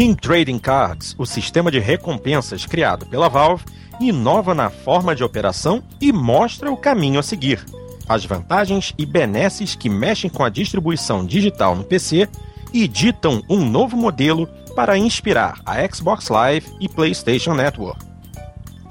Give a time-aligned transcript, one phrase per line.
[0.00, 3.66] Team Trading Cards, o sistema de recompensas criado pela Valve,
[4.00, 7.62] inova na forma de operação e mostra o caminho a seguir.
[8.08, 12.26] As vantagens e benesses que mexem com a distribuição digital no PC
[12.72, 18.02] e ditam um novo modelo para inspirar a Xbox Live e PlayStation Network.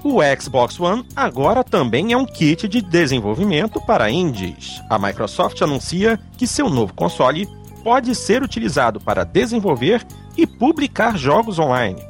[0.04, 4.80] O Xbox One agora também é um kit de desenvolvimento para indies.
[4.88, 7.48] A Microsoft anuncia que seu novo console
[7.82, 10.06] pode ser utilizado para desenvolver
[10.36, 12.02] e publicar jogos online.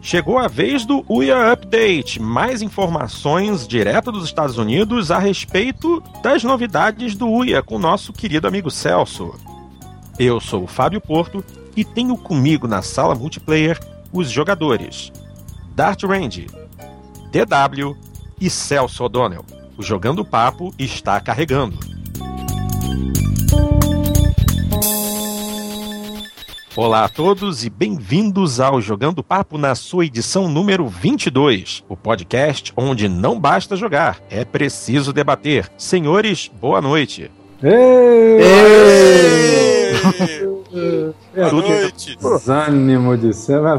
[0.00, 2.20] Chegou a vez do Uia Update.
[2.20, 8.48] Mais informações direto dos Estados Unidos a respeito das novidades do Uia com nosso querido
[8.48, 9.32] amigo Celso.
[10.18, 11.44] Eu sou o Fábio Porto
[11.76, 13.78] e tenho comigo na sala multiplayer
[14.12, 15.12] os jogadores
[15.74, 16.48] Dart Range,
[17.30, 17.96] DW
[18.40, 19.44] e Celso O'Donnell.
[19.78, 21.91] O Jogando Papo está carregando.
[26.74, 32.72] Olá a todos e bem-vindos ao Jogando Papo na sua edição número 22, o podcast
[32.74, 35.70] onde não basta jogar, é preciso debater.
[35.76, 37.30] Senhores, boa noite.
[37.62, 38.40] Ei!
[40.72, 41.12] Ei!
[41.34, 42.16] É, Boa noite.
[42.16, 43.62] Desânimo de céu.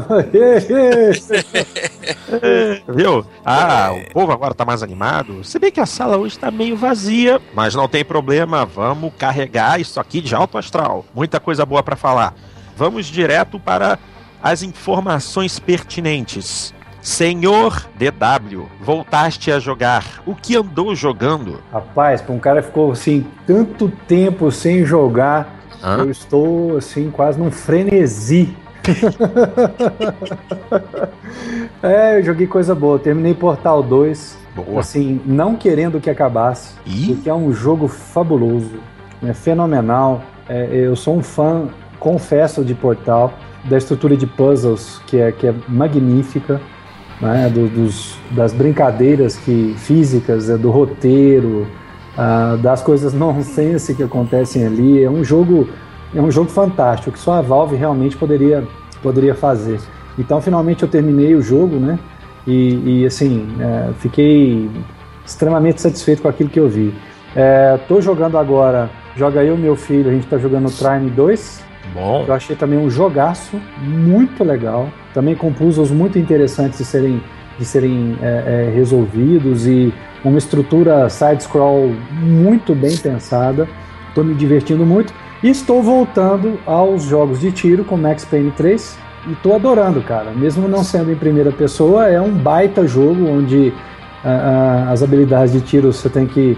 [2.94, 3.26] Viu?
[3.44, 5.42] Ah, o povo agora tá mais animado.
[5.42, 9.80] Se bem que a sala hoje tá meio vazia, mas não tem problema, vamos carregar
[9.80, 11.04] isso aqui de alto astral.
[11.12, 12.34] Muita coisa boa para falar.
[12.76, 13.98] Vamos direto para
[14.42, 16.74] as informações pertinentes.
[17.00, 20.22] Senhor DW, voltaste a jogar.
[20.26, 21.60] O que andou jogando?
[21.70, 25.98] Rapaz, pra um cara que ficou assim tanto tempo sem jogar, Hã?
[25.98, 28.56] eu estou assim quase num frenesi.
[31.82, 32.98] é, eu joguei coisa boa.
[32.98, 34.80] Terminei Portal 2, Boa.
[34.80, 38.80] assim, não querendo que acabasse, Ih, porque é um jogo fabuloso,
[39.22, 40.22] é fenomenal.
[40.48, 41.68] É, eu sou um fã,
[42.04, 43.32] confesso, de Portal,
[43.64, 46.60] da estrutura de puzzles que é, que é magnífica,
[47.18, 51.66] né, do- dos, das brincadeiras que, físicas, é, do roteiro,
[52.16, 55.02] ah, das coisas nonsense que acontecem ali.
[55.02, 55.66] É um jogo,
[56.14, 58.62] é um jogo fantástico que só a Valve realmente poderia,
[59.02, 59.80] poderia fazer.
[60.18, 61.98] Então, finalmente eu terminei o jogo, né?
[62.46, 64.70] E, e, assim, é, fiquei
[65.24, 66.92] extremamente satisfeito com aquilo que eu vi.
[67.80, 71.64] Estou jogando agora, joga eu meu filho, a gente está jogando Trine 2.
[71.92, 72.24] Bom.
[72.26, 74.88] Eu achei também um jogaço muito legal.
[75.12, 77.22] Também com puzzles muito interessantes de serem,
[77.58, 78.26] de serem é,
[78.70, 79.92] é, resolvidos e
[80.24, 83.68] uma estrutura side-scroll muito bem pensada.
[84.08, 85.12] Estou me divertindo muito.
[85.42, 88.98] E estou voltando aos jogos de tiro com Max Payne 3.
[89.26, 90.30] E estou adorando, cara.
[90.30, 93.72] Mesmo não sendo em primeira pessoa, é um baita jogo onde
[94.24, 96.56] ah, ah, as habilidades de tiro você tem que,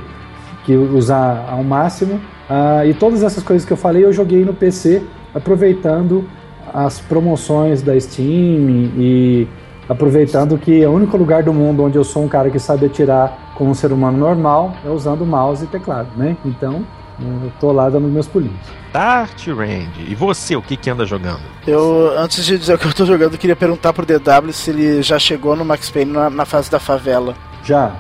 [0.65, 2.21] que usar ao máximo.
[2.49, 5.03] Ah, e todas essas coisas que eu falei eu joguei no PC,
[5.37, 6.29] aproveitando
[6.73, 9.47] as promoções da Steam e
[9.89, 12.87] aproveitando que é o único lugar do mundo onde eu sou um cara que sabe
[12.87, 16.37] atirar como um ser humano normal é usando mouse e teclado, né?
[16.45, 16.85] Então,
[17.21, 18.57] eu tô lá dando meus pulinhos.
[18.93, 20.05] Dart Range.
[20.09, 21.41] E você, o que que anda jogando?
[21.67, 24.71] Eu, antes de dizer o que eu tô jogando, eu queria perguntar pro DW se
[24.71, 27.35] ele já chegou no Max Payne na, na fase da favela.
[27.63, 27.93] Já.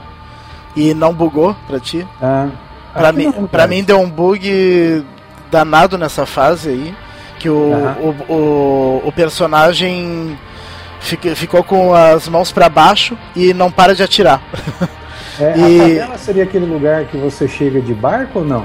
[0.75, 2.07] E não bugou pra ti?
[2.21, 2.49] Ah,
[2.93, 5.05] Pra mim, não, pra mim deu um bug
[5.51, 6.95] danado nessa fase aí.
[7.47, 10.37] Que o, o, o, o personagem
[11.01, 14.43] fica- ficou com as mãos pra baixo e não para de atirar.
[15.39, 18.65] É, E- A favela seria aquele lugar que você chega de barco ou não?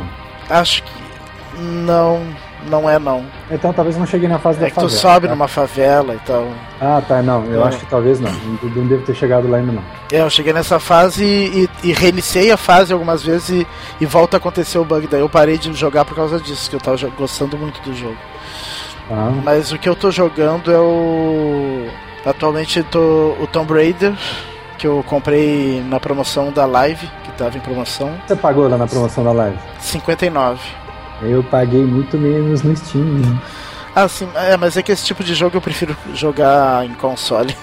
[0.49, 0.89] Acho que.
[1.59, 2.21] Não,
[2.69, 3.25] não é não.
[3.49, 4.99] Então talvez não cheguei na fase da É que tu favela.
[4.99, 5.33] sobe tá?
[5.33, 6.47] numa favela e tal.
[6.79, 7.43] Ah, tá, não.
[7.45, 7.67] Eu É.
[7.67, 8.31] acho que talvez não.
[8.63, 9.83] Não devo ter chegado lá ainda não.
[10.11, 13.67] É, eu cheguei nessa fase e, e reiniciei a fase algumas vezes e,
[13.99, 15.07] e volta a acontecer o bug.
[15.07, 18.17] Daí eu parei de jogar por causa disso, que eu tava gostando muito do jogo.
[19.09, 21.87] Ah, Mas o que eu tô jogando é o.
[22.25, 24.13] Atualmente tô o Tomb Raider,
[24.77, 28.85] que eu comprei na promoção da Live, que tava em promoção, você pagou lá na
[28.87, 29.57] promoção da live?
[29.79, 30.59] 59.
[31.21, 33.03] Eu paguei muito menos no Steam.
[33.05, 33.41] né?
[33.95, 37.55] Ah, sim, é, mas é que esse tipo de jogo eu prefiro jogar em console.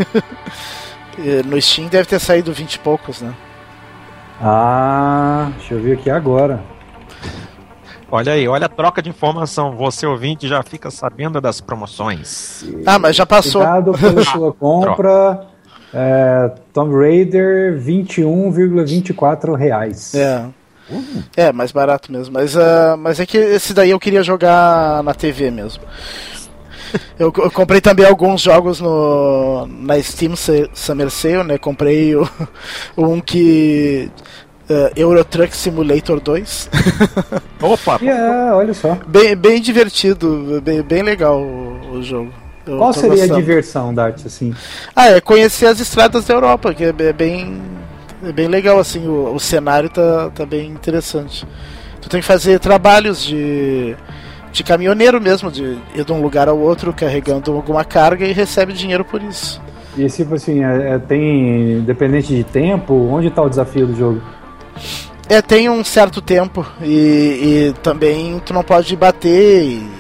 [1.46, 3.34] No Steam deve ter saído 20 e poucos, né?
[4.40, 6.62] Ah, deixa eu ver aqui agora.
[8.08, 9.76] Olha aí, olha a troca de informação.
[9.76, 12.64] Você ouvinte já fica sabendo das promoções.
[12.86, 13.60] Ah, mas já passou.
[13.62, 15.46] Obrigado pela sua compra.
[15.92, 20.14] É, Tomb Raider, 21,24 reais.
[20.14, 20.44] É.
[21.36, 22.34] É, mais barato mesmo.
[22.34, 25.82] Mas, ah, mas é que esse daí eu queria jogar na TV mesmo.
[27.18, 30.34] Eu, eu comprei também alguns jogos no, na Steam
[30.72, 31.58] Summer Sale, né?
[31.58, 32.28] Comprei o,
[32.96, 34.10] um que.
[34.70, 36.70] ah, Euro Truck Simulator 2.
[37.60, 37.98] Opa!
[38.00, 38.96] E é, olha só.
[39.06, 42.32] bem, bem divertido, bem, bem legal o, o jogo.
[42.68, 43.34] Eu Qual seria gostando.
[43.34, 44.54] a diversão, Dart, assim?
[44.94, 47.62] Ah, é conhecer as estradas da Europa, que é é bem,
[48.22, 51.46] é bem legal, assim, o, o cenário tá, tá bem interessante.
[52.00, 53.94] Tu tem que fazer trabalhos de,
[54.52, 58.72] de caminhoneiro mesmo, de ir de um lugar ao outro carregando alguma carga e recebe
[58.72, 59.60] dinheiro por isso.
[59.96, 64.22] E tipo assim, é- é- tem, independente de tempo, onde tá o desafio do jogo?
[65.28, 66.86] É, tem um certo tempo e,
[67.70, 69.97] e também tu não pode bater e.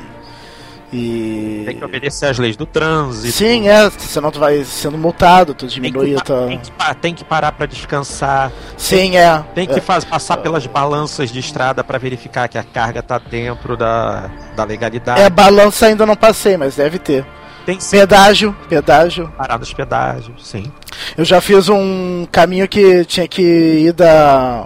[0.92, 3.32] e- Tem que obedecer às leis do trânsito.
[3.36, 6.46] Sim, é, senão tu vai sendo multado, tu Tem diminui a tua.
[6.46, 6.70] tem, que,
[7.00, 8.50] tem que parar pra descansar.
[8.76, 9.42] Sim, é.
[9.54, 13.76] Tem que faz- passar pelas balanças de estrada pra verificar que a carga tá dentro
[13.76, 15.20] da, da legalidade.
[15.20, 17.24] É, balança ainda não passei, mas deve ter.
[17.66, 19.30] Tem que Pedágio, pedágio.
[19.36, 20.72] parar nos pedágios, sim.
[21.18, 24.64] Eu já fiz um caminho que tinha que ir da,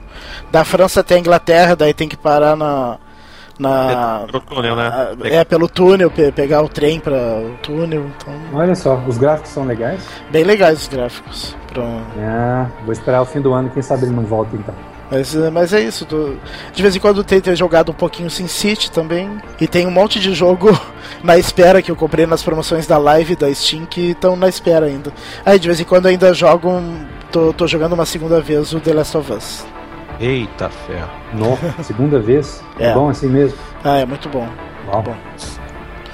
[0.53, 2.99] da França até a Inglaterra, daí tem que parar na.
[3.63, 4.93] Na Pro túnel, né?
[5.25, 8.05] é, pelo túnel, pe- pegar o trem para o túnel.
[8.17, 10.03] Então, Olha só, os gráficos são legais.
[10.31, 11.57] bem legais os gráficos.
[11.73, 11.83] Pra...
[12.19, 14.75] Ah, vou esperar o fim do ano, quem sabe ele não volta então.
[15.11, 16.05] Mas, é- mas é isso.
[16.07, 16.35] tô-
[16.73, 19.31] De vez em quando tem ter jogado um pouquinho Sin City também.
[19.61, 20.69] E tem um monte de jogo
[21.23, 24.87] na espera que eu comprei nas promoções da Live da Steam que estão na espera
[24.87, 25.13] ainda.
[25.45, 26.69] Aí de vez em quando ainda jogo.
[26.69, 29.65] um- Tô, tô jogando uma segunda vez o The Last of Us.
[30.23, 31.11] Eita ferro.
[31.35, 32.63] No, segunda vez?
[32.79, 32.87] É.
[32.91, 32.95] É.
[32.95, 33.59] bom assim mesmo?
[33.83, 34.49] Ah, é muito bom.
[34.87, 35.03] Uau.
[35.03, 35.17] bom.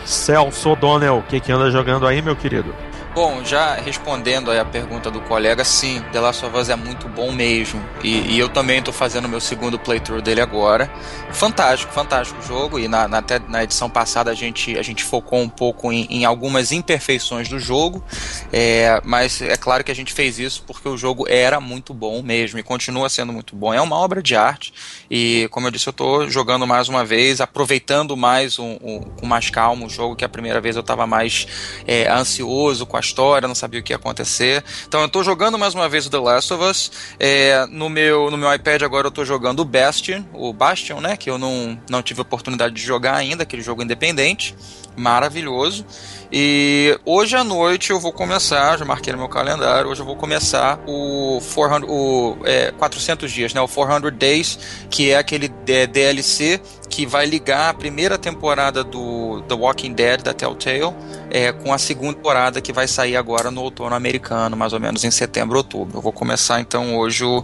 [0.04, 2.74] Celso O'Donnell, o que, que anda jogando aí, meu querido?
[3.10, 7.08] Bom, já respondendo aí a pergunta do colega, sim, The Last of Us é muito
[7.08, 7.90] bom mesmo.
[8.04, 10.92] E, e eu também estou fazendo meu segundo playthrough dele agora.
[11.30, 12.78] Fantástico, fantástico jogo.
[12.78, 16.04] E na, na, até na edição passada a gente, a gente focou um pouco em,
[16.10, 18.04] em algumas imperfeições do jogo.
[18.52, 22.22] É, mas é claro que a gente fez isso porque o jogo era muito bom
[22.22, 23.72] mesmo e continua sendo muito bom.
[23.72, 24.72] É uma obra de arte.
[25.10, 29.26] E como eu disse, eu estou jogando mais uma vez, aproveitando mais um, um- com
[29.26, 31.46] mais calma o jogo, que a primeira vez eu estava mais
[31.86, 34.64] é, ansioso com a história, não sabia o que ia acontecer.
[34.86, 36.92] Então eu estou jogando mais uma vez o The Last of Us.
[37.18, 41.16] É, no, meu, no meu iPad agora eu estou jogando o Bastion, o Bastion, né?
[41.16, 44.54] Que eu não, não tive oportunidade de jogar ainda, aquele jogo independente.
[44.96, 45.86] Maravilhoso.
[46.30, 50.14] E hoje à noite eu vou começar, já marquei no meu calendário, hoje eu vou
[50.14, 53.60] começar o, 400, o é, 400 dias, né?
[53.60, 56.60] O 400 Days, que é aquele é, DLC
[56.90, 60.94] que vai ligar a primeira temporada do The Walking Dead da Telltale
[61.30, 65.04] é, com a segunda temporada que vai sair agora no outono americano, mais ou menos
[65.04, 65.98] em setembro, outubro.
[65.98, 67.42] Eu vou começar então hoje o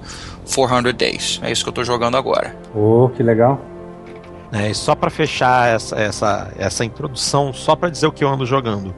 [0.54, 1.40] 400 Days.
[1.42, 2.54] É isso que eu tô jogando agora.
[2.74, 3.73] Oh, que legal.
[4.54, 8.28] É, e só pra fechar essa, essa, essa introdução, só pra dizer o que eu
[8.28, 8.94] ando jogando.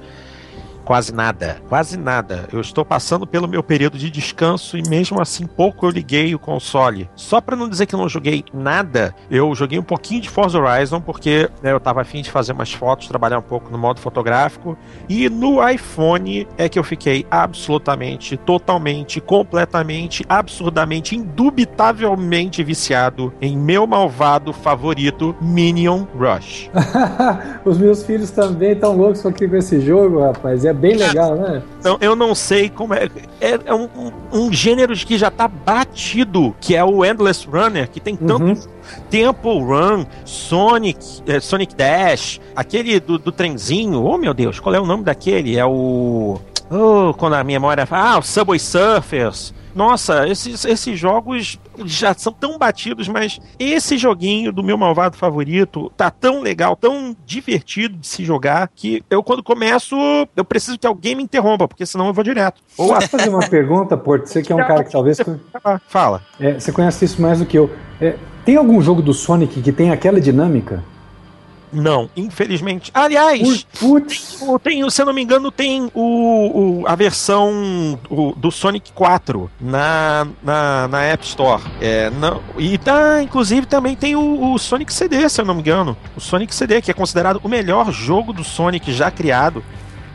[0.87, 2.49] Quase nada, quase nada.
[2.53, 6.39] Eu estou passando pelo meu período de descanso e mesmo assim pouco eu liguei o
[6.39, 7.11] console.
[7.17, 10.61] Só pra não dizer que eu não joguei nada, eu joguei um pouquinho de Forza
[10.61, 13.99] Horizon porque né, eu tava afim de fazer umas fotos, trabalhar um pouco no modo
[13.99, 14.79] fotográfico.
[15.09, 23.89] E no iPhone é que eu fiquei absolutamente, totalmente, completamente, absurdamente, indubitavelmente viciado em meu
[23.89, 26.71] malvado favorito, Minion Rush.
[27.67, 30.65] Os meus filhos também estão loucos com esse jogo, rapaz.
[30.65, 31.63] É bem legal, né?
[31.81, 33.09] Então, eu não sei como é.
[33.41, 33.89] É, é um,
[34.33, 38.55] um, gênero que já tá batido, que é o Endless Runner, que tem tanto Uhum.
[39.11, 44.05] Temple Run, Sonic, é, Sonic Dash, aquele do, do trenzinho.
[44.05, 45.57] Oh, meu Deus, qual é o nome daquele?
[45.57, 46.39] É o.
[46.71, 47.87] Oh, quando a minha memória.
[47.91, 49.55] Ah, o Subway Surfers.
[49.77, 55.93] Nossa, esses, esses jogos já são tão batidos, mas esse joguinho do meu malvado favorito
[55.95, 59.95] tá tão legal, tão divertido de se jogar, que eu, quando começo,
[60.35, 62.63] eu preciso que alguém me interrompa, porque senão eu vou direto.
[62.79, 64.27] Ou Posso fazer uma pergunta, Porto?
[64.27, 65.19] Você que é um cara que talvez.
[65.87, 66.23] fala.
[66.41, 67.71] É, você conhece isso mais do que eu.
[68.01, 68.17] É,
[68.47, 70.83] tem algum jogo do Sonic que tem aquela dinâmica?
[71.73, 72.91] Não, infelizmente.
[72.95, 78.33] Aliás, Putz, o- tem, se eu não me engano, tem o, o- a versão o-
[78.37, 81.63] do Sonic 4 na, na, na App Store.
[81.81, 85.61] É, não, e tá, inclusive também tem o, o Sonic CD, se eu não me
[85.61, 85.97] engano.
[86.17, 89.63] O Sonic CD, que é considerado o melhor jogo do Sonic já criado.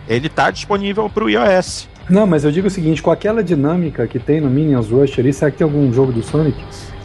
[0.08, 1.88] Ele tá disponível pro iOS.
[2.10, 5.31] Não, mas eu digo o seguinte, com aquela dinâmica que tem no Minions Rush ali,
[5.31, 6.58] será que tem algum jogo do Sonic?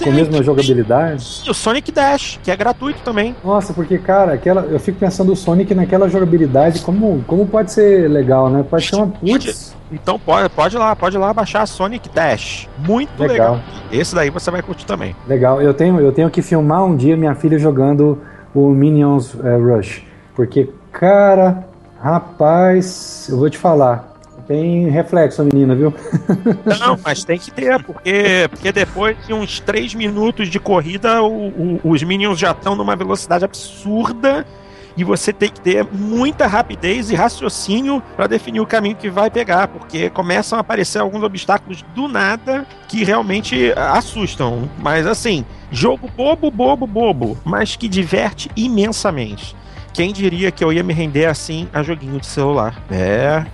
[0.02, 1.42] Com a mesma jogabilidade?
[1.46, 3.34] E o Sonic Dash, que é gratuito também.
[3.44, 8.08] Nossa, porque, cara, aquela, eu fico pensando o Sonic naquela jogabilidade, como, como pode ser
[8.10, 8.64] legal, né?
[8.68, 9.74] Pode ser uma putz.
[9.90, 12.68] Então pode, pode ir lá, pode ir lá baixar Sonic Dash.
[12.78, 13.54] Muito legal.
[13.54, 13.60] Legal.
[13.92, 15.14] Esse daí você vai curtir também.
[15.28, 15.62] Legal.
[15.62, 18.18] Eu tenho, eu tenho que filmar um dia minha filha jogando
[18.54, 20.02] o Minions eh, Rush.
[20.34, 21.64] Porque, cara,
[22.00, 24.15] rapaz, eu vou te falar.
[24.46, 25.92] Tem reflexo a menina, viu?
[26.80, 31.48] Não, mas tem que ter, porque, porque depois de uns 3 minutos de corrida, o-
[31.48, 34.46] o- os Minions já estão numa velocidade absurda
[34.96, 39.28] e você tem que ter muita rapidez e raciocínio para definir o caminho que vai
[39.30, 44.70] pegar, porque começam a aparecer alguns obstáculos do nada que realmente assustam.
[44.78, 49.56] Mas assim, jogo bobo, bobo, bobo, mas que diverte imensamente.
[49.96, 52.84] Quem diria que eu ia me render assim a joguinho de celular?
[52.90, 53.46] É.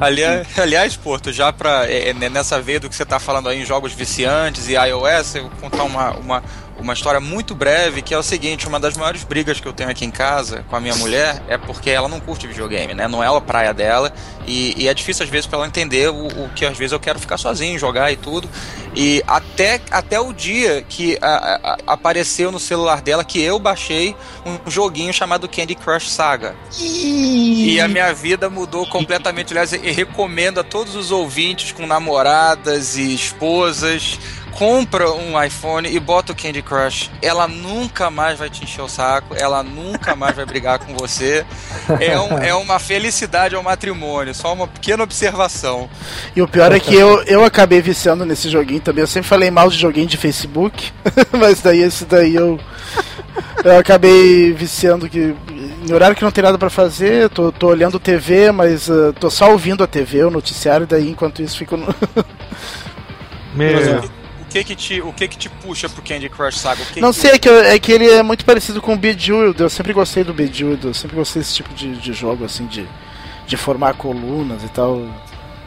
[0.00, 1.90] aliás, aliás, Porto, já pra.
[1.90, 5.42] É, nessa veia do que você tá falando aí em jogos viciantes e iOS, eu
[5.42, 6.42] vou contar uma, uma,
[6.80, 9.90] uma história muito breve, que é o seguinte, uma das maiores brigas que eu tenho
[9.90, 13.06] aqui em casa com a minha mulher é porque ela não curte videogame, né?
[13.06, 14.12] Não é a praia dela
[14.46, 17.00] e, e é difícil às vezes para ela entender o, o, que às vezes eu
[17.00, 18.48] quero ficar sozinho, jogar e tudo.
[18.94, 24.16] E até, até o dia que a, a, apareceu no celular dela que eu baixei
[24.44, 26.56] um joguinho chamado Candy Crush Saga.
[26.80, 29.52] E a minha vida mudou completamente.
[29.52, 34.18] Aliás, eu recomendo a todos os ouvintes com namoradas e esposas
[34.52, 38.88] compra um iPhone e bota o Candy Crush, ela nunca mais vai te encher o
[38.88, 41.44] saco, ela nunca mais vai brigar com você.
[42.00, 45.90] É, um, é uma felicidade ao matrimônio, só uma pequena observação.
[46.36, 49.02] E o pior é que eu, eu acabei viciando nesse joguinho também.
[49.02, 50.92] Eu sempre falei mal de joguinho de Facebook,
[51.32, 52.60] mas daí esse daí eu.
[53.64, 55.34] Eu acabei viciando que.
[55.86, 59.28] Em horário que não tem nada para fazer, tô, tô olhando TV, mas uh, tô
[59.30, 61.76] só ouvindo a TV, o noticiário, daí enquanto isso fico.
[61.76, 61.94] No...
[63.54, 64.02] Meu
[64.50, 66.84] que que te, o que que te puxa pro Candy Crush Saga?
[66.84, 67.18] Que não que...
[67.20, 69.58] sei, é que, é que ele é muito parecido com o Bejeweled.
[69.60, 70.84] Eu sempre gostei do Bejeweled.
[70.84, 72.86] Eu sempre gostei desse tipo de, de jogo, assim, de,
[73.46, 75.02] de formar colunas e tal.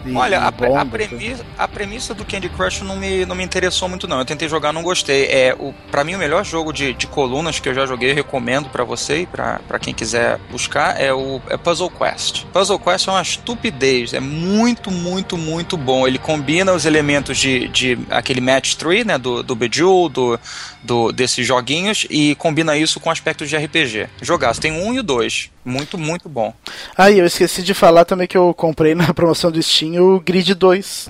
[0.05, 3.43] E, Olha, a, bomba, a, premissa, a, premissa, do Candy Crush não me, não me
[3.43, 4.19] interessou muito não.
[4.19, 5.25] Eu tentei jogar, não gostei.
[5.25, 8.69] É o para mim o melhor jogo de, de colunas que eu já joguei, recomendo
[8.69, 12.45] para você e para quem quiser buscar é o é Puzzle Quest.
[12.51, 16.07] Puzzle Quest é uma estupidez, é muito, muito, muito bom.
[16.07, 20.39] Ele combina os elementos de, de aquele match 3, né, do do Bejeweled, do,
[20.83, 24.09] do desses joguinhos e combina isso com aspectos de RPG.
[24.21, 25.49] Jogar, tem um e o dois.
[25.65, 26.53] Muito, muito bom.
[26.97, 30.19] Ah, e eu esqueci de falar também que eu comprei na promoção do Steam o
[30.19, 31.09] Grid 2.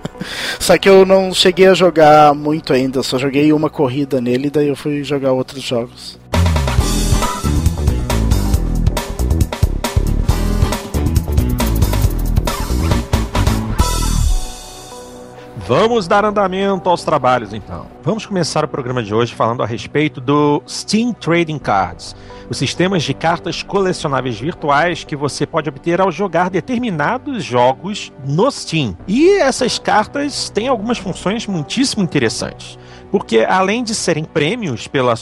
[0.58, 4.68] só que eu não cheguei a jogar muito ainda, só joguei uma corrida nele, daí
[4.68, 6.18] eu fui jogar outros jogos.
[15.74, 17.86] Vamos dar andamento aos trabalhos então.
[18.02, 22.14] Vamos começar o programa de hoje falando a respeito do Steam Trading Cards,
[22.50, 28.50] os sistemas de cartas colecionáveis virtuais que você pode obter ao jogar determinados jogos no
[28.50, 28.94] Steam.
[29.08, 32.78] E essas cartas têm algumas funções muitíssimo interessantes.
[33.10, 35.14] Porque além de serem prêmios pela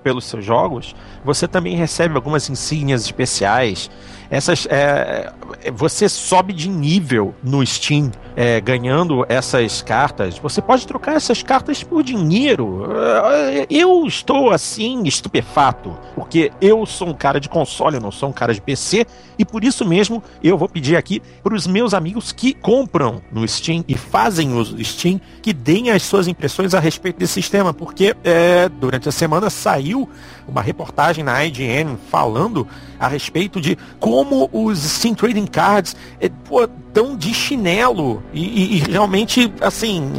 [0.00, 3.90] pelos seus jogos, você também recebe algumas insígnias especiais
[4.30, 5.32] essas é,
[5.72, 10.38] você sobe de nível no Steam é, ganhando essas cartas.
[10.38, 12.86] Você pode trocar essas cartas por dinheiro.
[12.92, 18.28] É, eu estou assim estupefato porque eu sou um cara de console, eu não sou
[18.28, 19.06] um cara de PC
[19.38, 23.46] e por isso mesmo eu vou pedir aqui para os meus amigos que compram no
[23.46, 27.72] Steam e fazem uso do Steam que deem as suas impressões a respeito desse sistema,
[27.72, 30.08] porque é, durante a semana saiu
[30.48, 32.66] uma reportagem na IGN falando
[32.98, 36.68] a respeito de como os Steam Trading Cards é, pô,
[37.16, 40.12] de chinelo e, e, e realmente, assim,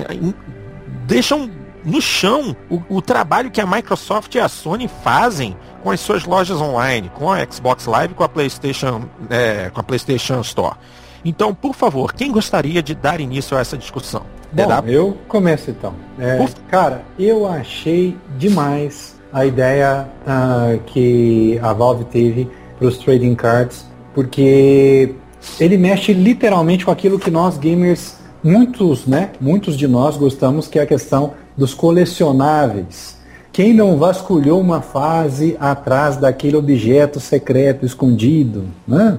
[1.06, 1.50] deixam
[1.84, 6.26] no chão o, o, trabalho que a Microsoft e a Sony fazem com as suas
[6.26, 10.76] lojas online, com a Xbox Live, com a PlayStation, é, com a PlayStation Store.
[11.24, 14.24] Então, por favor, quem gostaria de dar início a essa discussão?
[14.52, 15.94] Bom, eu começo então.
[16.18, 16.38] É,
[16.70, 23.86] cara, eu achei demais a ideia uh, que a Valve teve para os trading cards,
[24.14, 25.14] porque
[25.60, 30.80] ele mexe literalmente com aquilo que nós gamers, muitos, né, muitos de nós gostamos, que
[30.80, 33.18] é a questão dos colecionáveis.
[33.52, 39.18] Quem não vasculhou uma fase atrás daquele objeto secreto escondido, né?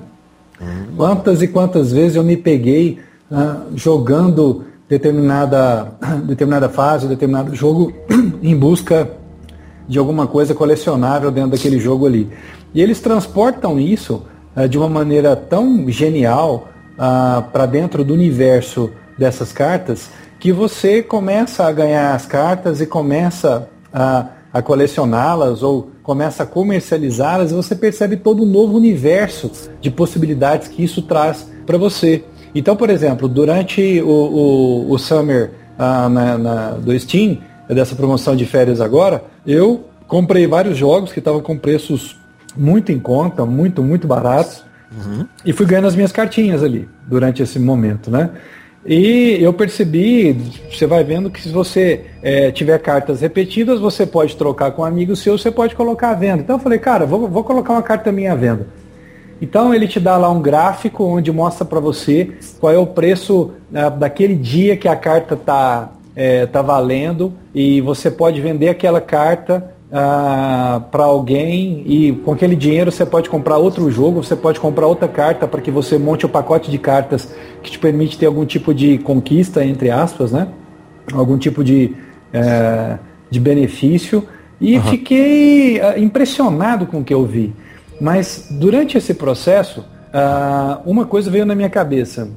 [0.96, 2.98] Quantas e quantas vezes eu me peguei
[3.30, 5.92] uh, jogando determinada,
[6.24, 7.92] determinada fase, determinado jogo
[8.42, 9.10] em busca
[9.90, 12.30] de alguma coisa colecionável dentro daquele jogo ali.
[12.72, 14.22] E eles transportam isso
[14.56, 21.02] uh, de uma maneira tão genial uh, para dentro do universo dessas cartas que você
[21.02, 27.54] começa a ganhar as cartas e começa a, a colecioná-las ou começa a comercializá-las e
[27.54, 32.24] você percebe todo um novo universo de possibilidades que isso traz para você.
[32.54, 37.38] Então, por exemplo, durante o, o, o Summer uh, na, na, do Steam,
[37.74, 42.18] dessa promoção de férias agora, eu comprei vários jogos que estavam com preços
[42.56, 44.64] muito em conta, muito, muito baratos.
[44.92, 45.24] Uhum.
[45.44, 48.30] E fui ganhando as minhas cartinhas ali durante esse momento, né?
[48.84, 50.32] E eu percebi,
[50.72, 54.84] você vai vendo que se você é, tiver cartas repetidas, você pode trocar com um
[54.84, 56.42] amigo seu, você pode colocar à venda.
[56.42, 58.66] Então eu falei, cara, vou, vou colocar uma carta minha à venda.
[59.40, 63.52] Então ele te dá lá um gráfico onde mostra para você qual é o preço
[63.70, 65.36] né, daquele dia que a carta
[66.20, 72.32] está é, tá valendo e você pode vender aquela carta ah, para alguém e com
[72.32, 75.98] aquele dinheiro você pode comprar outro jogo, você pode comprar outra carta para que você
[75.98, 79.90] monte o um pacote de cartas que te permite ter algum tipo de conquista, entre
[79.90, 80.48] aspas, né?
[81.12, 81.96] Algum tipo de,
[82.32, 82.98] é,
[83.30, 84.28] de benefício.
[84.60, 84.82] E uhum.
[84.82, 87.54] fiquei ah, impressionado com o que eu vi.
[87.98, 92.28] Mas durante esse processo, ah, uma coisa veio na minha cabeça.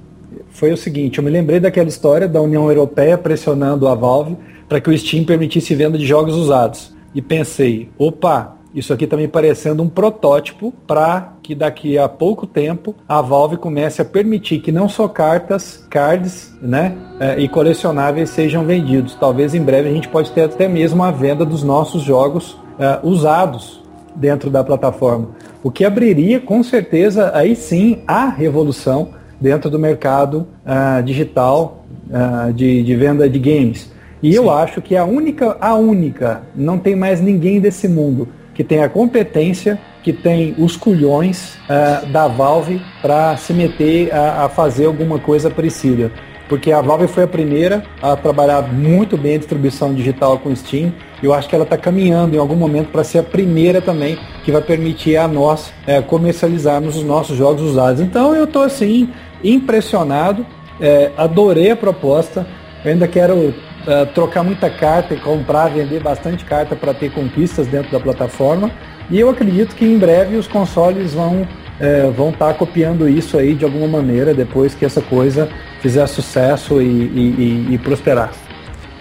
[0.53, 4.38] Foi o seguinte, eu me lembrei daquela história da União Europeia pressionando a Valve
[4.69, 9.17] para que o Steam permitisse venda de jogos usados e pensei, opa, isso aqui está
[9.17, 14.60] me parecendo um protótipo para que daqui a pouco tempo a Valve comece a permitir
[14.60, 19.15] que não só cartas, cards, né, é, e colecionáveis sejam vendidos.
[19.15, 23.00] Talvez em breve a gente pode ter até mesmo a venda dos nossos jogos é,
[23.03, 23.81] usados
[24.15, 25.29] dentro da plataforma,
[25.63, 29.10] o que abriria com certeza aí sim a revolução
[29.44, 33.92] dentro do mercado uh, digital uh, de, de venda de games.
[34.24, 34.38] E Sim.
[34.38, 38.82] eu acho que a única, a única, não tem mais ninguém desse mundo que tem
[38.82, 44.86] a competência, que tem os culhões uh, da Valve para se meter a, a, fazer
[44.86, 46.10] alguma coisa parecida.
[46.48, 50.94] Porque a Valve foi a primeira a trabalhar muito bem a distribuição digital com Steam.
[51.22, 54.52] Eu acho que ela está caminhando em algum momento para ser a primeira também que
[54.52, 58.02] vai permitir a nós é, comercializarmos os nossos jogos usados.
[58.02, 59.10] Então eu estou assim
[59.44, 60.46] impressionado,
[60.80, 62.46] é, adorei a proposta.
[62.84, 67.68] Eu ainda quero uh, trocar muita carta e comprar, vender bastante carta para ter conquistas
[67.68, 68.72] dentro da plataforma.
[69.10, 71.48] E eu acredito que em breve os consoles vão
[71.80, 75.50] é, vão estar tá copiando isso aí de alguma maneira depois que essa coisa
[75.82, 78.32] fizer sucesso e, e, e, e, prosperar.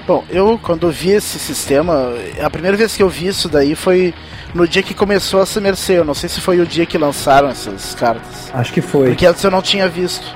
[0.06, 4.12] Bom, eu quando vi esse sistema, a primeira vez que eu vi isso daí foi
[4.54, 5.98] no dia que começou a Summer Sale.
[6.00, 8.50] Eu não sei se foi o dia que lançaram essas cartas.
[8.52, 9.08] Acho que foi.
[9.08, 10.26] Porque antes eu não tinha visto.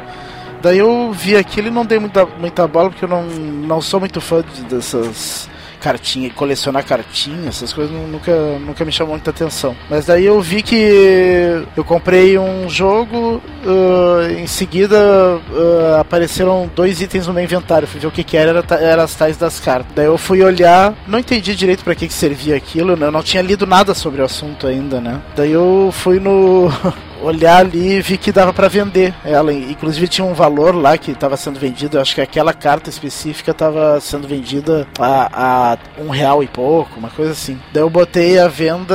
[0.62, 4.00] Daí eu vi aquilo e não dei muita, muita bola, porque eu não, não sou
[4.00, 9.76] muito fã de, dessas cartinhas, colecionar cartinhas, essas coisas nunca, nunca me chamou muita atenção.
[9.88, 17.00] Mas daí eu vi que eu comprei um jogo, uh, em seguida uh, apareceram dois
[17.00, 17.88] itens no meu inventário.
[17.88, 19.92] Fui ver o que, que era, era, era as tais das cartas.
[19.94, 23.06] Daí eu fui olhar, não entendi direito para que, que servia aquilo, né?
[23.06, 25.20] eu não tinha lido nada sobre o assunto ainda, né?
[25.34, 26.70] Daí eu fui no.
[27.22, 29.52] olhar ali e vi que dava para vender ela.
[29.52, 31.98] Inclusive tinha um valor lá que estava sendo vendido.
[31.98, 37.10] Acho que aquela carta específica estava sendo vendida a, a, um real e pouco, uma
[37.10, 37.58] coisa assim.
[37.72, 38.94] Daí eu botei a venda.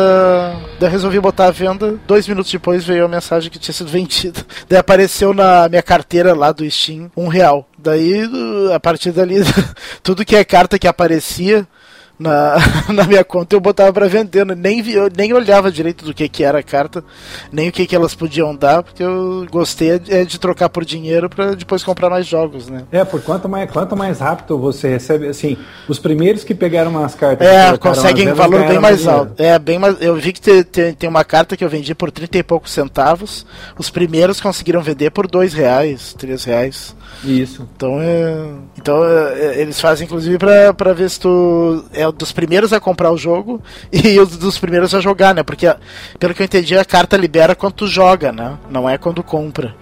[0.79, 1.95] Daí eu resolvi botar a venda.
[2.07, 4.45] Dois minutos depois veio a mensagem que tinha sido vendida.
[4.67, 7.67] Daí apareceu na minha carteira lá do Steam um real.
[7.77, 8.29] Daí,
[8.73, 9.37] a partir dali,
[10.03, 11.67] tudo que é carta que aparecia
[12.19, 12.55] na,
[12.93, 16.43] na minha conta eu botava para vender, nem, eu nem olhava direito do que, que
[16.43, 17.03] era a carta,
[17.51, 21.29] nem o que, que elas podiam dar, porque eu gostei é de trocar por dinheiro
[21.29, 22.83] para depois comprar mais jogos, né?
[22.91, 27.15] É, por quanto mais, quanto mais rápido você recebe, assim, os primeiros que pegaram umas
[27.15, 27.47] cartas...
[27.47, 29.41] É, conseguem valor bem mais alto.
[29.41, 32.11] É, bem mais, eu vi que tem, tem, tem, uma carta que eu vendi por
[32.11, 33.45] 30 e poucos centavos,
[33.77, 36.95] os primeiros conseguiram vender por dois reais, três reais.
[37.23, 37.67] Isso.
[37.75, 38.45] Então, é,
[38.77, 43.17] então é, eles fazem inclusive para ver se tu é dos primeiros a comprar o
[43.17, 45.43] jogo e os dos primeiros a jogar, né?
[45.43, 45.73] Porque
[46.19, 48.57] pelo que eu entendi a carta libera quando tu joga, né?
[48.69, 49.75] Não é quando compra.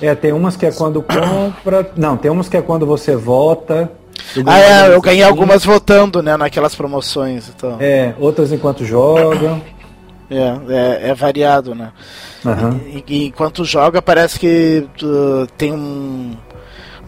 [0.00, 3.90] É, tem umas que é quando compra, não, tem umas que é quando você vota.
[4.46, 7.48] Ah, é, eu ganhei algumas votando, né, naquelas promoções.
[7.48, 7.76] Então.
[7.80, 9.60] É, outras enquanto joga.
[10.30, 11.90] É, é, é variado, né?
[12.44, 12.80] Uhum.
[12.86, 16.36] E, e, enquanto joga, parece que tu, tem um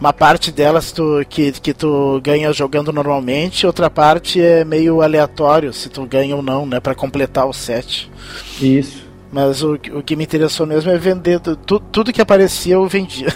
[0.01, 5.71] uma parte delas tu, que, que tu ganha jogando normalmente, outra parte é meio aleatório
[5.71, 6.79] se tu ganha ou não, né?
[6.79, 8.11] para completar o set.
[8.59, 9.07] Isso.
[9.31, 11.39] Mas o, o que me interessou mesmo é vender.
[11.39, 13.29] Tu, tudo que aparecia eu vendia.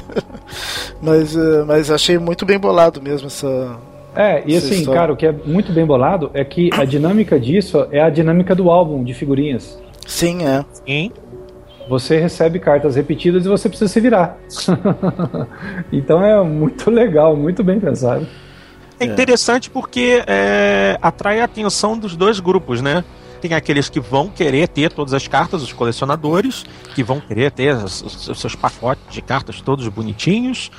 [1.00, 3.78] mas, eh, mas achei muito bem bolado mesmo essa.
[4.14, 5.00] É, e assim, história.
[5.00, 8.54] cara, o que é muito bem bolado é que a dinâmica disso é a dinâmica
[8.54, 9.80] do álbum de figurinhas.
[10.06, 10.62] Sim, é.
[10.84, 11.10] Sim
[11.88, 14.38] você recebe cartas repetidas e você precisa se virar.
[15.92, 18.26] então é muito legal, muito bem pensado.
[18.98, 23.04] É interessante porque é, atrai a atenção dos dois grupos, né?
[23.40, 27.74] Tem aqueles que vão querer ter todas as cartas, os colecionadores, que vão querer ter
[27.74, 30.70] os, os seus pacotes de cartas todos bonitinhos.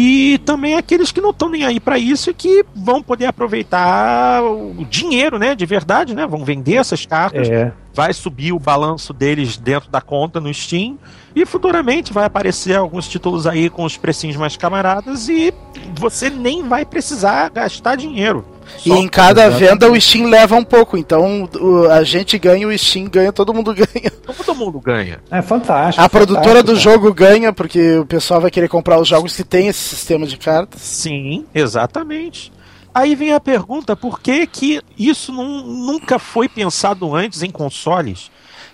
[0.00, 4.44] E também aqueles que não estão nem aí para isso e que vão poder aproveitar
[4.44, 7.72] o dinheiro, né, de verdade, né, vão vender essas cartas, é.
[7.92, 10.96] vai subir o balanço deles dentro da conta no Steam
[11.34, 15.52] e futuramente vai aparecer alguns títulos aí com os precinhos mais camaradas e
[15.96, 18.44] você nem vai precisar gastar dinheiro.
[18.84, 22.78] E em cada venda o Steam leva um pouco, então o, a gente ganha, o
[22.78, 24.10] Steam ganha, todo mundo ganha.
[24.10, 25.20] Todo mundo ganha.
[25.30, 26.04] É fantástico.
[26.04, 29.68] A produtora do jogo ganha, porque o pessoal vai querer comprar os jogos que tem
[29.68, 30.80] esse sistema de cartas.
[30.80, 32.52] Sim, exatamente.
[32.94, 38.30] Aí vem a pergunta, por que que isso não, nunca foi pensado antes em consoles?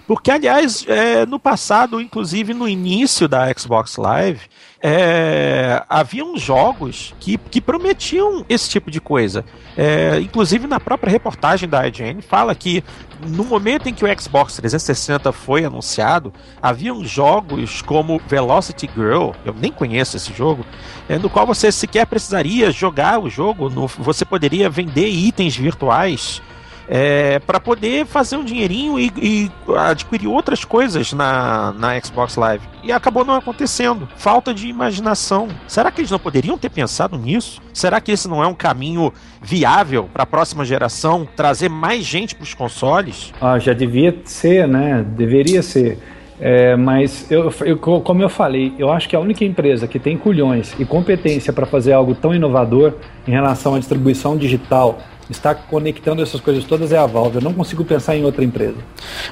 [0.07, 4.41] Porque, aliás, é, no passado, inclusive no início da Xbox Live,
[4.87, 9.43] é, haviam jogos que, que prometiam esse tipo de coisa.
[9.79, 12.85] É, inclusive na própria reportagem da IGN fala que
[13.27, 19.55] no momento em que o Xbox 360 foi anunciado, haviam jogos como Velocity Girl, eu
[19.55, 20.67] nem conheço esse jogo,
[21.09, 26.43] é, no qual você sequer precisaria jogar o jogo, no, você poderia vender itens virtuais
[26.89, 32.67] é, para poder fazer um dinheirinho e, e, adquirir outras coisas na, na Xbox Live.
[32.83, 34.09] E acabou não acontecendo.
[34.17, 35.49] Falta de imaginação.
[35.67, 37.63] Será que eles não poderiam ter pensado nisso?
[37.73, 42.35] Será que esse não é um caminho viável para a próxima geração trazer mais gente
[42.35, 43.33] para os consoles?
[43.41, 45.05] Ah, já devia ser, né?
[45.07, 45.99] Deveria ser.
[46.41, 50.17] É, mas eu, eu, como eu falei, eu acho que a única empresa que tem
[50.19, 52.95] culhões e competência para fazer algo tão inovador
[53.27, 54.99] em relação à distribuição digital
[55.31, 57.37] está conectando essas coisas todas é a Valve.
[57.37, 58.77] Eu não consigo pensar em outra empresa.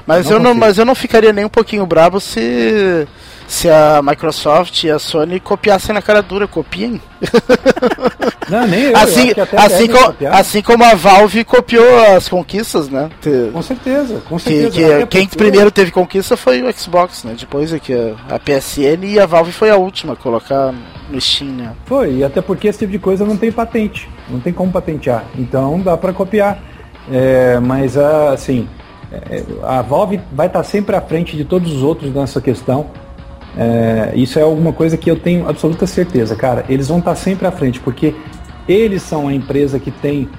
[0.05, 3.07] Mas não eu não, mas eu não ficaria nem um pouquinho bravo se
[3.53, 6.99] se a Microsoft e a Sony copiassem na cara dura, copiem.
[8.49, 13.09] Não, nem eu, assim, eu assim, co assim como a Valve copiou as conquistas, né?
[13.53, 14.71] Com certeza, com certeza.
[14.71, 17.35] Que, que quem primeiro teve conquista foi o Xbox, né?
[17.39, 20.73] Depois é que a, a PSN e a Valve foi a última a colocar
[21.09, 21.73] no Steam, né?
[21.85, 25.25] Foi, e até porque esse tipo de coisa não tem patente, não tem como patentear,
[25.37, 26.59] então dá para copiar.
[27.11, 28.67] É, mas assim,
[29.11, 32.87] é, a Valve vai estar sempre à frente de todos os outros nessa questão.
[33.57, 36.65] É, isso é alguma coisa que eu tenho absoluta certeza, cara.
[36.67, 38.15] Eles vão estar sempre à frente, porque
[38.67, 40.29] eles são a empresa que tem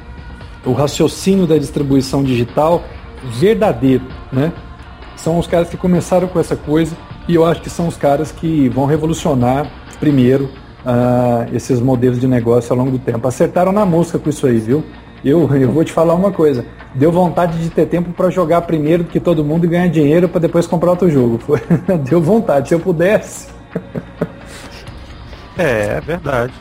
[0.64, 2.82] o raciocínio da distribuição digital
[3.38, 4.52] verdadeiro, né?
[5.16, 6.96] São os caras que começaram com essa coisa
[7.28, 10.50] e eu acho que são os caras que vão revolucionar primeiro
[10.84, 13.26] uh, esses modelos de negócio ao longo do tempo.
[13.26, 14.84] Acertaram na mosca com isso aí, viu?
[15.24, 16.66] Eu, eu vou te falar uma coisa.
[16.94, 20.28] Deu vontade de ter tempo para jogar primeiro do que todo mundo e ganhar dinheiro
[20.28, 21.40] para depois comprar outro jogo.
[22.08, 23.48] Deu vontade, se eu pudesse.
[25.56, 26.52] É, é verdade.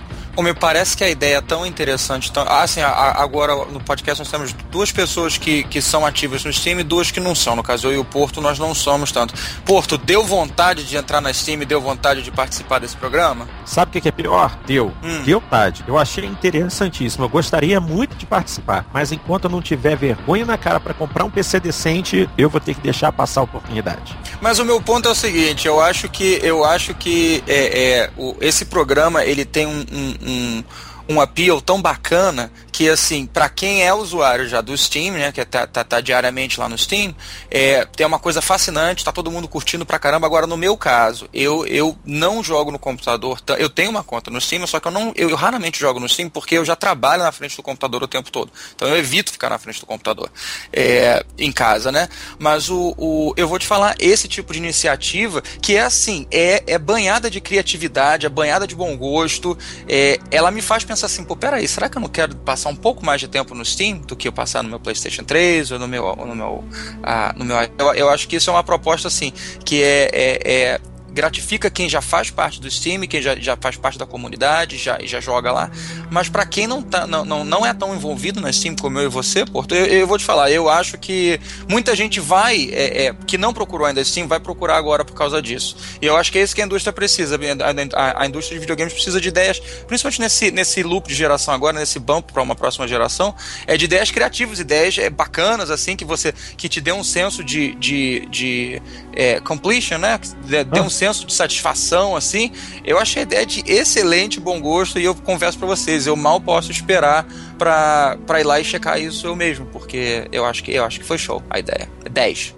[0.41, 2.31] Me parece que a ideia é tão interessante.
[2.31, 2.43] Tão...
[2.43, 6.79] Ah, assim, agora no podcast nós temos duas pessoas que, que são ativas no Steam
[6.79, 7.55] e duas que não são.
[7.55, 9.33] No caso, eu e o Porto, nós não somos tanto.
[9.65, 13.47] Porto, deu vontade de entrar na Steam e deu vontade de participar desse programa?
[13.65, 14.57] Sabe o que é pior?
[14.65, 14.91] Deu.
[15.03, 15.23] Hum.
[15.23, 15.83] Deu vontade.
[15.87, 17.25] Eu achei interessantíssimo.
[17.25, 18.85] Eu gostaria muito de participar.
[18.91, 22.59] Mas enquanto eu não tiver vergonha na cara para comprar um PC decente, eu vou
[22.59, 24.17] ter que deixar passar a oportunidade.
[24.41, 28.09] Mas o meu ponto é o seguinte: eu acho que eu acho que é, é
[28.17, 30.65] o, esse programa ele tem um, um um,
[31.07, 35.45] um appeal tão bacana que assim, para quem é usuário já do Steam, né, que
[35.45, 37.15] tá, tá, tá diariamente lá no Steam,
[37.51, 40.25] é, tem uma coisa fascinante, tá todo mundo curtindo pra caramba.
[40.25, 44.41] Agora, no meu caso, eu, eu não jogo no computador, eu tenho uma conta no
[44.41, 47.21] Steam, só que eu não, eu, eu, raramente jogo no Steam porque eu já trabalho
[47.21, 48.51] na frente do computador o tempo todo.
[48.75, 50.31] Então eu evito ficar na frente do computador
[50.71, 52.09] é, em casa, né?
[52.39, 56.63] Mas o, o, eu vou te falar esse tipo de iniciativa que é assim, é,
[56.65, 59.55] é banhada de criatividade, é banhada de bom gosto,
[59.87, 62.69] é, ela me faz pensar assim, pô, peraí, será que eu não quero passar passar
[62.69, 65.71] um pouco mais de tempo no Steam do que eu passar no meu PlayStation 3
[65.71, 66.05] ou no meu.
[66.05, 66.63] Ou no meu,
[67.01, 69.33] ah, no meu eu, eu, acho que isso é uma proposta assim,
[69.65, 70.81] que é, é, é
[71.13, 74.97] gratifica quem já faz parte do Steam, quem já, já faz parte da comunidade, já,
[75.03, 75.69] já joga lá.
[76.09, 79.05] Mas para quem não, tá, não, não, não é tão envolvido na Steam como eu
[79.05, 83.05] e você, Porto, eu, eu vou te falar, eu acho que muita gente vai, é,
[83.05, 85.77] é, que não procurou ainda Steam, vai procurar agora por causa disso.
[86.01, 87.35] E eu acho que é isso que a indústria precisa.
[87.35, 91.53] A, a, a indústria de videogames precisa de ideias, principalmente nesse, nesse loop de geração
[91.53, 93.35] agora, nesse bump para uma próxima geração,
[93.67, 97.43] é de ideias criativas, ideias é, bacanas, assim, que você que te dê um senso
[97.43, 98.81] de, de, de
[99.15, 100.19] é, completion, né?
[100.45, 102.49] Dê, dê um senso senso de satisfação, assim,
[102.85, 106.39] eu achei a ideia de excelente bom gosto e eu confesso para vocês, eu mal
[106.39, 110.85] posso esperar pra ir lá e checar isso eu mesmo, porque eu acho que, eu
[110.85, 111.89] acho que foi show a ideia.
[112.09, 112.55] 10.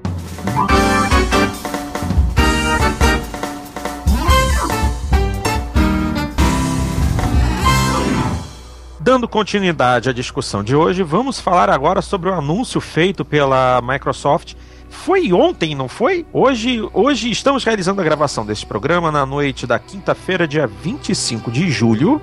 [8.99, 14.53] Dando continuidade à discussão de hoje, vamos falar agora sobre o anúncio feito pela Microsoft
[14.95, 16.25] foi ontem, não foi?
[16.33, 21.69] Hoje, hoje estamos realizando a gravação deste programa na noite da quinta-feira, dia 25 de
[21.69, 22.21] julho.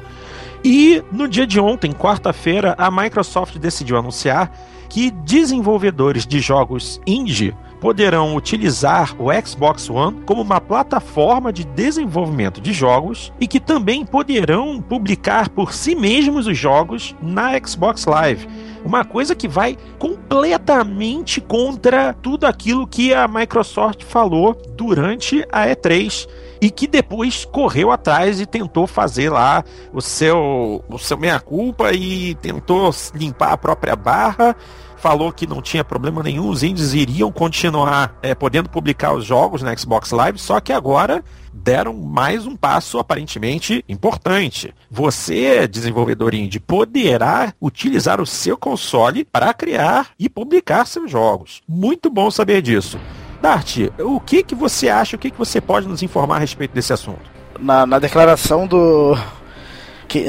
[0.64, 4.50] E no dia de ontem, quarta-feira, a Microsoft decidiu anunciar
[4.92, 12.60] que desenvolvedores de jogos indie poderão utilizar o Xbox One como uma plataforma de desenvolvimento
[12.60, 18.46] de jogos e que também poderão publicar por si mesmos os jogos na Xbox Live.
[18.84, 26.28] Uma coisa que vai completamente contra tudo aquilo que a Microsoft falou durante a E3
[26.62, 31.92] e que depois correu atrás e tentou fazer lá o seu o seu meia culpa
[31.92, 34.56] e tentou limpar a própria barra
[35.02, 39.60] falou que não tinha problema nenhum, os indies iriam continuar é, podendo publicar os jogos
[39.60, 44.72] na Xbox Live, só que agora deram mais um passo aparentemente importante.
[44.88, 51.62] Você, desenvolvedor indie, poderá utilizar o seu console para criar e publicar seus jogos.
[51.68, 52.96] Muito bom saber disso.
[53.42, 56.72] Dart, o que, que você acha, o que, que você pode nos informar a respeito
[56.72, 57.20] desse assunto?
[57.58, 59.18] Na, na declaração do.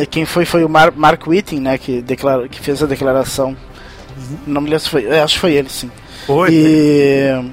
[0.10, 3.56] Quem foi foi o Mar Mark Whitting, né, que, declara, que fez a declaração
[4.46, 5.20] não me lembro se foi.
[5.20, 5.90] Acho que foi ele, sim.
[6.26, 6.50] Foi.
[6.52, 7.52] E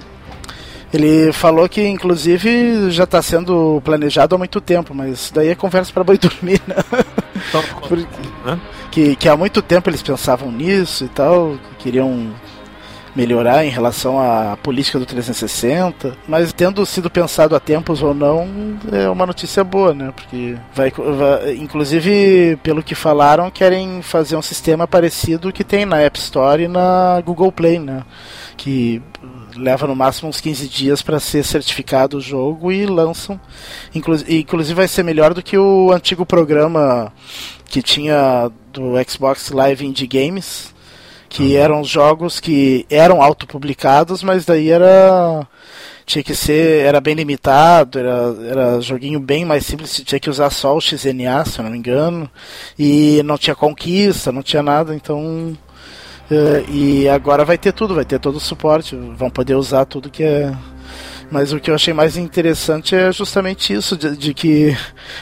[0.92, 5.92] ele falou que, inclusive, já está sendo planejado há muito tempo, mas daí é conversa
[5.92, 6.76] para boi dormir, né?
[7.48, 8.06] Então, Porque,
[8.44, 8.58] né?
[8.90, 12.30] que, que há muito tempo eles pensavam nisso e tal, queriam
[13.14, 18.48] melhorar em relação à política do 360, mas tendo sido pensado há tempos ou não,
[18.92, 20.12] é uma notícia boa, né?
[20.14, 26.00] Porque vai, vai inclusive pelo que falaram, querem fazer um sistema parecido que tem na
[26.00, 28.02] App Store e na Google Play, né?
[28.56, 29.02] Que
[29.56, 33.40] leva no máximo uns 15 dias para ser certificado o jogo e lançam.
[33.94, 37.12] Inclu inclusive vai ser melhor do que o antigo programa
[37.66, 40.74] que tinha do Xbox Live Indie Games,
[41.30, 41.56] que uhum.
[41.62, 45.46] eram jogos que eram autopublicados, mas daí era
[46.04, 50.50] tinha que ser era bem limitado, era, era joguinho bem mais simples, tinha que usar
[50.50, 52.28] só o XNA, se eu não me engano,
[52.76, 55.56] e não tinha conquista, não tinha nada, então
[56.30, 60.10] uh, e agora vai ter tudo, vai ter todo o suporte, vão poder usar tudo
[60.10, 60.52] que é
[61.30, 64.76] mas o que eu achei mais interessante é justamente isso, de, de, que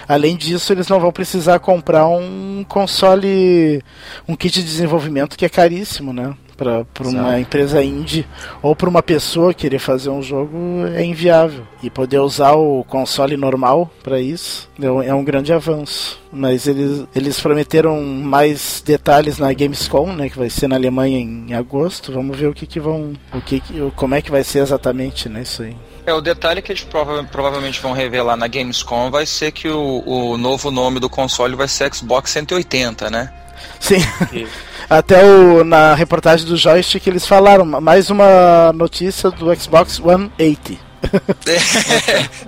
[0.09, 3.83] além disso eles não vão precisar comprar um console,
[4.27, 6.35] um kit de desenvolvimento que é caríssimo, né?
[6.57, 8.27] Para uma empresa indie
[8.61, 10.59] ou para uma pessoa querer fazer um jogo
[10.93, 11.65] é inviável.
[11.81, 16.21] E poder usar o console normal para isso é, é um grande avanço.
[16.33, 21.55] Mas eles, eles prometeram mais detalhes na Gamescom, né, que vai ser na Alemanha em
[21.55, 22.13] agosto.
[22.13, 23.63] Vamos ver o que, que vão, o que,
[23.95, 25.77] como é que vai ser exatamente, né, isso aí.
[26.09, 30.03] É, o detalhe que eles prova provavelmente vão revelar na Gamescom vai ser que o,
[30.07, 33.31] o novo nome do console vai ser Xbox 180, né?
[33.79, 33.99] Sim.
[34.89, 40.81] Até o, na reportagem do Joystick eles falaram mais uma notícia do Xbox 180.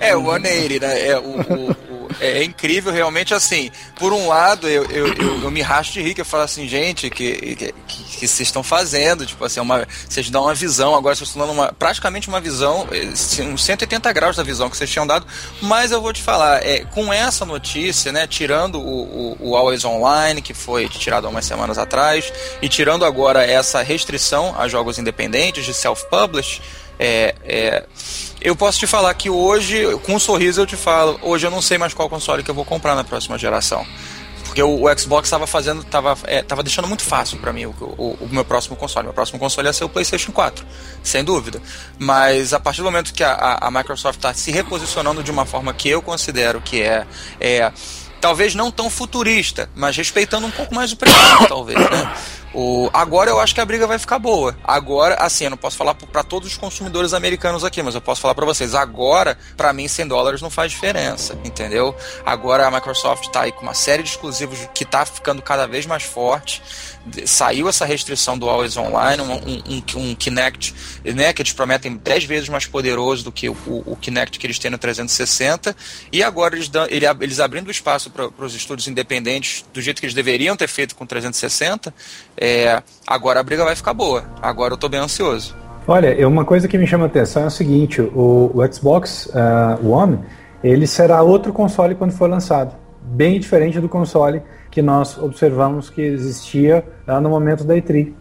[0.00, 1.06] é, é, o 180, né?
[1.08, 1.76] É, o, o,
[2.18, 6.02] é, é, incrível, realmente, assim, por um lado, eu, eu, eu, eu me racho de
[6.02, 10.28] rir, que eu falo assim, gente, que, que, vocês estão fazendo, tipo assim, uma, vocês
[10.30, 14.36] dão uma visão, agora vocês estão dando uma, praticamente uma visão, eh, uns 180 graus
[14.36, 15.26] da visão que vocês tinham dado,
[15.62, 19.84] mas eu vou te falar, é, com essa notícia, né, tirando o, o, o Always
[19.84, 24.98] Online, que foi tirado há umas semanas atrás, e tirando agora essa restrição a jogos
[24.98, 26.60] independentes de self-publish,
[27.02, 27.86] é, é,
[28.42, 31.62] eu posso te falar que hoje, com um sorriso, eu te falo, hoje eu não
[31.62, 33.86] sei mais qual console que eu vou comprar na próxima geração.
[34.44, 37.70] Porque o, o Xbox estava fazendo, estava é, tava deixando muito fácil para mim o,
[37.70, 39.06] o, o, meu próximo console.
[39.06, 40.66] Meu próximo console ia ser o PlayStation 4,
[41.02, 41.62] sem dúvida.
[41.98, 45.46] Mas a partir do momento que a, a, a Microsoft está se reposicionando de uma
[45.46, 47.06] forma que eu considero que é,
[47.40, 47.72] é
[48.20, 52.14] talvez não tão futurista, mas respeitando um pouco mais o presente, talvez, né?
[52.52, 54.56] O, agora eu acho que a briga vai ficar boa.
[54.64, 58.20] Agora, assim, eu não posso falar para todos os consumidores americanos aqui, mas eu posso
[58.20, 58.74] falar para vocês.
[58.74, 61.94] Agora, para mim, 100 dólares não faz diferença, entendeu?
[62.26, 65.86] Agora a Microsoft está aí com uma série de exclusivos que está ficando cada vez
[65.86, 66.62] mais forte
[67.24, 70.74] saiu essa restrição do Always Online, um, um, um, Kinect,
[71.14, 74.58] né, que eles prometem 10 vezes mais poderoso do que o, o, Kinect que eles
[74.58, 75.74] têm no 360,
[76.12, 80.14] e agora eles, dão, eles abrindo espaço para os estúdios independentes do jeito que eles
[80.14, 81.92] deveriam ter feito com o 360,
[82.36, 84.24] é, agora a briga vai ficar boa.
[84.40, 85.56] Agora eu estou bem ansioso.
[85.86, 89.88] Olha, uma coisa que me chama a atenção é o seguinte, o, o Xbox uh,
[89.88, 90.20] One,
[90.62, 96.00] ele será outro console quando for lançado, bem diferente do console que nós observamos que
[96.00, 98.12] existia uh, no momento da E3.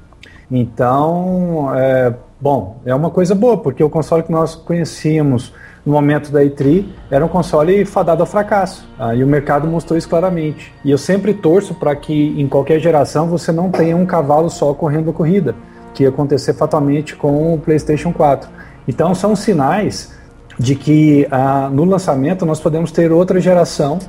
[0.51, 5.53] Então, é, bom, é uma coisa boa, porque o console que nós conhecíamos
[5.85, 8.87] no momento da E3 era um console fadado ao fracasso.
[8.99, 10.73] Uh, e o mercado mostrou isso claramente.
[10.83, 14.73] E eu sempre torço para que em qualquer geração você não tenha um cavalo só
[14.73, 15.55] correndo a corrida,
[15.93, 18.49] que ia acontecer fatalmente com o PlayStation 4.
[18.87, 20.17] Então são sinais
[20.57, 23.99] de que ah, no lançamento nós podemos ter outra geração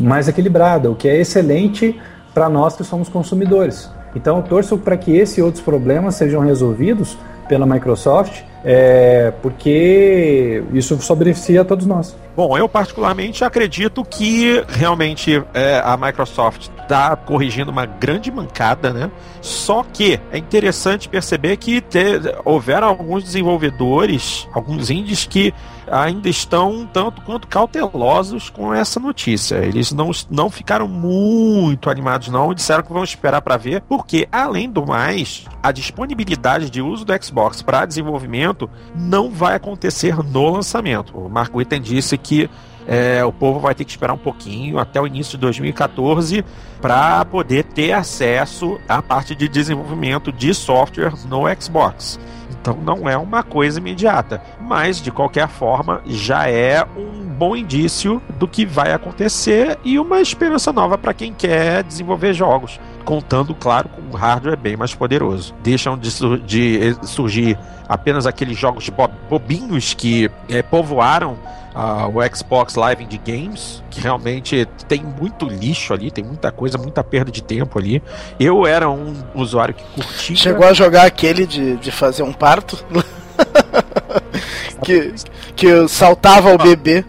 [0.00, 2.00] mais equilibrada, o que é excelente
[2.34, 3.90] para nós que somos consumidores.
[4.14, 7.16] Então torço para que esse e outros problemas sejam resolvidos
[7.48, 12.14] pela Microsoft, é, porque isso só beneficia a todos nós.
[12.36, 19.10] Bom, eu particularmente acredito que realmente é, a Microsoft está corrigindo uma grande mancada, né?
[19.40, 22.00] Só que é interessante perceber que te,
[22.44, 25.52] houveram alguns desenvolvedores, alguns indies que
[25.90, 29.56] ainda estão tanto quanto cautelosos com essa notícia.
[29.56, 34.70] Eles não, não ficaram muito animados, não, disseram que vão esperar para ver, porque, além
[34.70, 38.49] do mais, a disponibilidade de uso do Xbox para desenvolvimento
[38.94, 41.16] não vai acontecer no lançamento.
[41.16, 42.48] O Mark Witten disse que
[42.86, 46.44] é, o povo vai ter que esperar um pouquinho até o início de 2014
[46.80, 52.18] para poder ter acesso à parte de desenvolvimento de software no Xbox.
[52.60, 58.20] Então não é uma coisa imediata, mas de qualquer forma já é um bom indício
[58.38, 63.88] do que vai acontecer e uma esperança nova para quem quer desenvolver jogos, contando, claro,
[63.88, 65.54] com um hardware bem mais poderoso.
[65.62, 66.10] Deixam de,
[66.40, 67.58] de surgir
[67.88, 68.88] apenas aqueles jogos
[69.28, 71.36] bobinhos que é, povoaram
[71.74, 76.78] uh, o Xbox Live Indie Games, que realmente tem muito lixo ali, tem muita coisa,
[76.78, 78.02] muita perda de tempo ali.
[78.38, 80.36] Eu era um usuário que curtia.
[80.36, 82.78] Chegou a jogar aquele de, de fazer um parto?
[84.84, 85.14] que,
[85.56, 87.04] que saltava o bebê.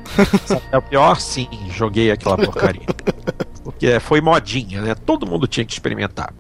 [0.72, 2.86] É o pior, sim, joguei aquela porcaria.
[3.82, 4.94] Porque foi modinha, né?
[4.94, 6.32] Todo mundo tinha que experimentar.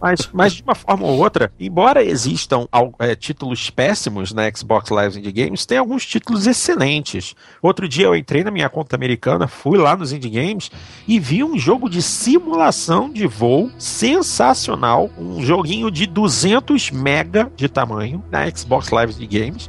[0.00, 2.66] Mas, mas de uma forma ou outra, embora existam
[2.98, 7.36] é, títulos péssimos na Xbox Live Indie Games, tem alguns títulos excelentes.
[7.60, 10.70] Outro dia eu entrei na minha conta americana, fui lá nos Indie Games
[11.06, 17.68] e vi um jogo de simulação de voo sensacional, um joguinho de 200 mega de
[17.68, 19.68] tamanho na Xbox Live Indie Games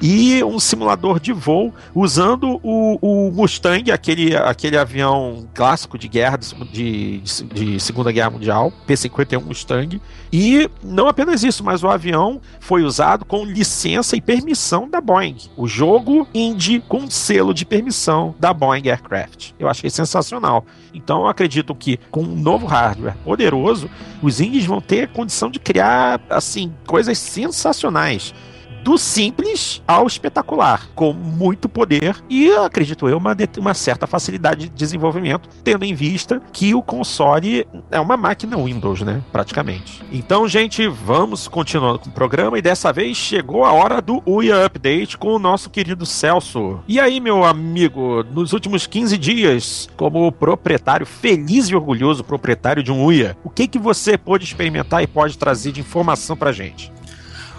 [0.00, 6.38] e um simulador de voo usando o, o Mustang, aquele, aquele avião clássico de guerra
[6.38, 10.00] de, de, de Segunda Guerra Mundial, P-51 Mustang.
[10.32, 15.36] E não apenas isso, mas o avião foi usado com licença e permissão da Boeing.
[15.56, 19.52] O jogo indie com selo de permissão da Boeing Aircraft.
[19.58, 20.64] Eu achei sensacional.
[20.94, 23.90] Então eu acredito que com um novo hardware poderoso,
[24.22, 28.34] os indies vão ter condição de criar assim coisas sensacionais
[28.82, 34.74] do simples ao espetacular, com muito poder e, acredito eu, uma, uma certa facilidade de
[34.74, 39.22] desenvolvimento, tendo em vista que o console é uma máquina Windows, né?
[39.32, 40.02] Praticamente.
[40.12, 44.66] Então, gente, vamos continuando com o programa e dessa vez chegou a hora do UIA
[44.66, 46.80] Update com o nosso querido Celso.
[46.88, 52.92] E aí, meu amigo, nos últimos 15 dias, como proprietário, feliz e orgulhoso proprietário de
[52.92, 56.92] um UIA, o que, que você pôde experimentar e pode trazer de informação pra gente?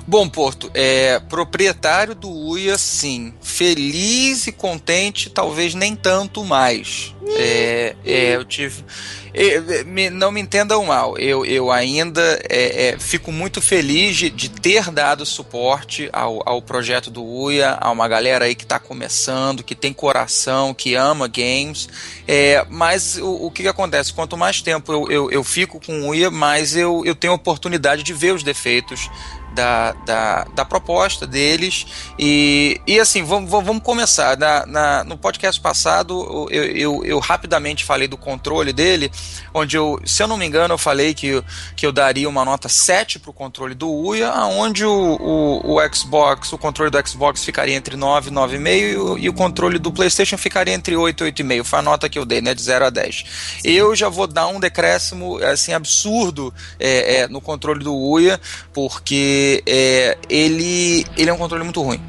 [0.09, 3.31] Bom, Porto, é proprietário do UIA, sim.
[3.43, 7.13] Feliz e contente, talvez nem tanto mais.
[7.37, 8.83] É, é, eu tive.
[9.31, 14.31] É, me, não me entendam mal, eu, eu ainda é, é, fico muito feliz de,
[14.31, 18.79] de, ter dado suporte ao, ao projeto do UIA, a uma galera aí que está
[18.79, 21.87] começando, que tem coração, que ama games.
[22.27, 24.11] É, mas o, o que, que, acontece?
[24.11, 28.01] Quanto mais tempo eu, eu, eu fico com o UIA, mais eu, eu tenho oportunidade
[28.01, 29.11] de ver os defeitos
[29.53, 31.85] da, da, da, proposta deles.
[32.17, 34.37] E, e assim, vamos, vamos começar.
[34.37, 39.11] Na, na, no podcast passado, eu, eu, eu, rapidamente falei do controle dele,
[39.53, 41.43] onde eu, se eu não me engano, eu falei que,
[41.75, 45.95] que eu daria uma nota 7 para o controle do Uia, onde o, o, o,
[45.95, 49.91] Xbox, o controle do Xbox ficaria entre 9 e 9,5 e, e o controle do
[49.91, 51.63] PlayStation ficaria entre 8 e 8,5.
[51.63, 52.53] Foi a nota que eu dei, né?
[52.53, 53.59] De 0 a 10.
[53.63, 58.39] Eu já vou dar um decréscimo assim, absurdo é, é, no controle do Uia,
[58.73, 62.01] porque é, ele, ele é um controle muito ruim.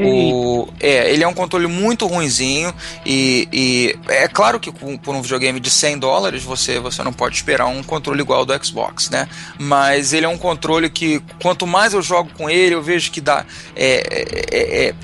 [0.00, 2.72] O, é, ele é um controle muito ruinzinho
[3.04, 7.12] e, e é claro que com, por um videogame de 100 dólares você, você não
[7.12, 9.28] pode esperar um controle igual ao do Xbox, né?
[9.58, 13.20] Mas ele é um controle que quanto mais eu jogo com ele, eu vejo que
[13.20, 14.94] dá é, é, é, é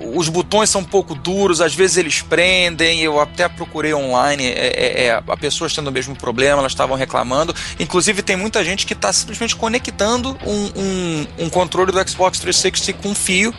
[0.00, 3.00] os botões são um pouco duros, às vezes eles prendem.
[3.00, 6.96] Eu até procurei online, é, é, é a pessoas tendo o mesmo problema, elas estavam
[6.96, 7.54] reclamando.
[7.78, 13.02] Inclusive, tem muita gente que está simplesmente conectando um, um, um controle do Xbox 360
[13.02, 13.54] com fio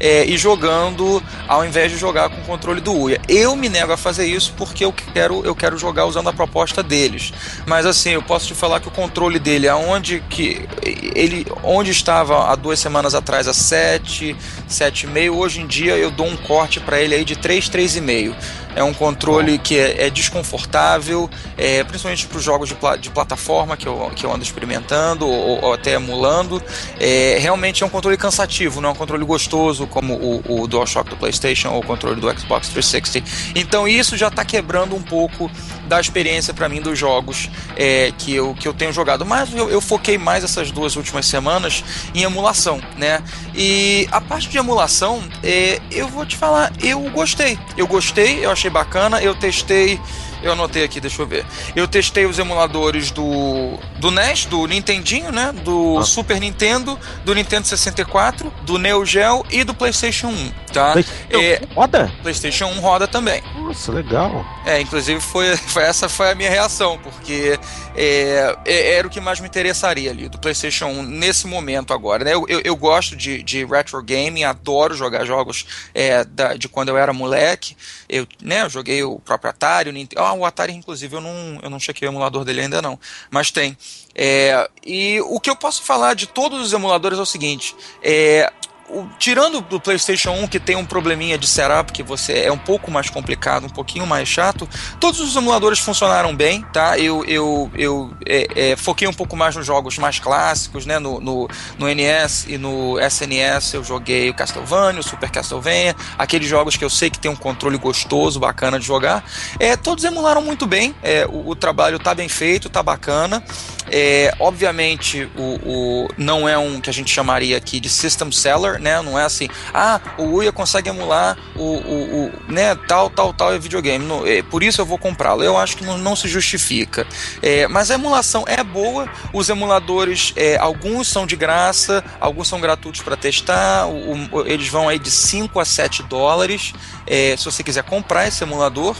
[0.00, 3.20] é, e jogando ao invés de jogar com o controle do Uia.
[3.28, 6.82] Eu me nego a fazer isso porque eu quero, eu quero jogar usando a proposta
[6.82, 7.32] deles.
[7.66, 10.66] Mas assim, eu posso te falar que o controle dele, aonde que
[11.14, 14.34] ele onde estava há duas semanas atrás a 7,
[14.68, 18.34] 7,5, hoje em dia eu dou um corte para ele aí de 3, 3,5.
[18.74, 21.28] É um controle que é, é desconfortável,
[21.58, 25.26] é, principalmente para os jogos de, pla de, plataforma que eu, que eu ando experimentando
[25.26, 26.62] ou, ou até emulando.
[26.98, 31.10] É, realmente é um controle cansativo, não é um controle gostoso como o, o DualShock
[31.10, 33.28] do PlayStation ou o controle do Xbox 360.
[33.54, 35.50] Então isso já está quebrando um pouco
[35.86, 39.26] da experiência para mim dos jogos é, que, eu, que eu tenho jogado.
[39.26, 41.84] Mas eu, eu, foquei mais essas duas últimas semanas
[42.14, 43.22] em emulação, né?
[43.54, 47.58] E a parte de emulação, é, eu vou te falar, eu gostei.
[47.76, 50.00] Eu gostei, eu achei bacana, eu testei
[50.42, 51.44] eu anotei aqui, deixa eu ver.
[51.74, 55.52] Eu testei os emuladores do, do NES, do Nintendinho, né?
[55.64, 56.04] Do ah.
[56.04, 60.94] Super Nintendo, do Nintendo 64, do Neo Geo e do PlayStation 1, tá?
[61.30, 62.12] é, roda?
[62.22, 63.42] PlayStation 1 roda também.
[63.56, 64.44] Nossa, legal.
[64.64, 67.58] É, inclusive foi, foi essa foi a minha reação, porque
[67.94, 72.24] é, é, era o que mais me interessaria ali, do PlayStation 1 nesse momento agora,
[72.24, 72.34] né?
[72.34, 76.88] Eu, eu, eu gosto de, de retro gaming, adoro jogar jogos é, da, de quando
[76.88, 77.76] eu era moleque.
[78.08, 80.22] Eu, né, eu joguei o próprio Atari, o Nintendo.
[80.30, 82.98] Ah, o Atari, inclusive, eu não, eu não chequei o emulador dele ainda não.
[83.30, 83.76] Mas tem.
[84.14, 88.52] É, e o que eu posso falar de todos os emuladores é o seguinte: é,
[88.92, 92.58] o, tirando do PlayStation 1, que tem um probleminha de setup, que você é um
[92.58, 94.68] pouco mais complicado, um pouquinho mais chato,
[94.98, 96.98] todos os emuladores funcionaram bem, tá?
[96.98, 100.98] Eu, eu, eu é, é, foquei um pouco mais nos jogos mais clássicos, né?
[100.98, 106.48] No, no, no, NES e no SNES eu joguei o Castlevania, o Super Castlevania, aqueles
[106.48, 109.24] jogos que eu sei que tem um controle gostoso, bacana de jogar.
[109.58, 113.42] É, todos emularam muito bem, é, o, o trabalho tá bem feito, tá bacana.
[113.90, 118.79] É, obviamente, o, o, não é um que a gente chamaria aqui de system seller,
[118.80, 119.00] né?
[119.02, 123.58] Não é assim, ah, o Uia consegue emular o, o, o né, tal, tal, tal
[123.58, 124.04] videogame.
[124.04, 125.42] No, é, por isso eu vou comprá-lo.
[125.42, 127.06] Eu acho que não, não se justifica.
[127.42, 129.08] É, mas a emulação é boa.
[129.32, 133.86] Os emuladores, é, alguns são de graça, alguns são gratuitos para testar.
[133.86, 136.72] O, eles vão aí de 5 a 7 dólares.
[137.06, 138.96] É, se você quiser comprar esse emulador.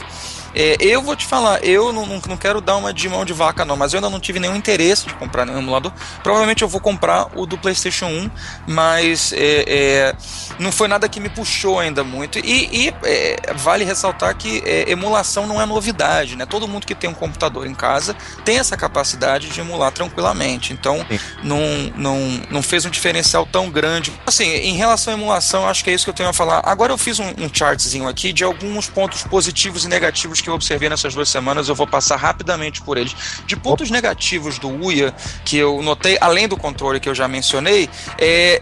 [0.53, 3.33] É, eu vou te falar, eu não, não, não, quero dar uma de mão de
[3.33, 5.91] vaca, não, mas eu ainda não tive nenhum interesse de comprar nenhum emulador.
[6.23, 8.31] Provavelmente eu vou comprar o do PlayStation 1,
[8.67, 10.15] mas é, é,
[10.59, 12.39] não foi nada que me puxou ainda muito.
[12.39, 16.45] E, e é, vale ressaltar que é, emulação não é novidade, né?
[16.45, 20.73] Todo mundo que tem um computador em casa tem essa capacidade de emular tranquilamente.
[20.73, 21.05] Então,
[21.43, 21.61] não,
[21.95, 24.11] não, não fez um diferencial tão grande.
[24.25, 26.61] Assim, em relação à emulação, acho que é isso que eu tenho a falar.
[26.65, 30.53] Agora eu fiz um, um chartzinho aqui de alguns pontos positivos e negativos que eu
[30.53, 33.15] observei nessas duas semanas, eu vou passar rapidamente por eles.
[33.45, 35.13] De pontos negativos do UIA,
[35.45, 38.61] que eu notei, além do controle que eu já mencionei, é,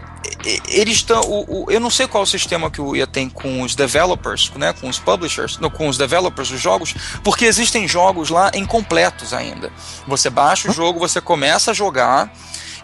[0.68, 1.20] eles estão.
[1.68, 4.88] Eu não sei qual o sistema que o UIA tem com os developers, né, com
[4.88, 9.72] os publishers, não, com os developers dos jogos, porque existem jogos lá incompletos ainda.
[10.06, 12.32] Você baixa o jogo, você começa a jogar.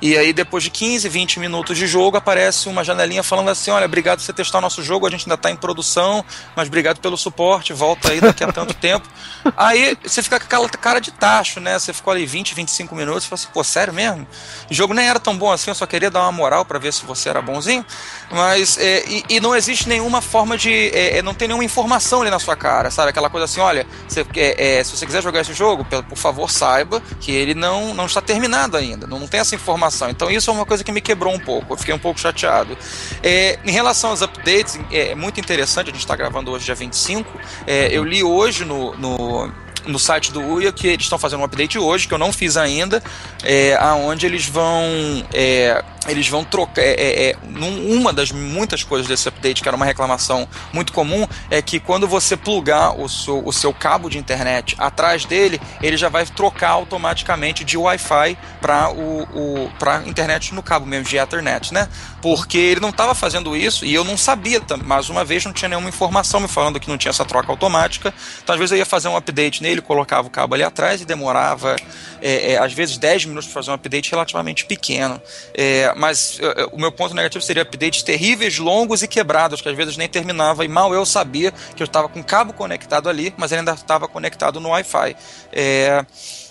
[0.00, 3.86] E aí, depois de 15, 20 minutos de jogo, aparece uma janelinha falando assim: olha,
[3.86, 6.24] obrigado por você testar nosso jogo, a gente ainda está em produção,
[6.54, 9.08] mas obrigado pelo suporte, volta aí daqui a tanto tempo.
[9.56, 11.78] Aí você fica com aquela cara de tacho, né?
[11.78, 14.26] Você ficou ali 20, 25 minutos e fala assim: pô, sério mesmo?
[14.70, 16.92] O jogo nem era tão bom assim, eu só queria dar uma moral para ver
[16.92, 17.84] se você era bonzinho.
[18.30, 20.72] Mas, é, e, e, não existe nenhuma forma de.
[20.72, 23.10] É, é, não tem nenhuma informação ali na sua cara, sabe?
[23.10, 26.50] Aquela coisa assim: olha, você, é, é, se você quiser jogar esse jogo, por favor,
[26.50, 30.10] saiba que ele não, não está terminado ainda, não, não tem essa informação informação.
[30.10, 32.76] Então isso é uma coisa que me quebrou um pouco, eu fiquei um pouco chateado.
[33.22, 37.30] É, em relação aos updates, é muito interessante, a gente está gravando hoje dia 25.
[37.66, 39.52] É, eu li hoje no, no
[39.86, 42.56] no site do UIA que eles estão fazendo um update hoje, que eu não fiz
[42.56, 43.02] ainda,
[43.42, 44.84] é, aonde eles vão
[45.32, 46.82] é, eles vão trocar.
[46.82, 51.26] É, é, é uma das muitas coisas desse update, que era uma reclamação muito comum,
[51.50, 55.96] é que quando você plugar o seu, o seu cabo de internet atrás dele, ele
[55.96, 59.70] já vai trocar automaticamente de Wi-Fi para o, o
[60.06, 61.88] internet no cabo mesmo, de Ethernet, né?
[62.20, 65.68] Porque ele não estava fazendo isso e eu não sabia, mais uma vez, não tinha
[65.68, 68.12] nenhuma informação me falando que não tinha essa troca automática.
[68.42, 71.04] Então, às vezes, eu ia fazer um update nele, colocava o cabo ali atrás e
[71.04, 71.76] demorava,
[72.20, 75.20] é, é, às vezes, 10 minutos para fazer um update relativamente pequeno.
[75.54, 79.68] É, mas eh, eh, o meu ponto negativo seria updates terríveis, longos e quebrados, que
[79.68, 83.08] às vezes nem terminava e mal eu sabia que eu estava com o cabo conectado
[83.08, 85.16] ali, mas ele ainda estava conectado no Wi-Fi.
[85.52, 86.04] É,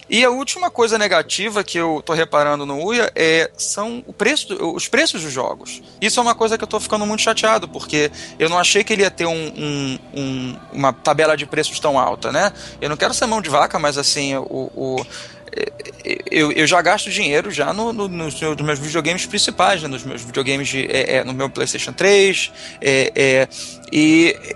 [0.09, 4.53] e a última coisa negativa que eu estou reparando no UIA é, são o preço,
[4.75, 5.81] os preços dos jogos.
[5.99, 8.93] Isso é uma coisa que eu estou ficando muito chateado, porque eu não achei que
[8.93, 12.51] ele ia ter um, um, um, uma tabela de preços tão alta, né?
[12.79, 15.05] Eu não quero ser mão de vaca, mas assim, o, o
[16.29, 19.87] eu, eu já gasto dinheiro já no, no, nos, meus videogames principais, né?
[19.87, 22.51] nos meus videogames de, é, é, no meu PlayStation 3,
[22.81, 23.47] é, é,
[23.91, 24.55] e é,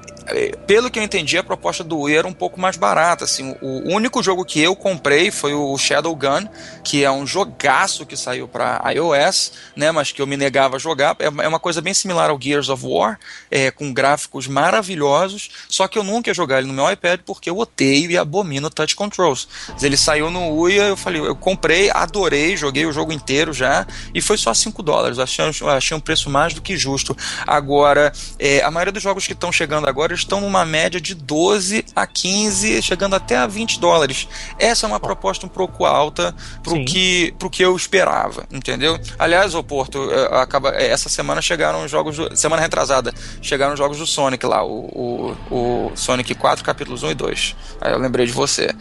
[0.68, 3.26] pelo que eu entendi, a proposta do Wii era um pouco mais barata.
[3.26, 6.48] Assim, o único jogo que eu comprei foi o Shadow Gun,
[6.84, 10.80] que é um jogaço que saiu para iOS, né, mas que eu me negava a
[10.80, 11.16] jogar.
[11.20, 13.20] É, é uma coisa bem similar ao Gears of War,
[13.50, 17.50] é, com gráficos maravilhosos, só que eu nunca ia jogar ele no meu iPad porque
[17.50, 19.48] eu odeio e abomino touch controls.
[19.82, 24.22] Ele saiu no Wii, eu falei, eu comprei, adorei, joguei o jogo inteiro já, e
[24.22, 25.20] foi só 5 dólares.
[25.20, 27.16] Achei, achei um preço mais do que justo.
[27.46, 31.86] Agora, é, a maioria dos jogos que estão chegando agora estão numa média de 12
[31.96, 34.28] a 15, chegando até a 20 dólares.
[34.58, 39.00] Essa é uma proposta um pouco alta pro que, pro que eu esperava, entendeu?
[39.18, 43.74] Aliás, o Porto, é, acaba, é, essa semana chegaram os jogos, do, semana retrasada, chegaram
[43.74, 47.56] os jogos do Sonic lá, o, o, o Sonic 4, capítulos 1 e 2.
[47.82, 48.74] Aí eu lembrei de você.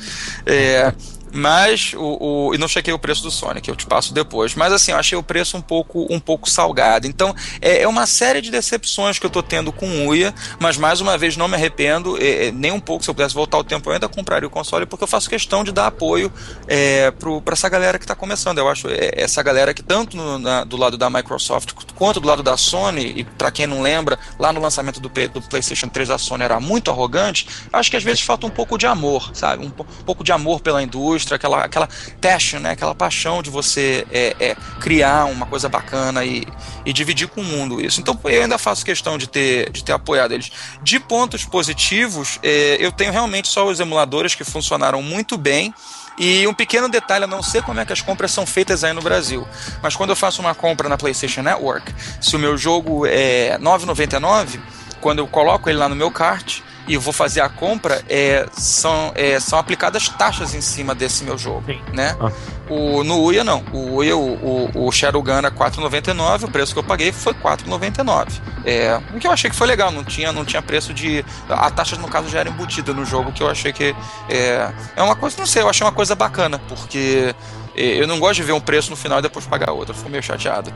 [0.47, 0.93] É,
[1.33, 4.55] mas o, o, e não chequei o preço do Sonic, eu te passo depois.
[4.55, 7.07] Mas assim, eu achei o preço um pouco, um pouco salgado.
[7.07, 11.01] Então é, é uma série de decepções que eu tô tendo com Uia, mas mais
[11.01, 13.05] uma vez não me arrependo, é, é, nem um pouco.
[13.05, 15.63] Se eu pudesse voltar o tempo, eu ainda compraria o console, porque eu faço questão
[15.63, 16.33] de dar apoio
[16.67, 18.59] é, para essa galera que está começando.
[18.59, 22.29] Eu acho é, essa galera que, tanto no, na, do lado da Microsoft quanto do
[22.29, 26.11] lado da Sony, e para quem não lembra, lá no lançamento do, do PlayStation 3
[26.11, 29.65] a Sony era muito arrogante, acho que às vezes falta um pouco de amor, sabe?
[29.65, 31.89] Um, um pouco de amor pela indústria indústria, aquela, aquela
[32.21, 32.71] passion, né?
[32.71, 36.47] aquela paixão de você é, é, criar uma coisa bacana e,
[36.87, 38.01] e dividir com o mundo isso.
[38.01, 40.51] Então eu ainda faço questão de ter, de ter apoiado eles.
[40.83, 45.75] De pontos positivos, é, eu tenho realmente só os emuladores que funcionaram muito bem.
[46.17, 48.93] E um pequeno detalhe, eu não sei como é que as compras são feitas aí
[48.93, 49.47] no Brasil,
[49.81, 54.59] mas quando eu faço uma compra na PlayStation Network, se o meu jogo é 9,99,
[55.01, 59.13] quando eu coloco ele lá no meu kart, e vou fazer a compra, é, são,
[59.15, 61.81] é, são aplicadas taxas em cima desse meu jogo, Sim.
[61.93, 62.17] né?
[62.19, 62.33] Ah.
[62.69, 63.65] O, no Uia não.
[63.73, 68.29] O Uia, o, o, o Shadowgun é 4,99, o preço que eu paguei foi 4,99.
[68.65, 71.25] É, o que eu achei que foi legal, não tinha, não tinha preço de.
[71.49, 73.95] A taxa, no caso, já era embutida no jogo, que eu achei que.
[74.29, 77.35] É, é uma coisa, não sei, eu achei uma coisa bacana, porque
[77.75, 79.97] é, eu não gosto de ver um preço no final e depois pagar outro, eu
[79.97, 80.73] fico meio chateado.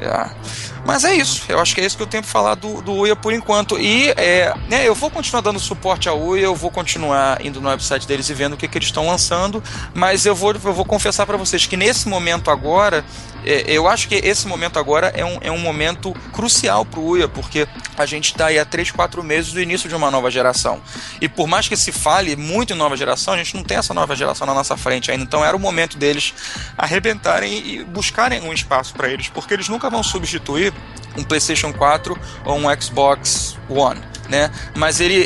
[0.00, 0.30] É.
[0.86, 2.92] Mas é isso, eu acho que é isso que eu tenho para falar do, do
[2.92, 3.76] UIA por enquanto.
[3.76, 7.68] E é, né, eu vou continuar dando suporte ao UIA, eu vou continuar indo no
[7.68, 9.60] website deles e vendo o que, que eles estão lançando,
[9.92, 13.04] mas eu vou, eu vou confessar para vocês que nesse momento agora,
[13.44, 17.08] é, eu acho que esse momento agora é um, é um momento crucial para o
[17.08, 17.66] UIA, porque
[17.98, 20.80] a gente está aí há 3, 4 meses do início de uma nova geração.
[21.20, 23.92] E por mais que se fale muito em nova geração, a gente não tem essa
[23.92, 25.24] nova geração na nossa frente ainda.
[25.24, 26.32] Então era o momento deles
[26.78, 30.72] arrebentarem e buscarem um espaço para eles, porque eles nunca vão substituir
[31.16, 34.00] um PlayStation 4 ou um Xbox One.
[34.28, 34.50] Né?
[34.74, 35.24] Mas ele,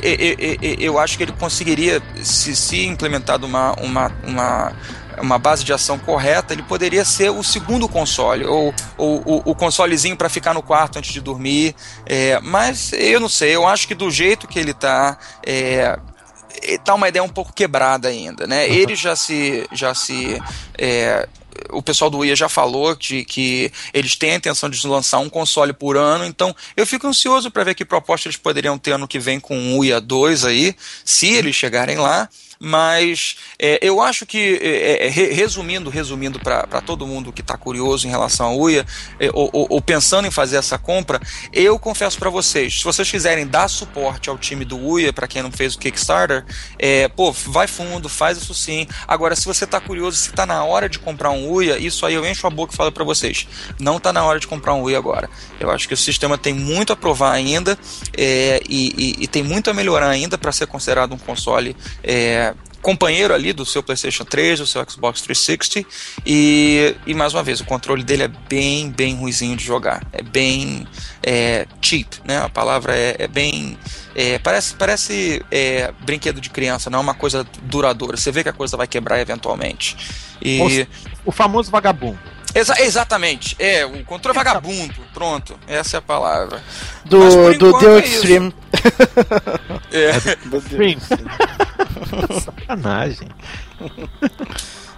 [0.79, 4.73] eu acho que ele conseguiria, se, se implementado uma, uma, uma,
[5.23, 9.55] uma base de ação correta, ele poderia ser o segundo console, ou, ou, ou o
[9.55, 11.75] consolezinho para ficar no quarto antes de dormir.
[12.05, 15.99] É, mas eu não sei, eu acho que do jeito que ele está, é,
[16.85, 18.69] tá uma ideia um pouco quebrada ainda, né?
[18.69, 20.39] Ele já se, já se
[20.77, 21.27] é,
[21.71, 25.29] o pessoal do IA já falou de que eles têm a intenção de lançar um
[25.29, 29.09] console por ano, então eu fico ansioso para ver que proposta eles poderiam ter ano
[29.09, 32.29] que vem com o IA 2 aí, se eles chegarem lá
[32.63, 38.07] mas é, eu acho que, é, é, resumindo, resumindo para todo mundo que está curioso
[38.07, 38.85] em relação à UIA,
[39.19, 41.19] é, ou, ou, ou, pensando em fazer essa compra,
[41.55, 45.43] eu confesso para vocês, se vocês quiserem dar suporte ao time do UIA, para quem
[45.43, 46.45] não fez o Kickstarter,
[46.79, 48.87] é, pô, vai fundo, faz isso sim.
[49.09, 52.13] Agora, se você está curioso, se está na hora de comprar um UIA, isso aí
[52.13, 53.49] eu encho a boca e falo para vocês,
[53.79, 55.31] não está na hora de comprar um UIA agora.
[55.59, 57.79] Eu acho que o sistema tem muito a provar ainda
[58.15, 62.50] é, e, e, e, tem muito a melhorar ainda para ser considerado um console é,
[62.83, 65.87] companheiro ali do seu PlayStation 3, do seu Xbox 360
[66.25, 70.23] e, e mais uma vez o controle dele é bem bem ruizinho de jogar, é
[70.23, 70.87] bem
[71.23, 72.39] é, cheap, né?
[72.39, 73.79] A palavra é, é bem
[74.15, 78.17] é, parece parece é, brinquedo de criança, não é uma coisa duradoura.
[78.17, 79.97] Você vê que a coisa vai quebrar eventualmente.
[80.43, 80.87] E
[81.25, 82.19] o, o famoso vagabundo.
[82.55, 86.63] Exa exatamente, é, o controle vagabundo, pronto, essa é a palavra.
[87.05, 88.55] Do, do The é Extreme.
[89.93, 90.37] é.
[90.47, 91.01] Do Extreme.
[92.43, 93.29] Sacanagem.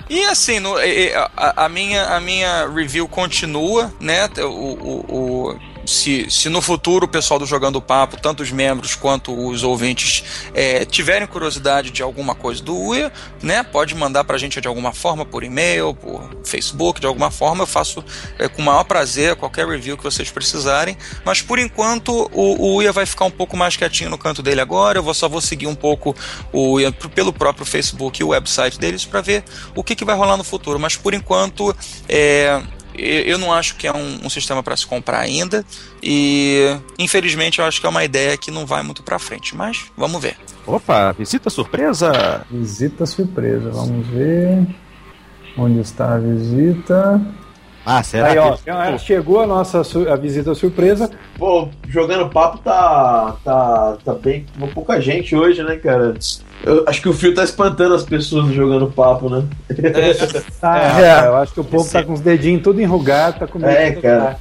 [0.09, 4.29] E assim, no, a, a, minha, a minha review continua, né?
[4.39, 8.95] O, o, o se, se no futuro o pessoal do Jogando Papo, tanto os membros
[8.95, 10.25] quanto os ouvintes,
[10.55, 13.13] é, tiverem curiosidade de alguma coisa do UIA,
[13.43, 17.31] né, pode mandar para a gente de alguma forma, por e-mail, por Facebook, de alguma
[17.31, 18.05] forma, eu faço
[18.39, 22.77] é, com o maior prazer qualquer review que vocês precisarem, mas por enquanto o, o
[22.77, 25.41] UIA vai ficar um pouco mais quietinho no canto dele agora, eu vou, só vou
[25.41, 26.15] seguir um pouco
[26.53, 30.17] o UIA pelo próprio Facebook e o website deles para ver o que, que vai
[30.17, 31.75] rolar no futuro, mas por enquanto
[32.09, 32.63] é,
[32.95, 35.65] eu não acho que é um, um sistema para se comprar ainda
[36.03, 39.85] e infelizmente eu acho que é uma ideia que não vai muito para frente, mas
[39.97, 40.37] vamos ver.
[40.67, 42.45] Opa, visita surpresa.
[42.51, 44.67] Visita surpresa, vamos ver
[45.57, 47.21] onde está a visita.
[47.85, 48.71] Ah, será Aí, que...
[48.71, 51.11] ó, é, chegou a nossa su- a visita surpresa.
[51.37, 56.15] Pô, jogando papo tá, tá, tá bem com pouca gente hoje, né, cara?
[56.65, 59.45] Eu acho que o fio tá espantando as pessoas jogando papo, né?
[60.61, 60.87] Tá, É.
[60.87, 63.71] rapaz, eu acho que o povo tá com os dedinhos tudo enrugado, tá com medo
[63.73, 64.37] É, de cara.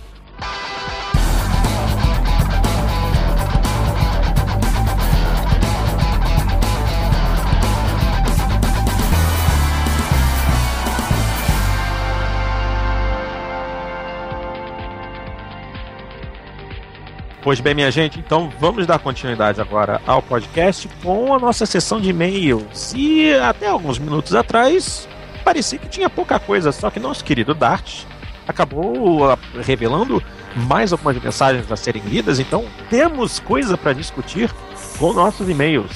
[17.43, 21.99] Pois bem, minha gente, então vamos dar continuidade agora ao podcast com a nossa sessão
[21.99, 22.93] de e-mails.
[22.95, 25.09] E até alguns minutos atrás,
[25.43, 28.03] parecia que tinha pouca coisa, só que nosso querido Dart
[28.47, 30.21] acabou ah, revelando
[30.55, 34.53] mais algumas mensagens a serem lidas, então temos coisa para discutir
[34.99, 35.91] com nossos e-mails.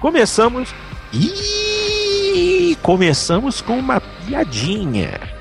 [0.00, 0.74] Começamos
[1.12, 5.37] e começamos com uma piadinha.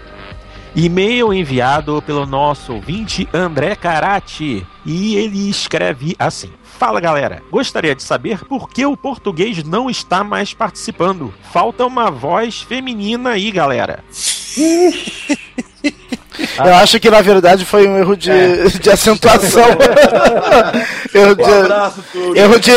[0.80, 4.64] E-mail enviado pelo nosso ouvinte André Carati.
[4.86, 10.24] E ele escreve assim: Fala galera, gostaria de saber por que o português não está
[10.24, 11.34] mais participando.
[11.52, 14.04] Falta uma voz feminina aí, galera.
[16.64, 18.30] Eu acho que na verdade foi um erro de,
[18.80, 19.66] de acentuação.
[21.12, 22.38] erro Um de, abraço, Túlio.
[22.38, 22.72] erro de,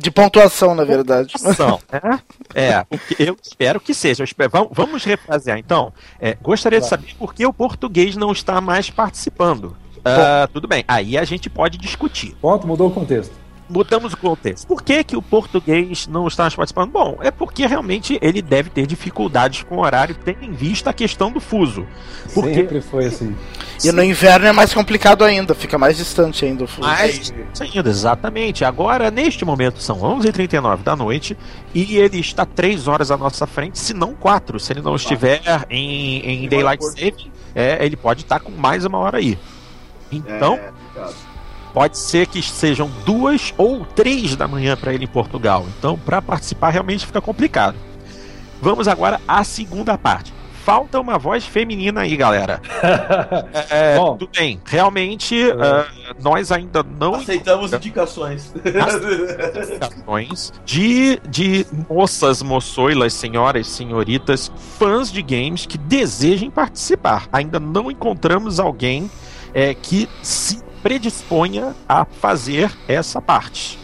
[0.00, 1.34] de pontuação, na verdade.
[1.36, 2.20] Ação, né?
[2.54, 2.84] É,
[3.18, 4.24] eu espero que seja.
[4.24, 5.92] Espero- vamos, refrasear então.
[6.18, 9.76] É, gostaria de saber por que o português não está mais participando.
[10.04, 12.34] Ah, tudo bem, aí a gente pode discutir.
[12.40, 13.34] Ponto, mudou o contexto.
[13.70, 14.66] Mudamos o contexto.
[14.66, 16.90] Por que, que o português não está participando?
[16.90, 20.92] Bom, é porque realmente ele deve ter dificuldades com o horário, tendo em vista a
[20.92, 21.86] questão do fuso.
[22.34, 23.36] Porque Sempre foi assim.
[23.84, 26.86] E no inverno é mais complicado ainda, fica mais distante ainda o fuso.
[26.86, 28.64] mais ainda, exatamente.
[28.64, 31.36] Agora, neste momento, são 11h39 da noite
[31.72, 34.58] e ele está 3 horas à nossa frente, se não 4.
[34.58, 35.40] Se ele não estiver
[35.70, 39.38] em, em Daylight Saving, é, ele pode estar com mais uma hora aí.
[40.10, 40.54] Então,
[40.96, 41.29] É.
[41.72, 45.66] pode ser que sejam duas ou três da manhã para ele em Portugal.
[45.78, 47.76] Então, para participar realmente fica complicado.
[48.60, 50.32] Vamos agora à segunda parte.
[50.64, 52.60] Falta uma voz feminina aí, galera.
[53.70, 54.16] É, Bom.
[54.16, 54.60] tudo bem.
[54.64, 55.86] Realmente, ah,
[56.20, 58.52] nós ainda não Aceitamos indicações.
[58.56, 67.26] indicações de, de moças, moçoilas, senhoras, senhoritas, fãs de games que desejem participar.
[67.32, 69.10] Ainda não encontramos alguém
[69.54, 73.78] é, que se predisponha a fazer essa parte.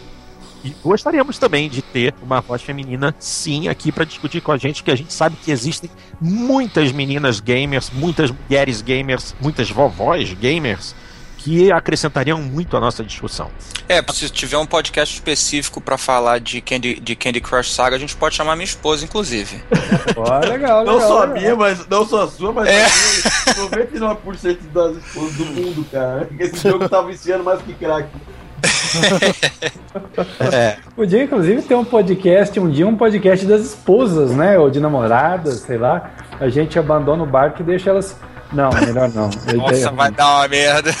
[0.63, 4.83] E gostaríamos também de ter uma voz feminina, sim, aqui para discutir com a gente,
[4.83, 5.89] que a gente sabe que existem
[6.19, 10.95] muitas meninas gamers, muitas mulheres gamers, muitas vovós gamers
[11.47, 13.49] que acrescentariam muito à nossa discussão.
[13.87, 17.99] É, se tiver um podcast específico pra falar de Candy, de Candy Crush Saga, a
[17.99, 19.63] gente pode chamar minha esposa, inclusive.
[20.17, 20.85] Ó, legal, legal.
[20.85, 21.37] Não só a legal.
[21.41, 22.83] minha, mas não só a sua, mas É.
[22.83, 23.69] a minha,
[24.17, 26.27] 99% das esposas do mundo, cara.
[26.37, 28.09] Esse jogo tá viciando mais que crack.
[30.97, 34.59] Podia, inclusive, ter um podcast, um dia um podcast das esposas, né?
[34.59, 36.11] Ou de namoradas, sei lá.
[36.41, 38.17] A gente abandona o barco e deixa elas.
[38.53, 39.25] Não, melhor não.
[39.55, 40.91] Nossa, ideia, vai dar uma merda.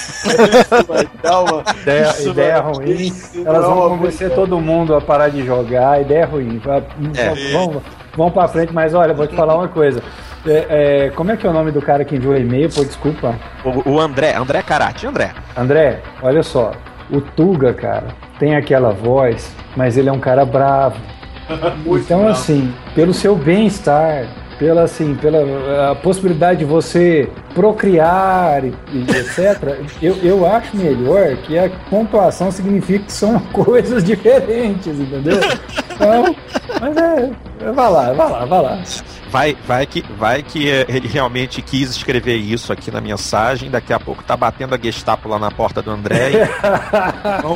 [0.87, 1.63] Vai dar uma.
[1.81, 3.13] ideia, ideia ruim.
[3.45, 6.01] Elas vão convencer todo mundo a parar de jogar.
[6.01, 6.59] Ideia ruim.
[6.59, 6.81] Va-
[7.15, 7.53] É.
[7.53, 7.83] Vamos,
[8.15, 10.01] vamos pra frente, mas olha, vou te falar uma coisa.
[10.45, 12.69] É, é, como é que é o nome do cara que enviou o e-mail?
[12.69, 13.35] Pô, desculpa.
[13.65, 15.31] O, o André, André Karate, André.
[15.55, 16.71] André, olha só.
[17.09, 18.07] O Tuga, cara,
[18.39, 20.97] tem aquela voz, mas ele é um cara bravo.
[21.85, 22.31] Muito então, bravo.
[22.33, 24.25] assim, pelo seu bem-estar,
[24.57, 31.35] pela, assim, pela a possibilidade de você procriar e, e etc., eu, eu acho melhor
[31.37, 35.39] que a pontuação signifique que são coisas diferentes, entendeu?
[35.93, 36.35] Então,
[36.79, 37.31] mas é.
[37.73, 38.83] Vai lá, vai lá, vai lá.
[39.29, 43.69] Vai, vai que, vai que ele realmente quis escrever isso aqui na mensagem.
[43.69, 46.47] Daqui a pouco tá batendo a Gestapo lá na porta do André.
[47.37, 47.55] Então,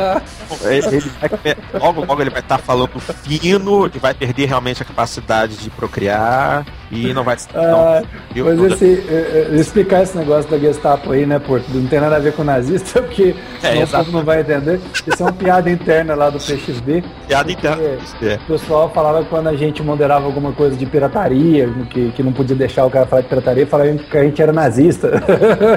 [0.69, 5.57] ele vai logo, logo ele vai estar falando fino, ele vai perder realmente a capacidade
[5.57, 7.37] de procriar e não vai.
[7.53, 8.01] Ah,
[8.35, 8.45] não?
[8.45, 11.65] Mas esse, eh, eh, explicar esse negócio da Gestapo aí, né, Porto?
[11.73, 13.33] Não tem nada a ver com nazista, porque
[13.63, 14.79] É, senão o povo não vai entender.
[15.07, 17.03] Isso é uma piada interna lá do PXB.
[17.27, 17.81] piada interna.
[18.21, 18.35] É.
[18.35, 22.33] O pessoal falava que quando a gente moderava alguma coisa de pirataria, que, que não
[22.33, 25.07] podia deixar o cara falar de pirataria, falava que a gente era nazista.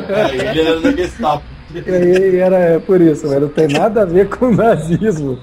[0.08, 1.53] É, ele era da Gestapo.
[1.74, 5.38] E era por isso, mas não tem nada a ver com nazismo.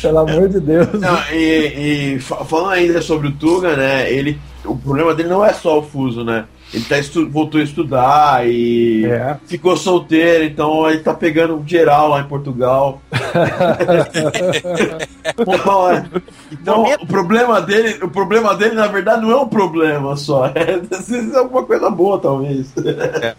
[0.00, 0.88] Pelo amor de Deus.
[1.00, 4.10] Não, e, e fa- falando ainda sobre o Tuga, né?
[4.12, 6.44] Ele, o problema dele não é só o fuso, né?
[6.74, 9.36] Ele tá estu voltou a estudar e é.
[9.46, 13.00] ficou solteiro, então ele tá pegando geral lá em Portugal.
[16.52, 20.80] então o problema dele, o problema dele na verdade não é um problema só, é,
[20.80, 22.74] é alguma coisa boa talvez.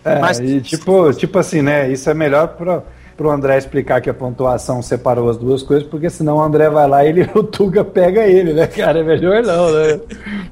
[0.06, 1.92] É, Mas e, tipo, tipo assim, né?
[1.92, 2.84] Isso é melhor para
[3.16, 6.88] pro André explicar que a pontuação separou as duas coisas, porque senão o André vai
[6.88, 9.00] lá e ele, o Tuga pega ele, né, cara?
[9.00, 10.00] É melhor não, né?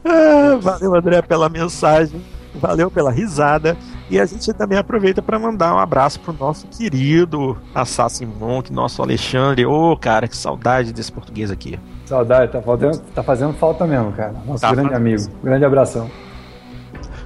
[0.06, 2.22] ah, valeu, André, pela mensagem.
[2.56, 3.78] Valeu pela risada.
[4.10, 9.02] E a gente também aproveita para mandar um abraço pro nosso querido Assassin Monk, nosso
[9.02, 9.66] Alexandre.
[9.66, 11.80] Ô, oh, cara, que saudade desse português aqui.
[12.06, 14.36] Saudade, tá, faltando, tá fazendo falta mesmo, cara.
[14.46, 15.24] Nosso tá grande amigo.
[15.44, 16.10] Grande abração.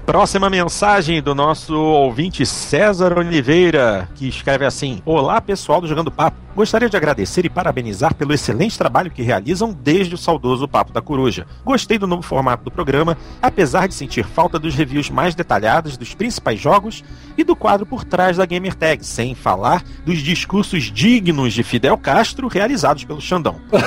[0.08, 6.38] Próxima mensagem do nosso ouvinte César Oliveira, que escreve assim: Olá, pessoal do Jogando Papo.
[6.56, 11.02] Gostaria de agradecer e parabenizar pelo excelente trabalho que realizam desde o saudoso Papo da
[11.02, 11.46] Coruja.
[11.64, 16.16] Gostei do novo formato do programa, apesar de sentir falta dos reviews mais detalhados dos
[16.16, 17.04] principais jogos
[17.38, 21.98] e do quadro por trás da Gamer Tag, sem falar dos discursos dignos de Fidel
[21.98, 23.62] Castro realizados pelo Xandão.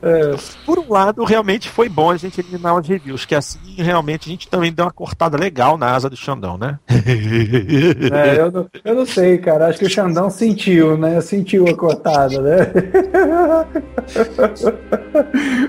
[0.00, 0.36] é.
[0.64, 4.32] Por um lado, realmente foi bom a gente eliminar os reviews, que assim realmente a
[4.32, 6.78] gente também deu uma cortada legal na asa do Xandão, né?
[8.10, 8.40] É.
[8.40, 9.68] Eu, não, eu não sei, cara.
[9.68, 11.20] Acho que o Xandão sentiu, né?
[11.20, 12.58] Sentiu a cortada, né?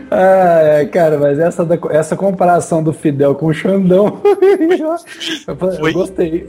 [0.09, 4.21] ah, cara, mas essa, essa comparação do Fidel com o Xandão,
[5.47, 6.45] eu, eu gostei.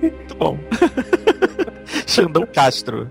[0.00, 0.58] Muito bom.
[2.06, 3.10] Xandão Castro.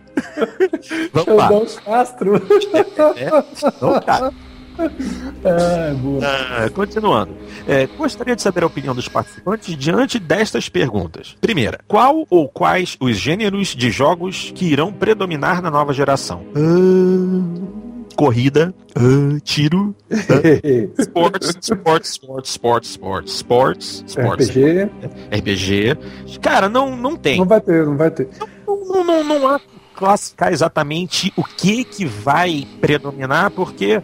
[1.13, 1.65] Vamos Xandão lá.
[1.85, 2.35] Castro.
[2.73, 2.79] É,
[3.23, 4.48] é, Xandão Castro.
[5.41, 7.33] Ah, continuando.
[7.65, 11.35] É, gostaria de saber a opinião dos participantes diante destas perguntas.
[11.39, 16.43] Primeira, qual ou quais os gêneros de jogos que irão predominar na nova geração?
[16.55, 24.89] Uh, corrida, uh, tiro, uh, sports, sports, sports, sports, sports, sports, sports, RPG.
[25.31, 26.39] RPG.
[26.41, 27.39] Cara, não, não tem.
[27.39, 28.27] Não vai ter, não vai ter.
[28.67, 29.61] Não, não, não, não há
[29.95, 34.01] classificar exatamente o que que vai predominar, porque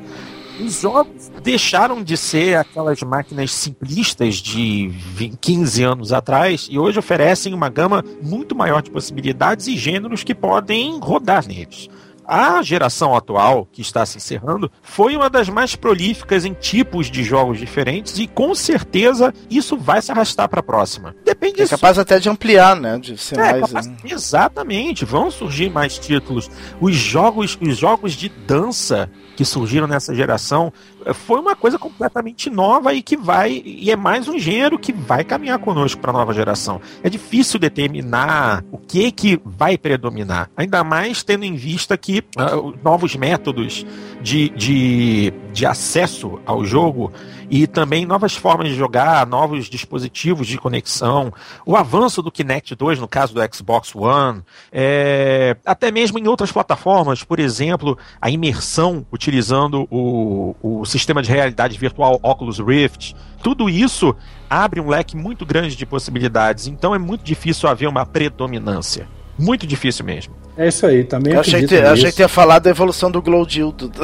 [0.60, 7.00] os jogos deixaram de ser aquelas máquinas simplistas de 20, 15 anos atrás e hoje
[7.00, 11.90] oferecem uma gama muito maior de possibilidades e gêneros que podem rodar neles.
[12.28, 17.24] A geração atual, que está se encerrando, foi uma das mais prolíficas em tipos de
[17.24, 21.16] jogos diferentes e com certeza isso vai se arrastar para a próxima.
[21.24, 22.98] Depende É capaz até de ampliar, né?
[22.98, 23.72] De ser é, mais.
[23.72, 23.92] Capaz...
[24.04, 26.50] Exatamente, vão surgir mais títulos.
[26.82, 30.72] Os jogos, os jogos de dança que surgiram nessa geração
[31.14, 35.24] foi uma coisa completamente nova e que vai e é mais um gênero que vai
[35.24, 36.82] caminhar conosco para a nova geração.
[37.04, 42.74] É difícil determinar o que que vai predominar, ainda mais tendo em vista que uh,
[42.84, 43.86] novos métodos
[44.22, 47.12] de, de, de acesso ao jogo
[47.50, 51.32] e também novas formas de jogar, novos dispositivos de conexão,
[51.66, 54.42] o avanço do Kinect 2 no caso do Xbox One,
[54.72, 61.30] é, até mesmo em outras plataformas, por exemplo, a imersão utilizando o, o sistema de
[61.30, 64.16] realidade virtual Oculus Rift, tudo isso
[64.50, 69.08] abre um leque muito grande de possibilidades, então é muito difícil haver uma predominância.
[69.38, 70.45] Muito difícil mesmo.
[70.58, 73.46] É isso aí, também eu achei, que, achei que ia falar da evolução do Glow
[73.46, 73.92] Dildo.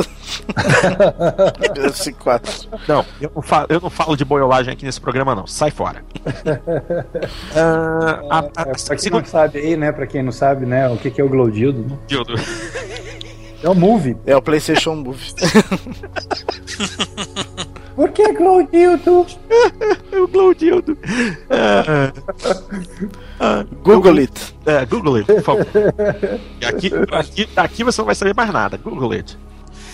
[2.87, 5.47] não, eu não, falo, eu não falo de boiolagem aqui nesse programa, não.
[5.47, 6.03] Sai fora.
[6.25, 7.55] uh,
[8.29, 9.91] a, a, é, pra quem não sabe aí, né?
[9.93, 10.89] Pra quem não sabe, né?
[10.89, 11.83] O que, que é o Glow Dildo?
[11.83, 11.97] Né?
[12.05, 12.35] Dildo.
[13.63, 14.17] É o Move.
[14.25, 15.23] É o PlayStation Move.
[17.95, 19.27] Por que Glowdildo?
[20.13, 20.97] o Glowdildo.
[21.49, 22.11] É, é,
[23.83, 24.55] Google it.
[24.65, 25.65] É, Google it, por favor.
[26.67, 28.77] Aqui, aqui, aqui você não vai saber mais nada.
[28.77, 29.37] Google it.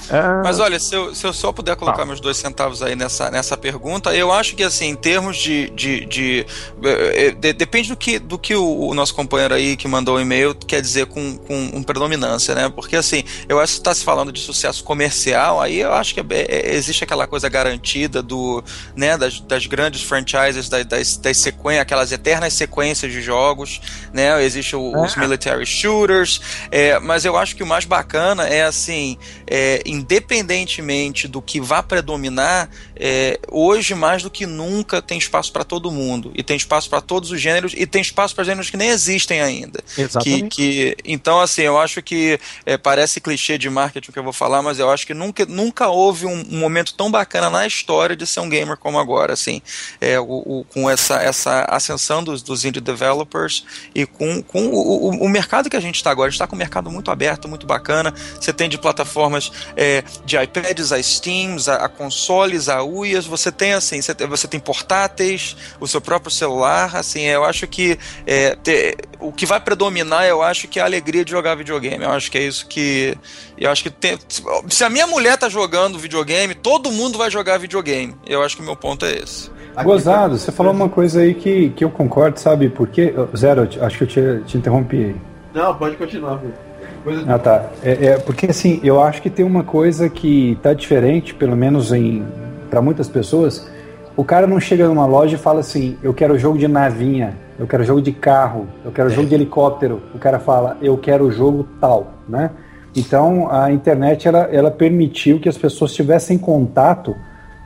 [0.10, 0.42] Ah.
[0.44, 2.06] Mas olha, se eu, se eu só puder colocar tá.
[2.06, 5.70] meus dois centavos aí nessa, nessa pergunta, eu acho que assim, em termos de.
[5.72, 6.46] de, de,
[6.84, 10.20] eh, de depende do que, do que o, o, nosso companheiro aí que mandou o
[10.20, 12.70] e-mail quer dizer com, com um predominância, né?
[12.70, 16.20] Porque assim, eu acho que está se falando de sucesso comercial, aí eu acho que
[16.20, 18.64] é, é, existe aquela coisa garantida do,
[18.96, 23.82] né, das, das grandes franchises, das, das, das sequências, aquelas eternas sequências de jogos,
[24.14, 24.44] né?
[24.44, 25.06] Existe o, é.
[25.06, 26.42] os military shooters,
[26.72, 31.82] é, mas eu acho que o mais bacana é assim, é, independentemente do que vá
[31.82, 36.90] predominar, é, hoje mais do que nunca tem espaço para todo mundo e tem espaço
[36.90, 39.84] para todos os gêneros e tem espaço para gêneros que nem existem ainda.
[39.98, 40.56] Exatamente.
[40.56, 44.34] Que, que então assim, eu acho que é, parece clichê de marketing que eu vou
[44.34, 48.16] falar, mas eu acho que nunca, nunca houve um, um momento tão bacana na história
[48.16, 49.62] de ser um gamer como agora, assim,
[50.00, 54.76] é, o, o, com essa, essa ascensão dos, dos indie developers e com, com o,
[54.76, 56.28] o, o mercado que a gente está agora.
[56.28, 58.14] A gente está com um mercado muito aberto, muito bacana.
[58.40, 63.26] Você tem de plataformas é, é, de iPads a Steams, a, a, consoles, a UIAs,
[63.26, 67.98] você tem assim, você, você, tem portáteis, o seu próprio celular, assim, eu acho que
[68.26, 72.04] é, ter, o que vai predominar, eu acho que é a alegria de jogar videogame.
[72.04, 73.18] Eu acho que é isso que.
[73.58, 74.18] Eu acho que tem,
[74.70, 78.16] se a minha mulher tá jogando videogame, todo mundo vai jogar videogame.
[78.26, 79.50] Eu acho que o meu ponto é esse.
[79.84, 82.70] Gozado, você falou uma coisa aí que, que eu concordo, sabe?
[82.70, 83.14] Porque.
[83.36, 85.16] Zero, acho que eu te, te interrompi aí.
[85.54, 86.40] Não, pode continuar,
[87.08, 87.24] Coisa...
[87.26, 87.70] Ah, tá.
[87.82, 91.94] É, é, porque assim, eu acho que tem uma coisa que tá diferente, pelo menos
[91.94, 92.26] em
[92.70, 93.66] para muitas pessoas.
[94.18, 97.66] O cara não chega numa loja e fala assim: eu quero jogo de navinha, eu
[97.66, 99.14] quero jogo de carro, eu quero é.
[99.14, 100.02] jogo de helicóptero.
[100.14, 102.52] O cara fala: eu quero jogo tal, né?
[102.94, 107.16] Então a internet ela, ela permitiu que as pessoas tivessem contato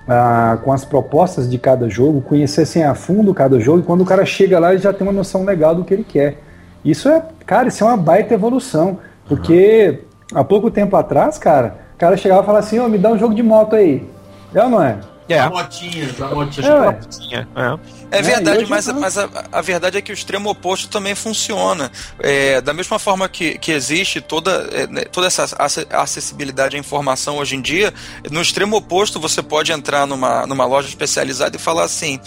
[0.07, 4.05] ah, com as propostas de cada jogo, conhecessem a fundo cada jogo, e quando o
[4.05, 6.37] cara chega lá, ele já tem uma noção legal do que ele quer.
[6.85, 10.01] Isso é, cara, isso é uma baita evolução, porque
[10.34, 13.09] há pouco tempo atrás, cara, o cara chegava e falava assim, ô, oh, me dá
[13.09, 14.07] um jogo de moto aí.
[14.53, 14.99] É ou não é?
[15.30, 15.39] É.
[15.39, 17.47] A motinha, a motinha.
[17.55, 18.19] É, é.
[18.19, 21.91] é verdade, mas, mas a, a, verdade é que o extremo oposto também funciona.
[22.19, 25.45] É, da mesma forma que, que existe toda, é, né, toda essa
[25.91, 27.93] acessibilidade à informação hoje em dia,
[28.30, 32.19] no extremo oposto você pode entrar numa, numa loja especializada e falar assim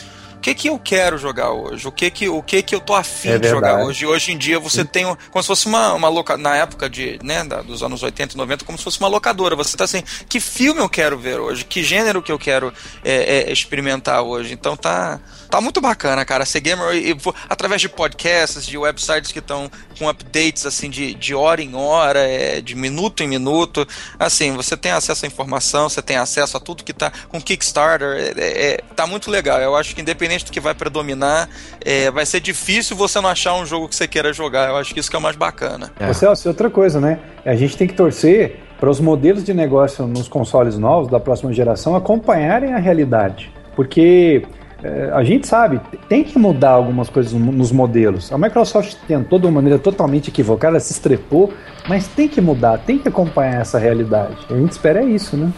[0.44, 1.88] que que eu quero jogar hoje?
[1.88, 4.04] O que que, o que, que eu tô afim é de jogar hoje?
[4.04, 4.86] Hoje em dia você Sim.
[4.86, 6.36] tem como se fosse uma, uma loca...
[6.36, 9.56] na época de, né, dos anos 80 e 90, como se fosse uma locadora.
[9.56, 11.64] Você tá assim, que filme eu quero ver hoje?
[11.64, 14.52] Que gênero que eu quero é, é, experimentar hoje?
[14.52, 15.18] Então tá,
[15.48, 16.44] tá muito bacana, cara.
[16.44, 17.16] Ser gamer e,
[17.48, 22.18] através de podcasts, de websites que estão com updates assim de, de hora em hora,
[22.18, 23.88] é, de minuto em minuto.
[24.18, 28.08] Assim, você tem acesso à informação, você tem acesso a tudo que tá com Kickstarter.
[28.08, 29.58] É, é, é tá muito legal.
[29.58, 31.48] Eu acho que independente do que vai predominar,
[31.84, 34.68] é, vai ser difícil você não achar um jogo que você queira jogar.
[34.68, 35.92] Eu acho que isso que é o mais bacana.
[36.00, 36.12] É.
[36.12, 37.18] Celso, outra coisa, né?
[37.44, 41.52] A gente tem que torcer para os modelos de negócio nos consoles novos da próxima
[41.52, 43.52] geração acompanharem a realidade.
[43.76, 44.44] Porque
[44.82, 48.30] é, a gente sabe, tem que mudar algumas coisas nos modelos.
[48.30, 51.52] A Microsoft tentou de uma maneira totalmente equivocada, se estrepou,
[51.88, 54.36] mas tem que mudar, tem que acompanhar essa realidade.
[54.50, 55.50] A gente espera é isso, né?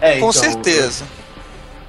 [0.00, 1.04] É, com então, certeza.
[1.04, 1.17] Eu,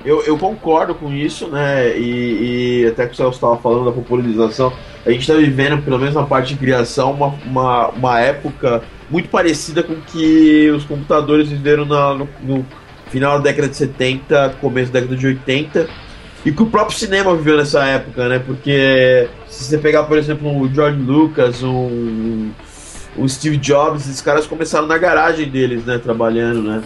[0.06, 1.98] eu, concordo com isso, né?
[1.98, 4.72] E, e até que o Celso estava falando da popularização,
[5.06, 9.28] a gente está vivendo, pelo menos na parte de criação, uma, uma, uma época muito
[9.28, 12.66] parecida com que os computadores viveram na, no, no
[13.10, 15.90] final da década de 70, começo da década de 80
[16.46, 18.40] e que o próprio cinema viveu nessa época, né?
[18.40, 22.52] Porque se você pegar, por exemplo, o George Lucas, um,
[23.18, 25.98] o Steve Jobs, esses caras começaram na garagem deles, né?
[25.98, 26.82] Trabalhando, né?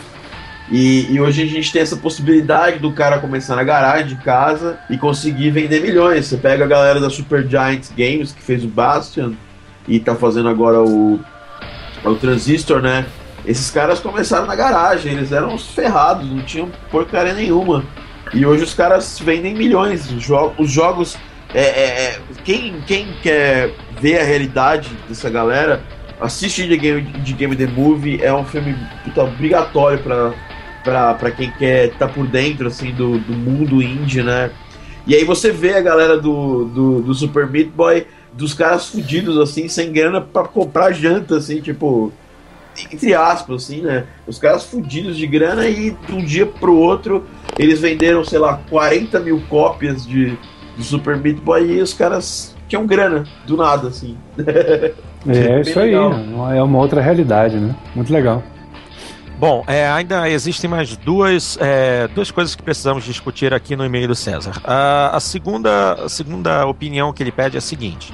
[0.72, 4.80] E, e, hoje a gente tem essa possibilidade do cara começar na garagem de casa
[4.89, 6.28] e conseguir vender milhões.
[6.28, 9.34] Você pega a galera da Super Giants Games, que fez o Bastion
[9.88, 11.20] e tá fazendo agora o,
[12.03, 13.05] o Transistor, né?
[13.45, 17.84] Esses caras começaram na garagem, eles eram uns ferrados, não tinham porcaria nenhuma.
[18.34, 20.09] E hoje os caras vendem milhões.
[20.11, 21.18] Os, jo os jogos.
[21.53, 25.84] É, é, é, quem, quem quer ver a realidade dessa galera,
[26.20, 28.24] assiste The Game, The Game The Movie.
[28.24, 30.34] É um filme puta, obrigatório pra,
[30.84, 34.51] pra, pra quem quer estar tá por dentro assim, do, do mundo indie, né?
[35.05, 39.38] E aí você vê a galera do, do, do Super Meat Boy, dos caras fudidos,
[39.38, 42.11] assim, sem grana pra comprar janta, assim, tipo
[42.91, 44.05] entre aspas, assim, né?
[44.25, 47.23] Os caras fudidos de grana e de um dia pro outro
[47.57, 50.38] eles venderam, sei lá, 40 mil cópias de,
[50.75, 54.17] de Super Meat Boy e os caras tinham grana, do nada, assim.
[55.27, 56.13] é, isso legal.
[56.13, 57.75] aí, é uma outra realidade, né?
[57.93, 58.41] Muito legal.
[59.44, 64.08] Bom, é, ainda existem mais duas, é, duas coisas que precisamos discutir aqui no e-mail
[64.08, 64.54] do César.
[64.64, 68.14] A, a, segunda, a segunda opinião que ele pede é a seguinte: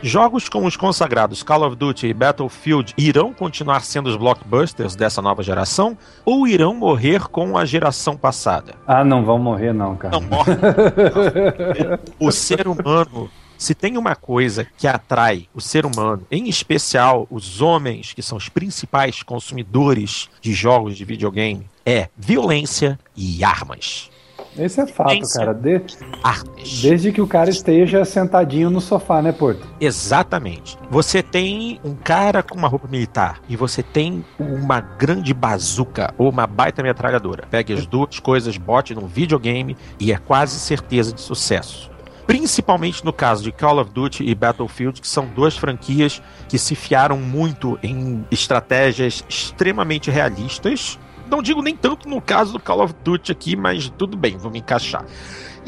[0.00, 5.20] Jogos como os consagrados Call of Duty e Battlefield irão continuar sendo os blockbusters dessa
[5.20, 8.72] nova geração ou irão morrer com a geração passada?
[8.86, 10.18] Ah, não vão morrer não, cara.
[10.18, 10.52] Não morre.
[12.18, 17.60] o ser humano se tem uma coisa que atrai o ser humano, em especial os
[17.60, 24.08] homens, que são os principais consumidores de jogos de videogame, é violência e armas.
[24.58, 25.52] Esse é fato, cara.
[25.52, 25.78] De...
[26.80, 29.68] Desde que o cara esteja sentadinho no sofá, né, Porto?
[29.78, 30.78] Exatamente.
[30.90, 36.30] Você tem um cara com uma roupa militar e você tem uma grande bazuca ou
[36.30, 37.46] uma baita metralhadora.
[37.50, 41.89] Pegue as duas coisas, bote num videogame e é quase certeza de sucesso
[42.30, 46.76] principalmente no caso de Call of Duty e Battlefield, que são duas franquias que se
[46.76, 50.96] fiaram muito em estratégias extremamente realistas
[51.30, 54.58] não digo nem tanto no caso do Call of Duty aqui, mas tudo bem, vamos
[54.58, 55.04] encaixar.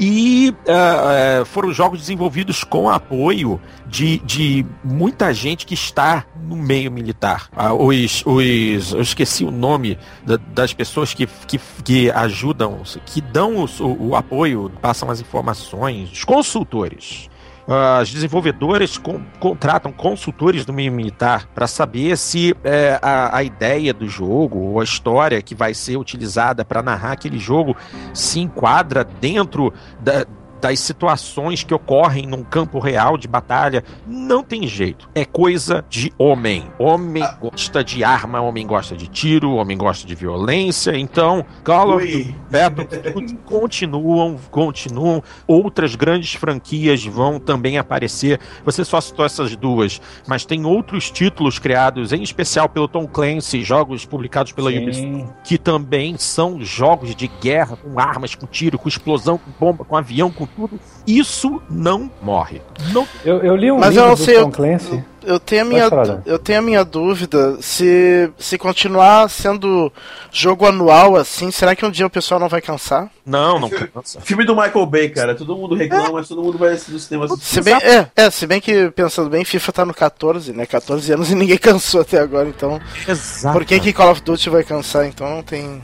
[0.05, 6.91] E uh, foram jogos desenvolvidos com apoio de, de muita gente que está no meio
[6.91, 7.49] militar.
[7.57, 9.97] Uh, os, os, eu esqueci o nome
[10.27, 16.11] da, das pessoas que, que, que ajudam, que dão o, o apoio, passam as informações,
[16.11, 17.31] os consultores
[17.67, 23.95] as desenvolvedoras com, contratam consultores do meio militar para saber se é, a, a, ideia
[23.95, 27.77] do jogo ou a história que vai ser utilizada para narrar aquele jogo
[28.13, 30.27] se enquadra dentro da,
[30.63, 33.83] das situações que ocorrem num campo real de batalha.
[34.07, 35.11] Não tem jeito.
[35.13, 36.71] É coisa de homem.
[36.79, 37.37] Homem ah.
[37.39, 40.97] gosta de arma, homem gosta de tiro, homem gosta de violência.
[40.97, 45.21] Então, Call of Duty Battlefield continuam, continuam.
[45.49, 48.39] Outras grandes franquias vão também aparecer.
[48.65, 53.65] Você só citou essas duas, mas tem outros títulos criados, em especial pelo Tom Clancy,
[53.65, 54.79] jogos publicados pela Sim.
[54.79, 59.85] Ubisoft, que também são jogos de guerra com armas, com tiro, com explosão, com bomba,
[59.85, 60.79] com avião, com tudo.
[61.07, 62.61] Isso não morre.
[62.93, 63.07] Não...
[63.25, 65.05] Eu, eu li um Mas livro eu do sei, Tom Clancy.
[65.23, 65.89] Eu, eu tenho a minha,
[66.27, 69.93] eu tenho a minha dúvida se se continuar sendo
[70.31, 73.11] jogo anual assim, será que um dia o pessoal não vai cansar?
[73.25, 74.21] Não, não cansa.
[74.21, 76.13] Filme do Michael Bay, cara, todo mundo reclama, é.
[76.13, 77.29] mas todo mundo vai assistir no cinema.
[77.37, 80.67] Se bem, é, é, se bem que pensando bem, FIFA tá no 14, né?
[80.67, 82.81] 14 anos e ninguém cansou até agora, então.
[83.07, 83.57] Exato.
[83.57, 85.07] Por que que Call of Duty vai cansar?
[85.07, 85.81] Então não tem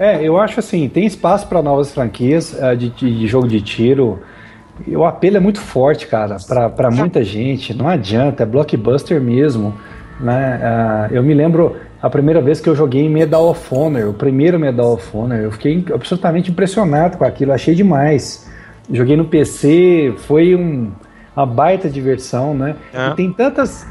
[0.00, 4.18] é, eu acho assim, tem espaço para novas franquias uh, de, de, jogo de tiro.
[4.88, 7.74] O apelo é muito forte, cara, para muita gente.
[7.74, 9.74] Não adianta, é blockbuster mesmo.
[10.18, 10.58] Né?
[11.10, 14.58] Uh, eu me lembro a primeira vez que eu joguei Medal of Honor, o primeiro
[14.58, 18.50] Medal of Honor, eu fiquei absolutamente impressionado com aquilo, achei demais.
[18.90, 20.92] Joguei no PC, foi um,
[21.36, 22.74] uma baita diversão, né?
[22.94, 23.08] É.
[23.08, 23.86] E tem tantas,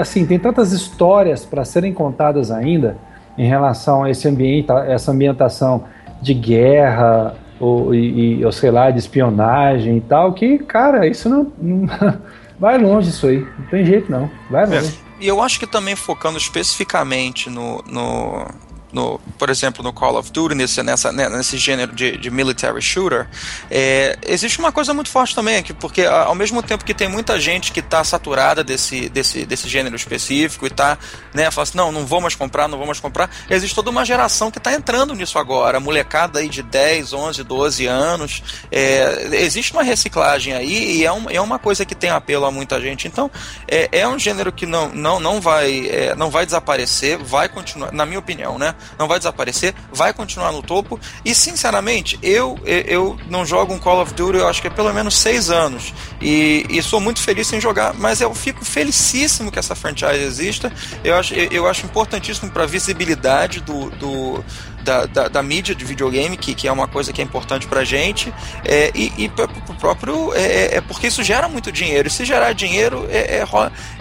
[0.00, 2.96] assim, tem tantas histórias para serem contadas ainda
[3.40, 5.84] em relação a esse ambiente, essa ambientação
[6.20, 11.50] de guerra ou, e, ou sei lá, de espionagem e tal, que, cara, isso não,
[11.58, 11.88] não
[12.60, 14.66] vai longe isso aí, não tem jeito não, vai é.
[14.66, 14.98] longe.
[15.18, 15.24] É.
[15.24, 18.46] E eu acho que também focando especificamente no, no
[18.92, 22.82] no, por exemplo, no Call of Duty, nesse, nessa, né, nesse gênero de, de military
[22.82, 23.28] shooter,
[23.70, 27.38] é, existe uma coisa muito forte também, aqui, porque ao mesmo tempo que tem muita
[27.38, 30.98] gente que está saturada desse, desse, desse gênero específico e está,
[31.32, 34.04] né, fala assim, não, não vou mais comprar, não vou mais comprar, existe toda uma
[34.04, 39.72] geração que está entrando nisso agora, molecada aí de 10, 11, 12 anos, é, existe
[39.72, 43.06] uma reciclagem aí e é, um, é uma coisa que tem apelo a muita gente,
[43.06, 43.30] então
[43.68, 47.92] é, é um gênero que não, não, não, vai, é, não vai desaparecer, vai continuar,
[47.92, 50.98] na minha opinião, né, não vai desaparecer, vai continuar no topo.
[51.24, 54.92] E sinceramente, eu eu não jogo um Call of Duty, eu acho que é pelo
[54.92, 55.92] menos seis anos.
[56.20, 60.72] E, e sou muito feliz em jogar, mas eu fico felicíssimo que essa franchise exista.
[61.02, 64.44] Eu acho, eu acho importantíssimo para a visibilidade do, do
[64.82, 67.84] da, da, da, mídia de videogame, que, que é uma coisa que é importante pra
[67.84, 68.32] gente,
[68.64, 70.34] é, e, e pro próprio.
[70.34, 72.08] É, é, é, porque isso gera muito dinheiro.
[72.08, 73.42] E se gerar dinheiro, é, é,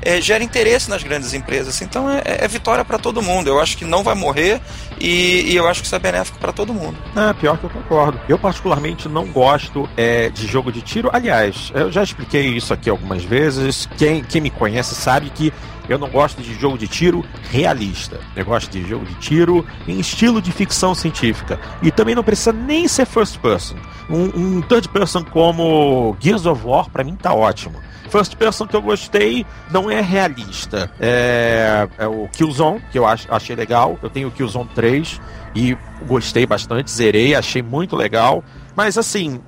[0.02, 1.82] é gera interesse nas grandes empresas.
[1.82, 3.48] Então é, vitória para todo mundo.
[3.48, 4.62] Eu acho que não vai morrer
[5.00, 6.98] e, e eu acho que isso é benéfico para todo mundo.
[7.16, 8.20] É, pior que eu concordo.
[8.28, 9.88] Eu, particularmente, não gosto
[10.34, 11.10] de jogo de tiro.
[11.12, 13.88] Aliás, eu já expliquei isso aqui algumas vezes.
[13.98, 15.54] Quem, quem me conhece sabe que
[15.90, 18.20] eu não gosto de jogo de tiro realista.
[18.36, 21.60] Eu gosto de jogo de tiro em estilo de ficção científica.
[21.82, 23.76] E também não precisa nem ser first person.
[24.08, 27.82] Um, um third person como Gears of War, para mim, tá ótimo.
[28.10, 30.92] First person que eu gostei não é realista.
[31.00, 33.98] É, é o Killzone, que eu ach, achei legal.
[34.02, 35.22] Eu tenho o Killzone 3
[35.56, 38.44] e gostei bastante, zerei, achei muito legal.
[38.76, 39.40] Mas assim,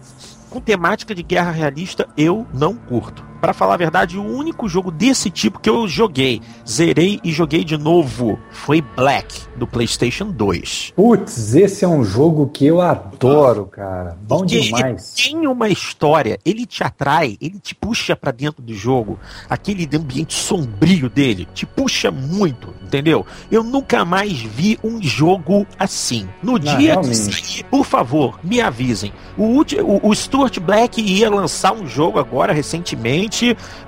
[0.50, 4.92] com temática de guerra realista, eu não curto para falar a verdade, o único jogo
[4.92, 10.94] desse tipo que eu joguei, zerei e joguei de novo, foi Black, do PlayStation 2.
[10.96, 14.16] Putz, esse é um jogo que eu adoro, cara.
[14.22, 15.14] Bom Porque demais.
[15.16, 19.18] Tem uma história, ele te atrai, ele te puxa para dentro do jogo,
[19.50, 23.26] aquele ambiente sombrio dele, te puxa muito, entendeu?
[23.50, 26.30] Eu nunca mais vi um jogo assim.
[26.44, 27.10] No Não, dia realmente.
[27.10, 29.12] que sair, por favor, me avisem.
[29.36, 33.31] O, o, o Stuart Black ia lançar um jogo agora recentemente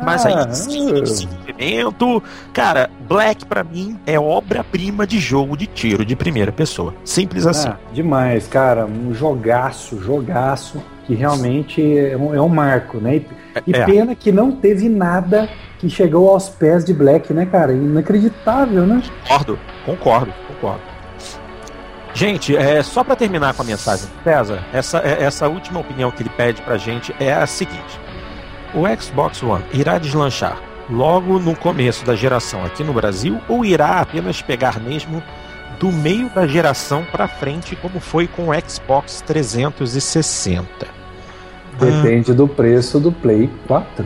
[0.01, 2.23] mas ah, aí desenvolvimento.
[2.53, 6.93] Cara, Black para mim é obra-prima de jogo de tiro de primeira pessoa.
[7.03, 7.69] Simples assim.
[7.69, 8.85] Ah, demais, cara.
[8.85, 13.17] Um jogaço, jogaço, que realmente é um, é um marco, né?
[13.17, 13.25] E,
[13.67, 13.85] e é.
[13.85, 17.73] pena que não teve nada que chegou aos pés de Black, né, cara?
[17.73, 19.03] Inacreditável, né?
[19.23, 20.93] Concordo, concordo, concordo.
[22.13, 26.21] Gente, é, só para terminar com a mensagem, César, essa, é, essa última opinião que
[26.21, 27.99] ele pede pra gente é a seguinte:
[28.73, 33.99] o Xbox One irá deslanchar logo no começo da geração aqui no Brasil ou irá
[33.99, 35.23] apenas pegar mesmo
[35.79, 40.87] do meio da geração para frente, como foi com o Xbox 360?
[41.79, 44.05] Depende do preço do Play 4.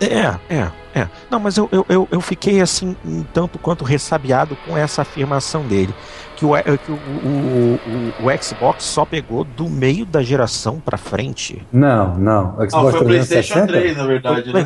[0.00, 1.08] É, é, é.
[1.30, 5.94] Não, mas eu, eu, eu, fiquei assim, um tanto quanto ressabiado com essa afirmação dele.
[6.36, 10.96] Que o, que o, o, o, o Xbox só pegou do meio da geração pra
[10.96, 11.62] frente.
[11.70, 12.56] Não, não.
[12.58, 14.64] O Xbox foi o PlayStation 360 3, na verdade, né?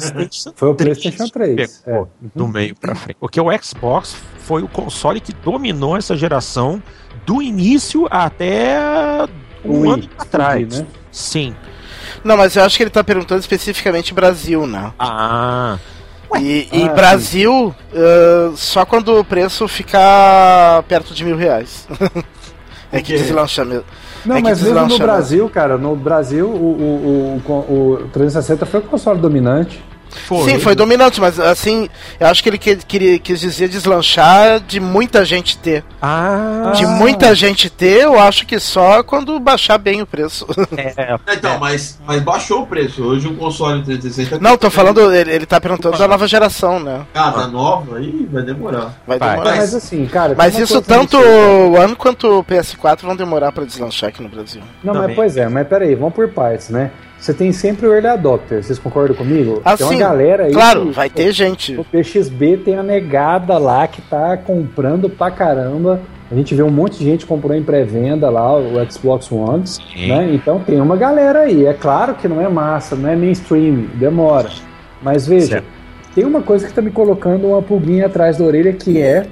[0.55, 1.82] Foi o PlayStation 3.
[1.85, 2.28] Pegou é.
[2.32, 3.16] do meio pra frente.
[3.18, 6.80] Porque o Xbox foi o console que dominou essa geração
[7.26, 8.78] do início até
[9.64, 10.80] um Wii, ano atrás.
[10.80, 10.87] né?
[11.11, 11.57] Sim.
[12.23, 14.93] Não, mas eu acho que ele tá perguntando especificamente Brasil, né?
[14.99, 15.79] Ah,
[16.41, 21.87] E, e Ah, Brasil, ah, só quando o preço ficar perto de mil reais.
[22.93, 23.85] é que deslancha mesmo.
[24.25, 24.99] Não, É mas mesmo no?
[24.99, 29.83] Brasil, cara, no Brasil o, o, o, o 360 foi o console dominante.
[30.21, 30.51] Foi.
[30.51, 31.89] Sim, foi dominante, mas assim,
[32.19, 35.85] eu acho que ele que- queria, quis dizer deslanchar de muita gente ter.
[36.01, 40.47] Ah, De muita gente ter, eu acho que só quando baixar bem o preço.
[40.77, 43.03] é, Então, mas, mas baixou o preço.
[43.03, 44.39] Hoje um console 360.
[44.39, 47.03] Não, tô falando, ele, ele tá perguntando da nova geração, né?
[47.15, 47.97] Ah, da nova?
[47.99, 48.95] Aí vai demorar.
[49.07, 49.31] Vai Vai.
[49.31, 49.51] demorar.
[49.51, 50.35] Mas, Mas, assim, cara.
[50.35, 54.62] uma isso tanto o One quanto o PS4 vão demorar pra deslanchar aqui no Brasil.
[54.83, 55.09] Não, Também.
[55.09, 56.91] mas pois é, mas peraí, vamos por partes, né?
[57.25, 59.62] Você tem sempre o early adopter, vocês concordam comigo?
[59.64, 59.99] Ah, tem uma sim.
[59.99, 60.53] galera aí.
[60.53, 61.75] Claro, que- vai ter gente.
[61.75, 66.03] O PXB tem a negada lá que tá comprando pra caramba.
[66.31, 70.09] A gente vê um monte de gente comprou em pré-venda lá o Xbox One, Sim.
[70.09, 70.35] né?
[70.35, 71.64] Então tem uma galera aí.
[71.64, 74.51] É claro que não é massa, não é mainstream, demora.
[75.01, 75.66] Mas veja, Certo.
[76.14, 79.27] tem uma coisa que tá me colocando uma pulguinha atrás da orelha que é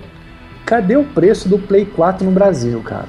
[0.65, 3.05] cadê o preço do Play 4 no Brasil, cara?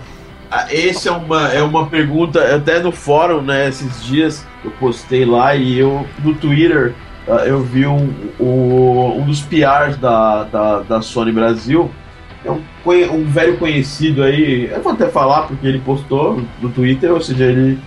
[0.51, 3.69] Ah, Esse é uma, é uma pergunta, até no fórum, né?
[3.69, 6.93] Esses dias eu postei lá e eu no Twitter
[7.28, 8.09] ah, eu vi um,
[8.39, 11.89] o- um dos PRs da, da, da Sony Brasil.
[12.45, 12.61] É um,
[13.14, 17.45] um velho conhecido aí, eu vou até falar porque ele postou no Twitter, ou seja,
[17.45, 17.80] ele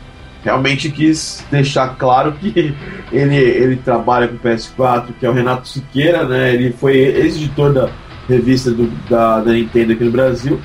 [0.43, 2.75] realmente quis deixar claro que
[3.13, 6.55] ele, ele trabalha com o PS4, que é o Renato Siqueira, né?
[6.55, 7.91] Ele foi ex-editor da
[8.27, 10.59] revista do- da, da Nintendo aqui no Brasil.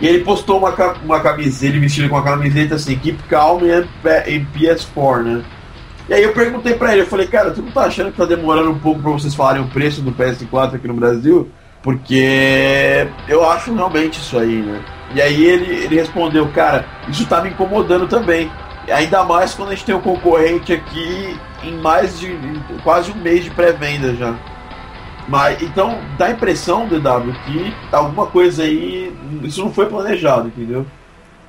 [0.00, 0.70] E ele postou uma,
[1.04, 5.42] uma camiseta, ele vestido com uma camiseta assim, Keep Calm em, P- em PS4, né?
[6.08, 8.24] E aí eu perguntei pra ele, eu falei, cara, tu não tá achando que tá
[8.24, 11.50] demorando um pouco pra vocês falarem o preço do PS4 aqui no Brasil?
[11.82, 14.80] Porque eu acho realmente isso aí, né?
[15.14, 18.50] E aí ele, ele respondeu, cara, isso tá me incomodando também.
[18.90, 23.16] Ainda mais quando a gente tem um concorrente aqui em mais de em quase um
[23.16, 24.34] mês de pré-venda já.
[25.30, 29.16] Mas então dá a impressão, DW, que alguma coisa aí.
[29.44, 30.84] Isso não foi planejado, entendeu?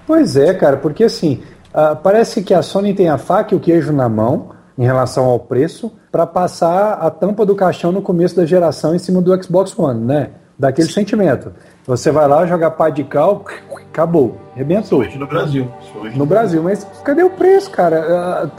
[0.06, 1.42] Pois é, cara, porque assim,
[1.74, 5.26] ah, parece que a Sony tem a faca e o queijo na mão em relação
[5.26, 9.44] ao preço para passar a tampa do caixão no começo da geração em cima do
[9.44, 10.30] Xbox One, né?
[10.60, 11.52] Daquele sentimento.
[11.86, 13.44] Você vai lá, joga pá de cal,
[13.92, 15.00] acabou, arrebentou.
[15.00, 15.68] Principalmente no Brasil.
[15.78, 18.52] Principalmente No Brasil, mas cadê o preço, cara?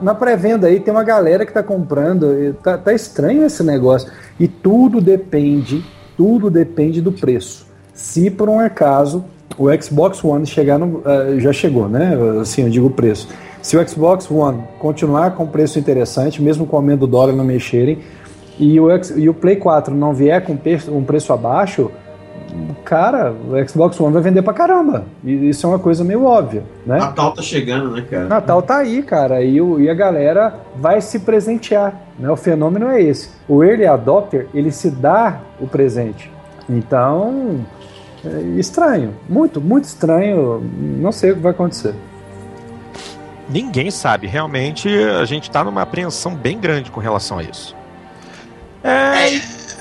[0.00, 4.10] Na pré-venda aí tem uma galera que tá comprando, tá, tá estranho esse negócio.
[4.38, 5.84] E tudo depende,
[6.16, 7.66] tudo depende do preço.
[7.92, 9.24] Se por um acaso
[9.58, 11.02] o Xbox One chegar no.
[11.04, 12.16] ah, já chegou, né?
[12.40, 13.28] Assim, eu digo o preço.
[13.60, 17.44] Se o Xbox One continuar com preço interessante, mesmo com o aumento do dólar não
[17.44, 17.98] mexerem,
[18.58, 20.56] e o, e o Play 4 não vier com
[20.88, 21.90] um preço abaixo,
[22.84, 25.04] cara, o Xbox One vai vender pra caramba.
[25.24, 26.98] E isso é uma coisa meio óbvia, né?
[26.98, 28.26] Natal tá chegando, né, cara?
[28.26, 32.30] Natal tá aí, cara, e, o- e a galera vai se presentear, né?
[32.30, 33.30] O fenômeno é esse.
[33.48, 36.30] O early adopter, ele se dá o presente.
[36.68, 37.60] Então,
[38.24, 40.62] é estranho, muito, muito estranho.
[40.98, 41.94] Não sei o que vai acontecer.
[43.48, 44.26] Ninguém sabe.
[44.28, 47.74] Realmente, a gente tá numa apreensão bem grande com relação a isso.
[48.84, 49.26] É,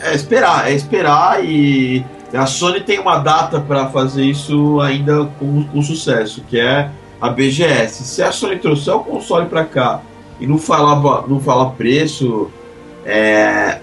[0.02, 2.04] É esperar, é esperar e
[2.38, 7.30] a Sony tem uma data pra fazer isso ainda com, com sucesso, que é a
[7.30, 8.04] BGS.
[8.04, 10.02] Se a Sony trouxer o console pra cá
[10.40, 12.50] e não falar, não falar preço,
[13.06, 13.80] é,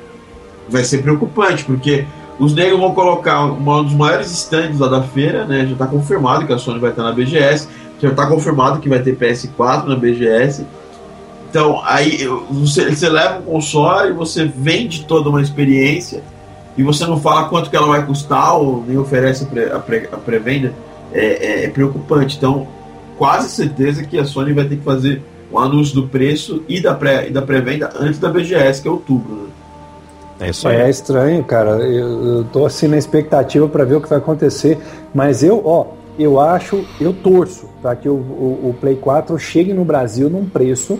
[0.69, 2.07] vai ser preocupante, porque
[2.39, 5.67] os negros vão colocar um dos maiores stands lá da feira, né?
[5.67, 7.69] Já tá confirmado que a Sony vai estar na BGS,
[8.01, 10.67] já tá confirmado que vai ter PS4 na BGS.
[11.49, 16.23] Então, aí você, você leva um console, você vende toda uma experiência
[16.77, 19.79] e você não fala quanto que ela vai custar ou nem oferece a pré- a
[19.79, 20.73] pré- a pré-venda,
[21.13, 21.27] é,
[21.63, 22.37] é- é preocupante.
[22.37, 22.67] Então,
[23.17, 26.95] quase certeza que a Sony vai ter que fazer o anúncio do preço e da
[26.95, 29.35] pré- e da pré-venda antes da BGS, que é outubro.
[29.35, 29.47] Né?
[30.41, 30.77] é isso aí.
[30.77, 31.71] É estranho, cara.
[31.79, 34.79] Eu, eu tô assim na expectativa para ver o que vai acontecer.
[35.15, 35.87] Mas eu, ó,
[36.19, 40.45] eu acho, eu torço para que o, o, o Play 4 chegue no Brasil num
[40.45, 40.99] preço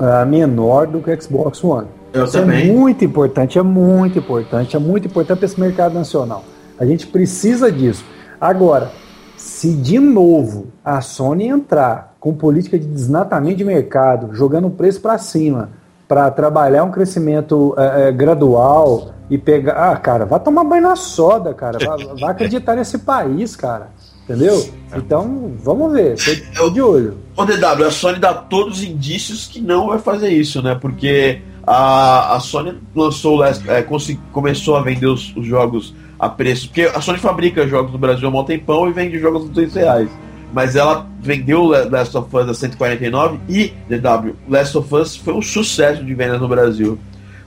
[0.00, 1.86] ah, menor do que o Xbox One.
[2.12, 2.72] Eu Isso é também.
[2.72, 6.44] muito importante, é muito importante, é muito importante para esse mercado nacional.
[6.78, 8.04] A gente precisa disso.
[8.40, 8.90] Agora,
[9.36, 15.00] se de novo a Sony entrar com política de desnatamento de mercado, jogando o preço
[15.00, 15.70] para cima,
[16.08, 19.92] para trabalhar um crescimento é, é, gradual e pegar.
[19.92, 21.78] Ah, cara, vai tomar banho na soda, cara.
[22.18, 23.90] Vai, acreditar nesse país, cara.
[24.24, 24.68] Entendeu?
[24.94, 26.16] Então, vamos ver.
[26.56, 27.18] Tô de olho.
[27.36, 30.76] O DW, a Sony dá todos os indícios que não vai fazer isso, né?
[30.78, 33.84] Porque a, a Sony lançou, é,
[34.32, 36.68] começou a vender os, os, jogos a preço.
[36.68, 39.74] Porque a Sony fabrica jogos no Brasil há um tempão e vende jogos a 2
[39.74, 40.10] reais.
[40.52, 45.42] Mas ela vendeu Last of Us a 149 e DW, Last of Us foi um
[45.42, 46.98] sucesso de vendas no Brasil.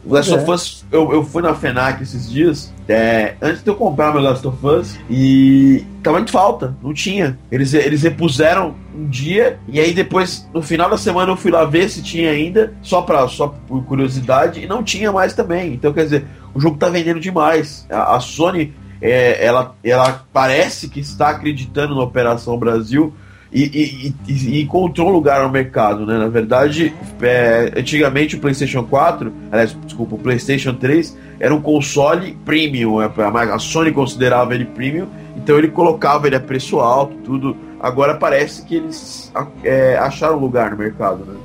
[0.03, 0.35] O Last é.
[0.35, 4.21] of Us, eu, eu fui na FENAC esses dias, é, antes de eu comprar meu
[4.21, 7.37] Last of Us, e tava em falta, não tinha.
[7.51, 11.63] Eles, eles repuseram um dia, e aí depois, no final da semana, eu fui lá
[11.65, 15.73] ver se tinha ainda, só, pra, só por curiosidade, e não tinha mais também.
[15.73, 17.85] Então, quer dizer, o jogo tá vendendo demais.
[17.89, 23.13] A, a Sony, é, ela, ela parece que está acreditando na Operação Brasil,
[23.53, 26.17] e, e, e, encontrou um lugar no mercado, né?
[26.17, 32.37] Na verdade, é, antigamente o PlayStation 4, aliás, desculpa, o PlayStation 3 era um console
[32.45, 33.11] premium, é,
[33.51, 37.57] a Sony considerava ele premium, então ele colocava ele a preço alto, tudo.
[37.79, 39.31] Agora parece que eles
[39.63, 41.35] é, acharam lugar no mercado, né?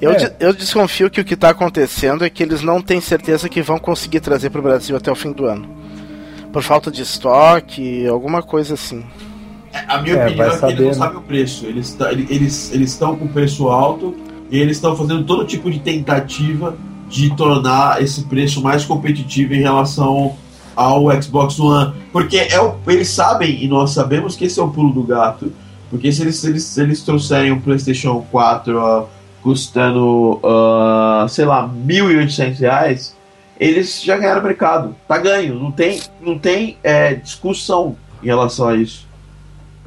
[0.00, 0.36] Eu, é.
[0.40, 3.78] eu desconfio que o que está acontecendo é que eles não têm certeza que vão
[3.78, 5.68] conseguir trazer para o Brasil até o fim do ano.
[6.52, 9.04] Por falta de estoque, alguma coisa assim.
[9.88, 10.94] A minha é, opinião é que eles não né?
[10.94, 11.66] sabem o preço.
[11.66, 14.14] Eles eles eles estão com preço alto
[14.50, 16.76] e eles estão fazendo todo tipo de tentativa
[17.08, 20.36] de tornar esse preço mais competitivo em relação
[20.74, 21.92] ao Xbox One.
[22.10, 25.52] Porque é o, eles sabem, e nós sabemos que esse é o pulo do gato.
[25.90, 29.06] Porque se eles, eles, eles trouxerem um PlayStation 4 uh,
[29.42, 33.12] custando, uh, sei lá, R$ 1.800,
[33.60, 34.96] eles já ganharam o mercado.
[35.06, 35.54] Tá ganho.
[35.54, 39.06] Não tem, não tem é, discussão em relação a isso.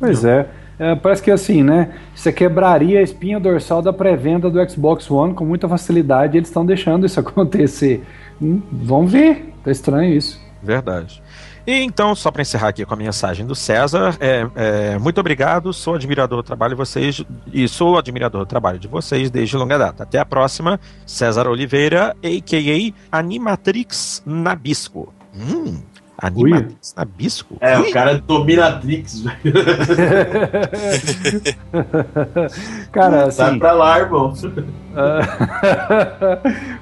[0.05, 0.47] Pois é.
[0.79, 0.95] é.
[0.95, 1.93] Parece que assim, né?
[2.15, 6.37] Isso quebraria a espinha dorsal da pré-venda do Xbox One com muita facilidade.
[6.37, 8.03] Eles estão deixando isso acontecer.
[8.41, 9.53] Hum, vamos ver.
[9.63, 10.39] Tá estranho isso.
[10.61, 11.21] Verdade.
[11.67, 15.73] E então, só para encerrar aqui com a mensagem do César, é, é, muito obrigado,
[15.73, 19.75] sou admirador do trabalho de vocês e sou admirador do trabalho de vocês desde longa
[19.75, 20.03] data.
[20.03, 23.17] Até a próxima, César Oliveira, a.k.a.
[23.17, 25.11] Animatrix Nabisco.
[25.35, 25.79] Hum,
[26.27, 27.57] Animatrix Nabisco?
[27.59, 27.89] É, Ui?
[27.89, 29.37] o cara é Dominatrix, velho.
[32.91, 33.37] cara, assim...
[33.37, 34.33] Sai pra lá, irmão.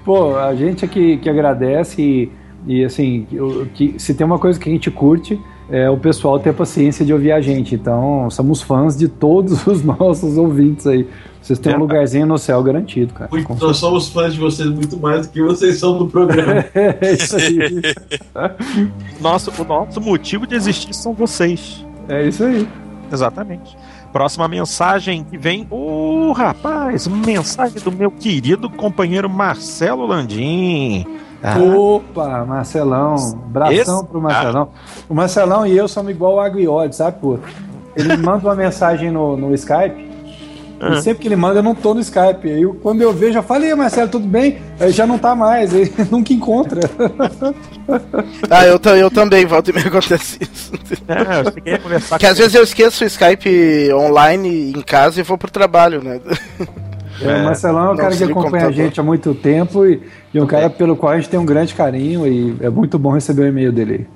[0.06, 2.32] Pô, a gente aqui que agradece e,
[2.65, 3.28] e assim,
[3.74, 5.38] que, se tem uma coisa que a gente curte
[5.70, 7.76] é o pessoal ter paciência de ouvir a gente.
[7.76, 11.07] Então, somos fãs de todos os nossos ouvintes aí.
[11.44, 13.30] Vocês têm é, um lugarzinho no céu garantido, cara.
[13.30, 16.64] Muito, nós somos fãs de vocês muito mais do que vocês são do programa.
[16.74, 17.82] é isso aí.
[19.20, 21.86] nosso, o nosso motivo de existir são vocês.
[22.07, 22.65] É isso aí.
[23.11, 23.78] Exatamente.
[24.14, 25.68] Próxima mensagem que vem.
[25.70, 31.06] Ô, oh, rapaz, mensagem do meu querido companheiro Marcelo Landim.
[31.44, 31.60] Ah.
[31.60, 33.15] Opa, Marcelão.
[33.48, 34.06] Bração Esse...
[34.06, 34.70] pro Marcelão.
[35.10, 37.38] O Marcelão e eu somos igual o Aguiode, sabe, pô?
[37.98, 40.12] Ele manda uma mensagem no, no Skype
[40.81, 42.49] e sempre que ele manda, eu não tô no Skype.
[42.49, 44.57] Aí quando eu vejo, já falei, Marcelo, tudo bem?
[44.79, 46.81] Aí já não tá mais, ele nunca encontra.
[48.49, 50.73] ah, eu, eu também, volta e me acontece isso.
[51.07, 55.19] É, eu cheguei a conversar Que às vezes eu esqueço o Skype online em casa
[55.19, 56.19] e vou pro trabalho, né?
[57.21, 60.01] É, o Marcelão é um cara que acompanha a gente há muito tempo e,
[60.33, 63.11] e um cara pelo qual a gente tem um grande carinho e é muito bom
[63.11, 64.07] receber o e-mail dele.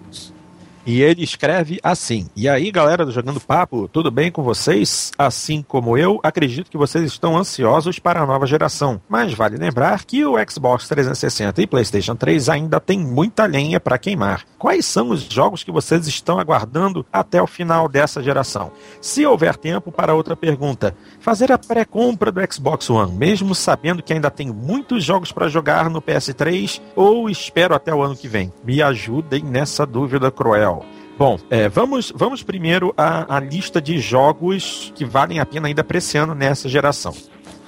[0.87, 5.11] E ele escreve assim: E aí, galera do Jogando Papo, tudo bem com vocês?
[5.17, 9.01] Assim como eu, acredito que vocês estão ansiosos para a nova geração.
[9.09, 13.97] Mas vale lembrar que o Xbox 360 e PlayStation 3 ainda tem muita lenha para
[13.97, 14.45] queimar.
[14.57, 18.71] Quais são os jogos que vocês estão aguardando até o final dessa geração?
[19.01, 24.13] Se houver tempo para outra pergunta, fazer a pré-compra do Xbox One, mesmo sabendo que
[24.13, 28.53] ainda tem muitos jogos para jogar no PS3 ou espero até o ano que vem?
[28.63, 30.76] Me ajudem nessa dúvida cruel.
[31.17, 35.83] Bom, é, vamos, vamos primeiro à, à lista de jogos que valem a pena ainda
[35.83, 37.13] para esse ano nessa geração.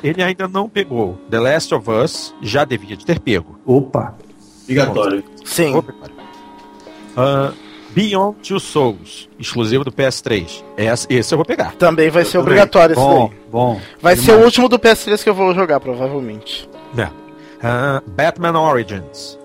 [0.03, 3.59] Ele ainda não pegou The Last of Us, já devia de ter pego.
[3.65, 4.15] Opa!
[4.63, 5.23] Obrigatório.
[5.43, 5.75] Sim.
[5.75, 7.53] Uh,
[7.89, 10.63] Beyond Two Souls, exclusivo do PS3.
[10.77, 11.73] Esse, esse eu vou pegar.
[11.75, 13.39] Também vai ser obrigatório esse bom, daí.
[13.51, 13.81] Bom.
[13.99, 16.69] Vai ser o último do PS3 que eu vou jogar, provavelmente.
[16.95, 17.05] É.
[17.05, 19.39] Uh, Batman Origins.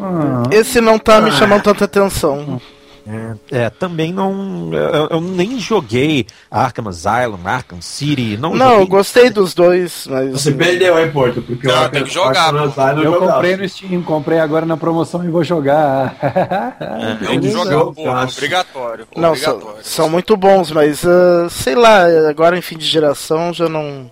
[0.00, 0.42] Ah.
[0.52, 2.60] Esse não tá me chamando tanta atenção.
[3.08, 4.70] É, é, também não.
[4.70, 8.36] Eu, eu, nem joguei Arkham Asylum, Arkham City.
[8.36, 10.32] Não, não eu gostei dos dois, mas.
[10.32, 11.40] Você perdeu, hein, Porto?
[11.40, 12.54] Porque não, o Arkham, tem que jogar.
[12.54, 16.16] Asylum eu comprei no Steam, comprei agora na promoção e vou jogar.
[16.20, 19.08] É, tem que jogar, porra, obrigatório.
[19.16, 19.76] Não, obrigatório.
[19.82, 24.10] São, são, muito bons, mas uh, sei lá, agora em fim de geração já não.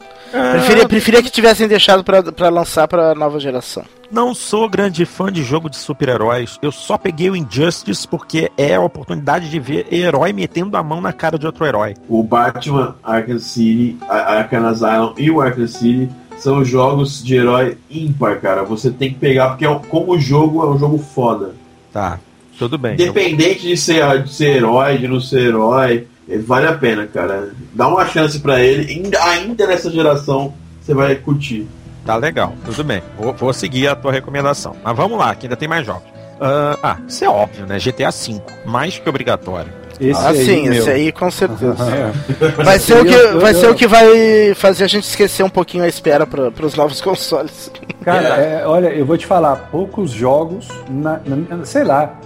[0.53, 3.85] Preferia, preferia que tivessem deixado para lançar para nova geração.
[4.11, 6.59] Não sou grande fã de jogo de super-heróis.
[6.63, 11.01] Eu só peguei o Injustice porque é a oportunidade de ver herói metendo a mão
[11.01, 11.95] na cara de outro herói.
[12.09, 16.09] O Batman Arkham City, Arkham Asylum e o Arkham City
[16.39, 18.63] são jogos de herói ímpar, cara.
[18.63, 21.55] Você tem que pegar porque é, como jogo é um jogo foda.
[21.93, 22.21] Tá,
[22.59, 22.95] tudo bem.
[22.95, 26.07] Independente de ser, de ser herói, de não ser herói,
[26.45, 27.51] vale a pena, cara.
[27.73, 29.13] Dá uma chance para ele.
[29.21, 31.67] Ainda, nessa geração você vai curtir.
[32.05, 33.03] Tá legal, tudo bem.
[33.19, 34.77] Vou, vou, seguir a tua recomendação.
[34.83, 36.09] Mas vamos lá, que ainda tem mais jogos.
[36.37, 37.79] Uh, ah, isso é óbvio, né?
[37.79, 39.73] GTA V, mais que obrigatório.
[40.01, 40.75] Esse ah, aí, sim, meu.
[40.75, 41.77] esse aí com certeza.
[41.87, 42.63] É.
[42.63, 45.85] vai ser, o que, vai ser o que vai fazer a gente esquecer um pouquinho
[45.85, 47.71] a espera para os novos consoles.
[48.05, 52.21] Cara, é, olha, eu vou te falar, poucos jogos, na, na, sei lá,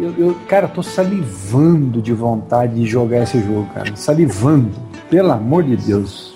[0.00, 3.94] eu, eu, cara, tô salivando de vontade de jogar esse jogo, cara.
[3.96, 4.70] Salivando.
[5.10, 6.32] Pelo amor de Deus.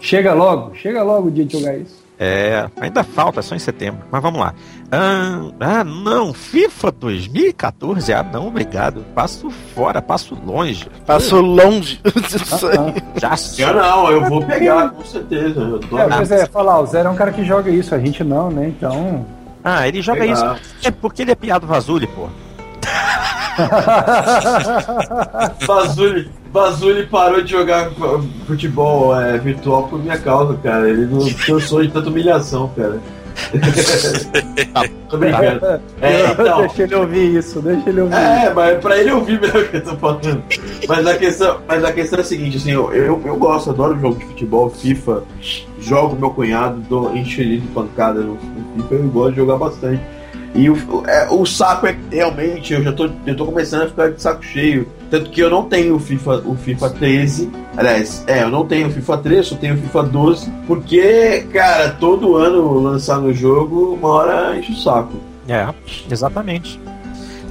[0.00, 2.08] chega logo, chega logo o dia de jogar isso.
[2.20, 4.00] É, ainda falta, é só em setembro.
[4.10, 4.52] Mas vamos lá.
[4.90, 8.12] Ah, ah, não, FIFA 2014?
[8.12, 9.04] Ah, não, obrigado.
[9.14, 10.88] Passo fora, passo longe.
[11.06, 12.00] Passo longe
[13.16, 15.60] Já Eu não, eu vou pegar, com certeza.
[15.60, 15.96] Eu tô...
[15.96, 18.50] É, pois é, falar, o Zé é um cara que joga isso, a gente não,
[18.50, 18.66] né?
[18.66, 19.24] Então.
[19.62, 20.32] Ah, ele joga pegar.
[20.32, 20.76] isso.
[20.82, 22.28] É porque ele é piado Vazuli, pô.
[25.66, 27.90] Bazuli, Bazuli parou de jogar
[28.46, 30.88] futebol é, virtual por minha causa, cara.
[30.88, 33.00] Ele não cansou de tanta humilhação, cara.
[35.08, 35.80] tô brincando.
[36.00, 38.14] É, então, deixa ele ouvir isso, deixa ele ouvir.
[38.14, 40.42] É, mas pra ele ouvir mesmo o que eu tô falando.
[40.88, 43.98] Mas a questão, mas a questão é a seguinte, assim, eu, eu, eu gosto, adoro
[44.00, 45.22] jogo de futebol, FIFA,
[45.80, 48.38] jogo meu cunhado, dou de pancada no,
[48.76, 50.02] no FIFA, eu gosto de jogar bastante.
[50.54, 54.10] E o, é, o saco é realmente, eu já tô, eu tô começando a ficar
[54.10, 54.88] de saco cheio.
[55.10, 57.50] Tanto que eu não tenho o FIFA, o FIFA 13.
[57.76, 60.50] Aliás, é, eu não tenho o FIFA 13, só tenho o FIFA 12.
[60.66, 65.16] Porque, cara, todo ano lançar no jogo, uma hora enche o saco.
[65.48, 65.66] É,
[66.10, 66.80] exatamente.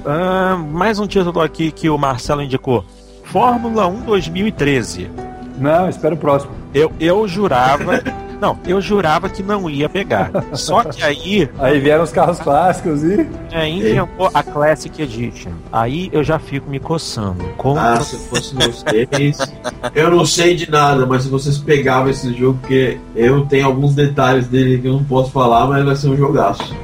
[0.06, 2.86] Uh, mais um título aqui que o Marcelo indicou:
[3.24, 5.10] Fórmula 1 2013.
[5.58, 6.52] Não, espera o próximo.
[6.74, 8.02] Eu, eu jurava.
[8.40, 10.32] Não, eu jurava que não ia pegar.
[10.54, 11.50] Só que aí.
[11.60, 13.28] Aí vieram os carros clássicos e.
[13.52, 15.52] É, inventou a Classic Edition.
[15.72, 17.44] Aí eu já fico me coçando.
[17.58, 17.80] Como...
[17.80, 19.38] Ah, se fosse vocês.
[19.96, 23.96] eu não sei de nada, mas se vocês pegavam esse jogo, porque eu tenho alguns
[23.96, 26.76] detalhes dele que eu não posso falar, mas vai ser um jogaço.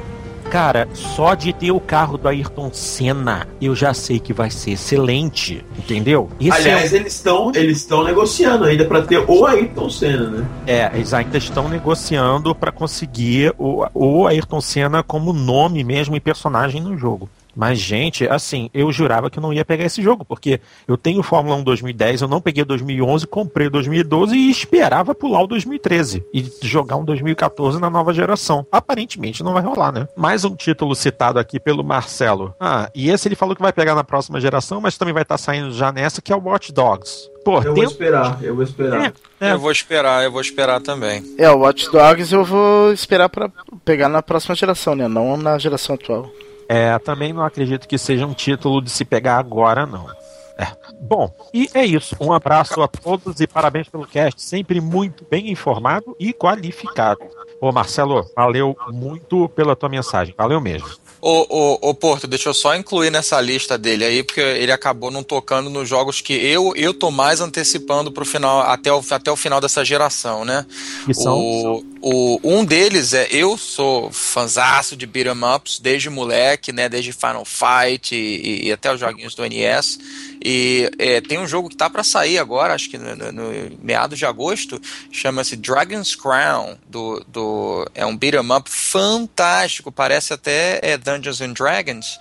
[0.54, 4.70] Cara, só de ter o carro do Ayrton Senna, eu já sei que vai ser
[4.74, 6.30] excelente, entendeu?
[6.38, 6.96] Esse Aliás, é...
[6.96, 10.46] eles estão eles estão negociando ainda para ter o Ayrton Senna, né?
[10.64, 16.20] É, eles ainda estão negociando para conseguir o, o Ayrton Senna como nome mesmo e
[16.20, 17.28] personagem no jogo.
[17.54, 21.22] Mas, gente, assim, eu jurava que eu não ia pegar esse jogo, porque eu tenho
[21.22, 26.52] Fórmula 1 2010, eu não peguei 2011, comprei 2012 e esperava pular o 2013 e
[26.62, 28.66] jogar um 2014 na nova geração.
[28.70, 30.08] Aparentemente não vai rolar, né?
[30.16, 32.54] Mais um título citado aqui pelo Marcelo.
[32.58, 35.34] Ah, e esse ele falou que vai pegar na próxima geração, mas também vai estar
[35.34, 37.30] tá saindo já nessa, que é o Watch Dogs.
[37.44, 39.12] Pô, eu vou esperar, eu vou esperar.
[39.40, 39.52] É, é.
[39.52, 41.22] Eu vou esperar, eu vou esperar também.
[41.36, 43.50] É, o Watch Dogs eu vou esperar para
[43.84, 45.06] pegar na próxima geração, né?
[45.06, 46.30] Não na geração atual.
[46.68, 50.08] É, também não acredito que seja um título de se pegar agora, não.
[50.56, 50.66] É.
[51.00, 52.16] Bom, e é isso.
[52.20, 57.20] Um abraço a todos e parabéns pelo cast, sempre muito bem informado e qualificado.
[57.60, 60.88] Ô Marcelo, valeu muito pela tua mensagem, valeu mesmo.
[61.26, 65.10] Ô, ô, ô, Porto, deixa eu só incluir nessa lista dele aí, porque ele acabou
[65.10, 69.32] não tocando nos jogos que eu, eu tô mais antecipando pro final, até o, até
[69.32, 70.66] o final dessa geração, né?
[71.06, 71.38] Que são?
[71.38, 76.90] O, o, um deles é, eu sou fanzaço de beat'em ups desde moleque, né?
[76.90, 79.98] Desde Final Fight e, e até os joguinhos do NES.
[80.44, 83.78] E é, tem um jogo que tá para sair agora, acho que no, no, no
[83.82, 84.78] meados de agosto,
[85.10, 91.54] chama-se Dragon's Crown, do, do, é um beat'em up fantástico, parece até é, Dungeons and
[91.54, 92.20] Dragons.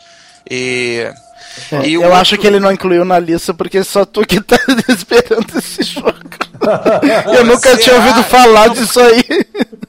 [0.49, 1.05] E,
[1.69, 2.15] é, e eu outro...
[2.15, 6.13] acho que ele não incluiu na lista porque só tu que tá esperando esse jogo.
[7.35, 9.23] eu nunca tinha ouvido falar disso aí.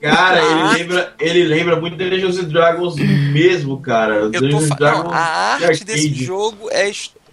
[0.01, 0.73] Cara, ele ah.
[0.73, 4.15] lembra, ele lembra muito Dungeons and Dragons mesmo, cara.
[4.15, 7.24] Eu tô Dragons a arte desse jogo é estúpida,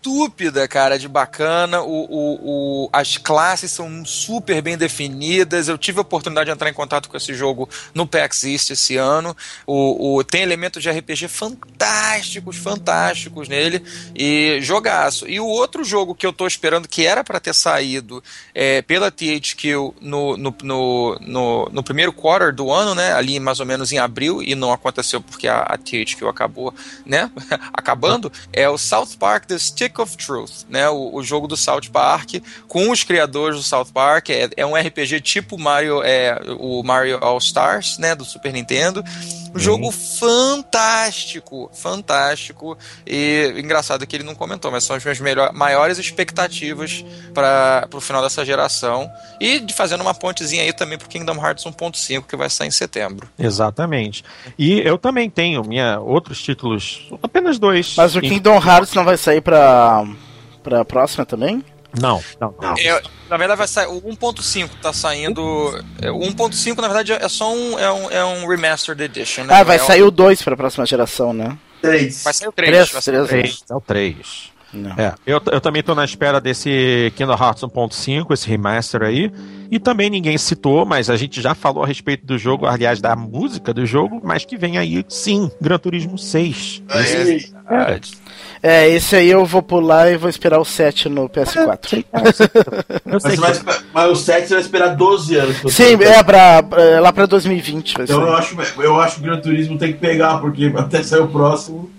[0.69, 1.82] cara, de bacana.
[1.82, 5.68] O, o, o, as classes são super bem definidas.
[5.68, 8.98] Eu tive a oportunidade de entrar em contato com esse jogo no PAX East esse
[8.98, 9.36] ano.
[9.65, 13.84] O, o, tem elementos de RPG fantásticos, fantásticos nele.
[14.15, 15.28] E jogaço.
[15.28, 18.23] E o outro jogo que eu tô esperando, que era para ter saído
[18.56, 23.14] é, pela THQ no, no, no, no, no primeiro quarter do ano, né?
[23.14, 26.73] Ali mais ou menos em abril, e não aconteceu porque a, a THQ acabou,
[27.06, 27.30] né?
[27.73, 30.89] Acabando, é o South Park The Stick of Truth, né?
[30.89, 32.35] O, o jogo do South Park,
[32.68, 34.30] com os criadores do South Park.
[34.30, 38.15] É, é um RPG tipo Mario, é, o Mario All Stars, né?
[38.15, 39.03] Do Super Nintendo.
[39.53, 42.77] Um jogo fantástico, fantástico.
[43.05, 47.03] E engraçado que ele não comentou, mas são as minhas melhor, maiores expectativas
[47.34, 49.09] para o final dessa geração.
[49.39, 52.72] E de fazendo uma pontezinha aí também pro Kingdom Hearts 1.5, que vai sair em
[52.72, 53.27] setembro.
[53.38, 54.23] Exatamente.
[54.57, 57.95] E eu também tenho minha outros títulos, apenas dois.
[57.97, 59.41] Mas o Kingdom Hearts não vai sair
[59.82, 60.06] pra,
[60.64, 61.64] pra próxima também?
[61.99, 62.74] Não, não, não.
[62.78, 63.88] É, na verdade vai sair.
[63.88, 65.41] O 1.5 tá saindo.
[66.02, 69.53] É, o 1.5, na verdade, é só um, é um, é um Remastered Edition, né?
[69.53, 71.58] Ah, vai é sair o 2 pra próxima geração, né?
[71.82, 72.24] 3.
[72.24, 72.72] Vai sair o 3.
[72.72, 73.58] Três, vai sair o três.
[73.58, 73.64] 3.
[73.70, 74.52] É o 3.
[74.74, 74.91] Não.
[74.91, 79.30] É, eu, eu também tô na espera desse Kingdom Hearts 1.5, esse remaster aí.
[79.70, 83.16] E também ninguém citou, mas a gente já falou a respeito do jogo, aliás, da
[83.16, 86.84] música do jogo, mas que vem aí, sim, Gran Turismo 6.
[86.88, 87.99] Aí, É, É,
[88.90, 92.06] esse aí eu vou pular e vou esperar o 7 no PS4.
[92.14, 92.24] eu
[93.12, 95.58] mas, sei você vai, que esper- mas o 7 você vai esperar 12 anos.
[95.74, 98.34] Sim, é pra, pra- lá pra 2020 vai Então eu ser.
[98.34, 101.90] acho, eu acho que o Gran Turismo tem que pegar, porque até sair o próximo.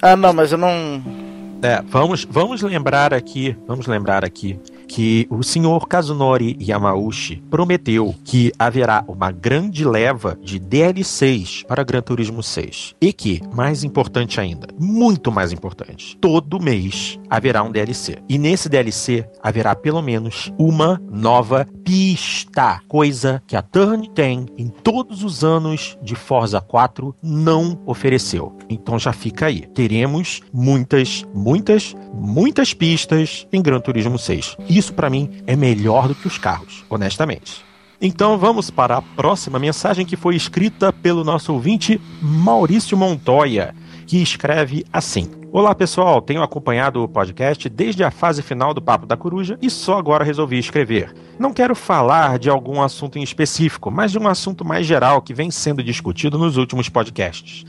[0.00, 1.02] Ah, não, mas eu não.
[1.62, 8.52] É, vamos, vamos lembrar aqui, vamos lembrar aqui que o senhor Kazunori Yamauchi prometeu que
[8.58, 14.68] haverá uma grande leva de DLCs para Gran Turismo 6 e que, mais importante ainda,
[14.78, 18.18] muito mais importante, todo mês haverá um DLC.
[18.28, 24.68] E nesse DLC haverá pelo menos uma nova pista, coisa que a Turn tem em
[24.68, 28.56] todos os anos de Forza 4 não ofereceu.
[28.68, 29.62] Então já fica aí.
[29.74, 34.56] Teremos muitas, muitas, muitas pistas em Gran Turismo 6.
[34.68, 37.64] Isso pra mim é melhor do que os carros, honestamente.
[38.00, 43.74] Então vamos para a próxima mensagem que foi escrita pelo nosso ouvinte Maurício Montoya,
[44.06, 49.06] que escreve assim: Olá pessoal, tenho acompanhado o podcast desde a fase final do Papo
[49.06, 51.14] da Coruja e só agora resolvi escrever.
[51.38, 55.34] Não quero falar de algum assunto em específico, mas de um assunto mais geral que
[55.34, 57.64] vem sendo discutido nos últimos podcasts.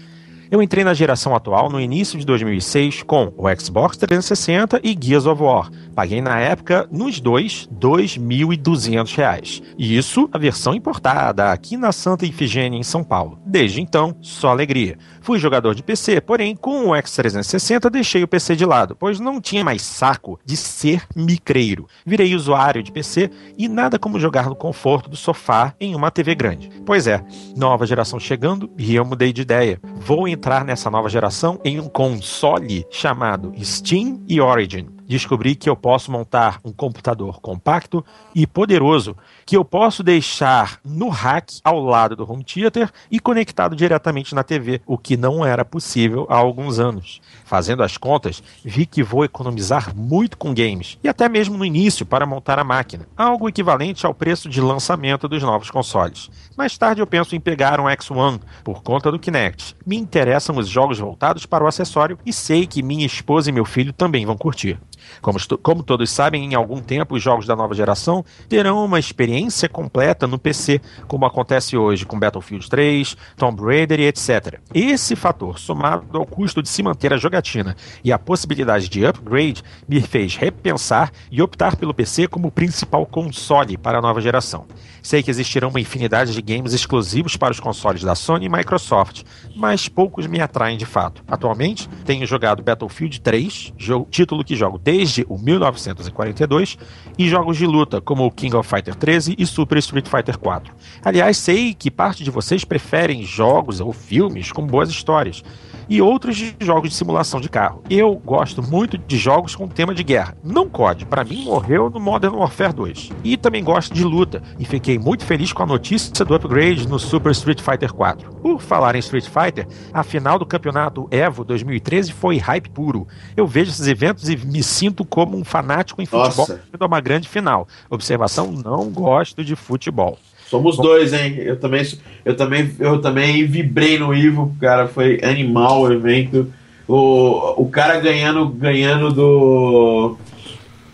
[0.49, 5.25] Eu entrei na geração atual no início de 2006 com o Xbox 360 e Gears
[5.25, 5.69] of War.
[5.93, 9.61] Paguei na época, nos dois, 2.200 reais.
[9.77, 13.39] E isso a versão importada, aqui na Santa Ifigênia, em São Paulo.
[13.45, 14.97] Desde então, só alegria.
[15.21, 19.39] Fui jogador de PC, porém, com o X360 deixei o PC de lado, pois não
[19.39, 21.87] tinha mais saco de ser micreiro.
[22.05, 26.35] Virei usuário de PC e nada como jogar no conforto do sofá em uma TV
[26.35, 26.69] grande.
[26.85, 27.23] Pois é,
[27.55, 29.79] nova geração chegando e eu mudei de ideia.
[29.95, 34.87] Vou entrar nessa nova geração em um console chamado Steam e Origin.
[35.13, 38.03] Descobri que eu posso montar um computador compacto
[38.33, 39.15] e poderoso
[39.45, 44.41] que eu posso deixar no rack ao lado do home theater e conectado diretamente na
[44.41, 47.21] TV, o que não era possível há alguns anos.
[47.45, 52.07] Fazendo as contas, vi que vou economizar muito com games e até mesmo no início
[52.07, 56.31] para montar a máquina, algo equivalente ao preço de lançamento dos novos consoles.
[56.57, 59.75] Mais tarde eu penso em pegar um X1 por conta do Kinect.
[59.85, 63.63] Me interessam os jogos voltados para o acessório e sei que minha esposa e meu
[63.63, 64.79] filho também vão curtir.
[65.21, 69.67] Como, como todos sabem, em algum tempo os jogos da nova geração terão uma experiência
[69.69, 74.59] completa no PC, como acontece hoje com Battlefield 3, Tomb Raider e etc.
[74.73, 79.63] Esse fator, somado ao custo de se manter a jogatina e a possibilidade de upgrade,
[79.87, 84.65] me fez repensar e optar pelo PC como principal console para a nova geração.
[85.01, 89.23] Sei que existirão uma infinidade de games exclusivos para os consoles da Sony e Microsoft,
[89.55, 91.23] mas poucos me atraem de fato.
[91.27, 94.92] Atualmente, tenho jogado Battlefield 3, jogo- título que jogo desde
[95.27, 96.77] o 1942,
[97.17, 100.73] e jogos de luta como o King of Fighter 13 e Super Street Fighter 4.
[101.03, 105.43] Aliás, sei que parte de vocês preferem jogos ou filmes com boas histórias
[105.89, 107.83] e outros de jogos de simulação de carro.
[107.89, 110.37] Eu gosto muito de jogos com tema de guerra.
[110.43, 113.11] Não COD, para mim morreu no Modern Warfare 2.
[113.23, 116.99] E também gosto de luta e fiquei muito feliz com a notícia do upgrade no
[116.99, 118.31] Super Street Fighter 4.
[118.35, 123.07] Por falar em Street Fighter, a final do campeonato EVO 2013 foi hype puro.
[123.35, 126.61] Eu vejo esses eventos e me sinto como um fanático em futebol Nossa.
[126.85, 127.67] uma grande final.
[127.89, 130.17] Observação: não gosto de futebol.
[130.47, 131.35] Somos dois, hein?
[131.37, 131.85] Eu também,
[132.23, 134.87] eu também, eu também vibrei no Ivo, cara.
[134.87, 136.51] Foi animal o evento.
[136.87, 140.17] o, o cara ganhando, ganhando do.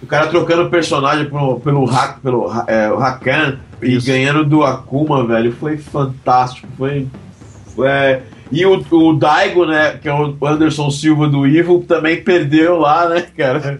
[0.01, 5.51] O cara trocando personagem pelo, pelo, hack, pelo é, Hakan e ganhando do Akuma, velho,
[5.51, 6.67] foi fantástico.
[6.77, 7.07] Foi.
[7.75, 8.21] foi é,
[8.51, 13.07] e o, o Daigo, né, que é o Anderson Silva do Evil, também perdeu lá,
[13.07, 13.79] né, cara?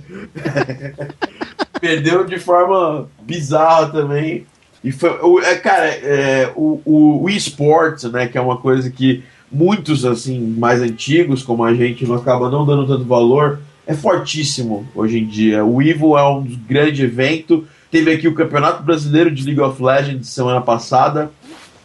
[1.82, 4.46] perdeu de forma bizarra também.
[4.84, 8.90] E foi, o, é, cara, é, o, o, o esportes, né, que é uma coisa
[8.90, 13.94] que muitos assim mais antigos, como a gente, não acaba não dando tanto valor, é
[13.94, 15.66] fortíssimo hoje em dia.
[15.66, 17.68] O Evo é um grande evento.
[17.90, 21.32] Teve aqui o Campeonato Brasileiro de League of Legends semana passada,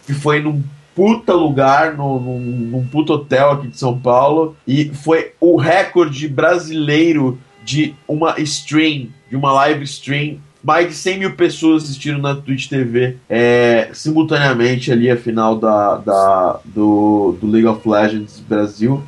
[0.07, 0.62] que foi num
[0.95, 6.29] puta lugar, num, num, num puta hotel aqui de São Paulo, e foi o recorde
[6.29, 12.35] brasileiro de uma stream, de uma live stream mais de 100 mil pessoas assistiram na
[12.35, 19.03] Twitch TV é, simultaneamente ali a final da, da, do, do League of Legends Brasil.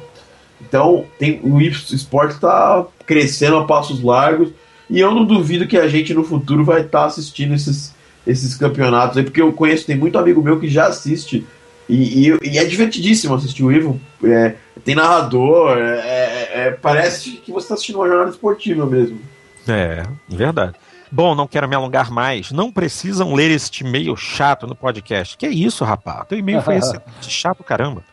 [0.60, 4.50] Então tem, o esporte está crescendo a passos largos
[4.90, 7.94] e eu não duvido que a gente no futuro vai estar tá assistindo esses,
[8.26, 11.46] esses campeonatos aí, porque eu conheço, tem muito amigo meu que já assiste
[11.88, 13.98] e, e, e é divertidíssimo assistir o Ivo.
[14.22, 19.18] É, tem narrador, é, é, é parece que você está assistindo uma jornada esportiva mesmo.
[19.66, 20.74] É, verdade.
[21.16, 22.52] Bom, não quero me alongar mais.
[22.52, 25.34] Não precisam ler este e-mail chato no podcast.
[25.38, 26.28] Que é isso, rapaz?
[26.28, 28.04] Teu e-mail foi esse chato caramba.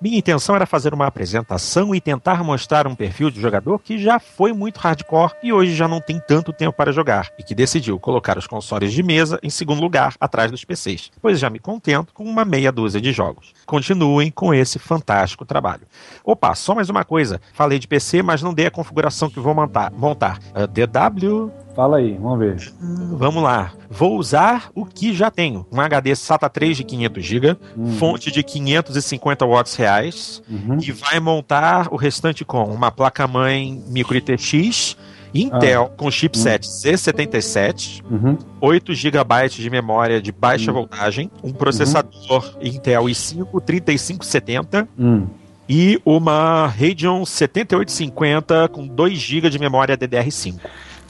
[0.00, 4.20] Minha intenção era fazer uma apresentação e tentar mostrar um perfil de jogador que já
[4.20, 7.98] foi muito hardcore e hoje já não tem tanto tempo para jogar e que decidiu
[7.98, 12.12] colocar os consoles de mesa em segundo lugar, atrás dos PCs, pois já me contento
[12.14, 13.52] com uma meia dúzia de jogos.
[13.66, 15.88] Continuem com esse fantástico trabalho.
[16.24, 17.40] Opa, só mais uma coisa.
[17.52, 19.90] Falei de PC, mas não dei a configuração que vou montar.
[19.90, 20.38] montar.
[20.54, 22.72] Uh, DW Fala aí, vamos ver.
[23.18, 23.72] Vamos lá.
[23.90, 25.66] Vou usar o que já tenho.
[25.72, 27.92] Um HD SATA 3 de 500 GB, uhum.
[27.94, 30.78] fonte de 550 watts reais, uhum.
[30.80, 34.96] e vai montar o restante com uma placa-mãe micro ITX,
[35.34, 35.96] Intel ah.
[35.96, 36.92] com chipset uhum.
[36.92, 38.38] Z77, uhum.
[38.60, 40.78] 8 GB de memória de baixa uhum.
[40.78, 45.26] voltagem, um processador Intel i5 3570 uhum.
[45.68, 50.60] e uma Radeon 7850 com 2 GB de memória DDR5.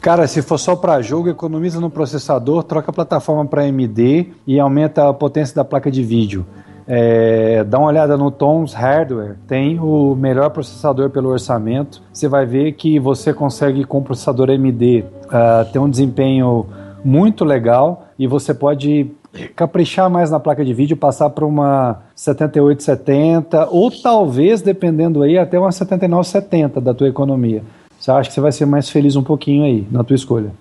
[0.05, 4.61] Cara, se for só para jogo, economiza no processador, troca a plataforma para AMD e
[4.61, 6.45] aumenta a potência da placa de vídeo.
[6.87, 12.03] É, dá uma olhada no Tom's Hardware, tem o melhor processador pelo orçamento.
[12.13, 16.67] Você vai ver que você consegue com o processador AMD uh, ter um desempenho
[17.03, 19.11] muito legal e você pode
[19.57, 25.59] caprichar mais na placa de vídeo, passar para uma 7870 ou talvez, dependendo aí, até
[25.59, 27.63] uma 7970 da tua economia.
[28.05, 30.53] Você acha que você vai ser mais feliz um pouquinho aí na tua escolha.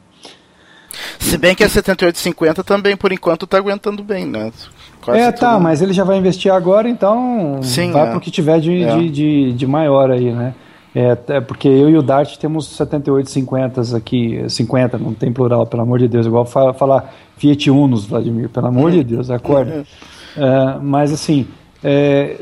[1.20, 4.50] Se bem que a 7850 também, por enquanto, tá aguentando bem, né?
[5.02, 8.12] Quase é, tá, mas ele já vai investir agora, então Sim, vai é.
[8.12, 8.96] pro que tiver de, é.
[8.96, 10.56] de, de, de, maior aí, né?
[10.96, 15.84] É, é, porque eu e o Dart temos 7850 aqui, 50, não tem plural, pelo
[15.84, 19.86] amor de Deus, igual falar, falar Fiat Unos, Vladimir, pelo amor de Deus, acorda.
[20.36, 21.46] É, mas assim,
[21.84, 22.42] é,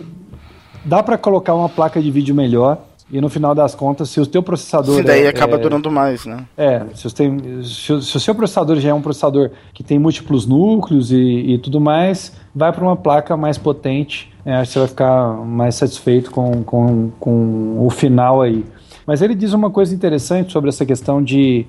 [0.86, 2.78] dá para colocar uma placa de vídeo melhor,
[3.12, 4.96] e no final das contas, se o teu processador.
[4.96, 6.46] Se daí é, acaba é, durando mais, né?
[6.58, 10.46] É, se, tem, se, se, o seu processador já é um processador que tem múltiplos
[10.46, 14.32] núcleos e, e tudo mais, vai para uma placa mais potente.
[14.46, 18.64] É, acho que você vai ficar mais satisfeito com, com, com o final aí.
[19.06, 21.66] Mas ele diz uma coisa interessante sobre essa questão de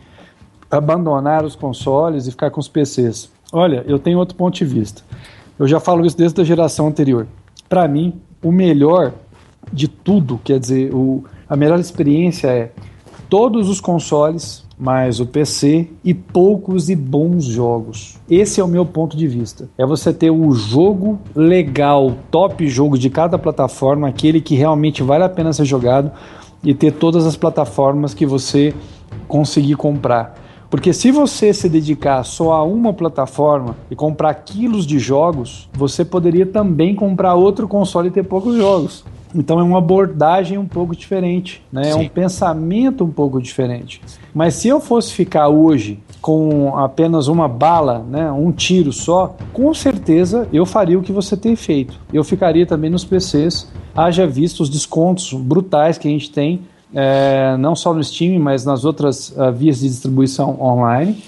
[0.70, 3.30] abandonar os consoles e ficar com os PCs.
[3.52, 5.02] Olha, eu tenho outro ponto de vista.
[5.58, 7.26] Eu já falo isso desde a geração anterior.
[7.68, 9.12] Para mim, o melhor
[9.72, 12.72] de tudo, quer dizer, o, a melhor experiência é
[13.28, 18.18] todos os consoles mais o PC e poucos e bons jogos.
[18.28, 19.68] Esse é o meu ponto de vista.
[19.78, 25.22] É você ter o jogo legal, top jogo de cada plataforma, aquele que realmente vale
[25.22, 26.10] a pena ser jogado
[26.64, 28.74] e ter todas as plataformas que você
[29.28, 30.34] conseguir comprar.
[30.68, 36.04] Porque se você se dedicar só a uma plataforma e comprar quilos de jogos, você
[36.04, 39.04] poderia também comprar outro console e ter poucos jogos.
[39.34, 41.90] Então é uma abordagem um pouco diferente, né?
[41.90, 44.00] é um pensamento um pouco diferente.
[44.34, 49.72] Mas se eu fosse ficar hoje com apenas uma bala, né, um tiro só, com
[49.74, 51.98] certeza eu faria o que você tem feito.
[52.12, 56.60] Eu ficaria também nos PCs, haja visto os descontos brutais que a gente tem,
[56.94, 61.22] é, não só no Steam, mas nas outras uh, vias de distribuição online.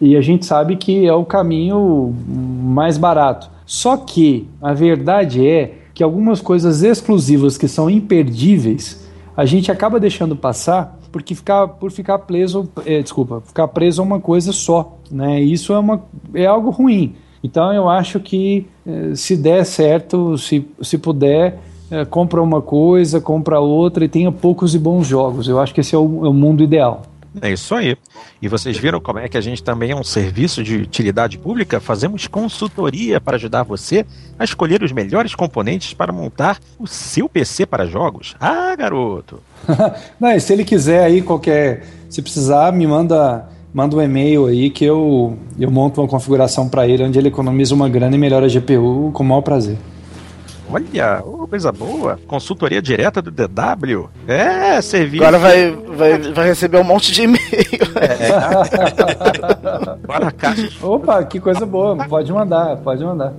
[0.00, 3.50] E a gente sabe que é o caminho mais barato.
[3.66, 9.04] Só que a verdade é que algumas coisas exclusivas que são imperdíveis
[9.36, 14.04] a gente acaba deixando passar porque ficar por ficar preso, é, desculpa, ficar preso a
[14.04, 15.40] uma coisa só, né?
[15.40, 16.00] Isso é uma
[16.32, 17.16] é algo ruim.
[17.42, 21.58] Então eu acho que é, se der certo, se, se puder,
[21.90, 25.48] é, compra uma coisa, compra outra e tenha poucos e bons jogos.
[25.48, 27.02] Eu acho que esse é o, é o mundo ideal.
[27.40, 27.96] É isso aí.
[28.40, 31.80] E vocês viram como é que a gente também é um serviço de utilidade pública?
[31.80, 34.04] Fazemos consultoria para ajudar você
[34.38, 38.34] a escolher os melhores componentes para montar o seu PC para jogos.
[38.40, 39.40] Ah, garoto!
[40.18, 44.70] Não, e se ele quiser aí qualquer, se precisar, me manda manda um e-mail aí
[44.70, 48.46] que eu, eu monto uma configuração para ele onde ele economiza uma grana e melhora
[48.46, 49.76] a GPU com o maior prazer.
[50.70, 52.18] Olha, oh, coisa boa.
[52.26, 54.10] Consultoria direta do DW.
[54.26, 55.24] É, serviço.
[55.24, 57.38] Agora vai, vai, vai receber um monte de e-mail.
[57.98, 58.30] É.
[60.06, 60.86] Para a caixa.
[60.86, 61.96] Opa, que coisa boa.
[62.06, 63.34] Pode mandar, pode mandar.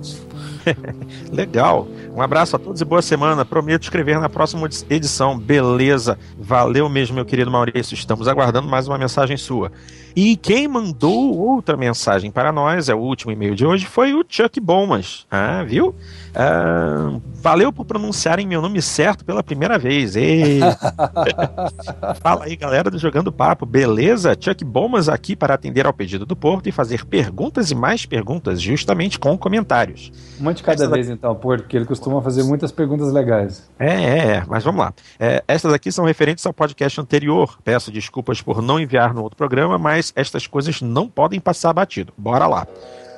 [1.32, 1.88] Legal.
[2.14, 3.44] Um abraço a todos e boa semana.
[3.44, 5.38] Prometo escrever na próxima edição.
[5.38, 6.18] Beleza.
[6.38, 7.94] Valeu mesmo, meu querido Maurício.
[7.94, 9.72] Estamos aguardando mais uma mensagem sua.
[10.14, 14.24] E quem mandou outra mensagem para nós, é o último e-mail de hoje, foi o
[14.28, 15.26] Chuck Bomas.
[15.30, 15.94] Ah, viu?
[16.34, 20.14] Ah, valeu por pronunciarem meu nome certo pela primeira vez.
[22.20, 24.36] Fala aí, galera do Jogando Papo, beleza?
[24.38, 28.60] Chuck Bomas aqui para atender ao pedido do Porto e fazer perguntas e mais perguntas,
[28.60, 30.12] justamente com comentários.
[30.38, 33.70] Uma de cada Essa vez, então, Porto, porque ele costuma fazer muitas perguntas legais.
[33.78, 34.92] É, é, é mas vamos lá.
[35.18, 37.58] É, essas aqui são referentes ao podcast anterior.
[37.62, 42.12] Peço desculpas por não enviar no outro programa, mas estas coisas não podem passar batido.
[42.16, 42.66] Bora lá.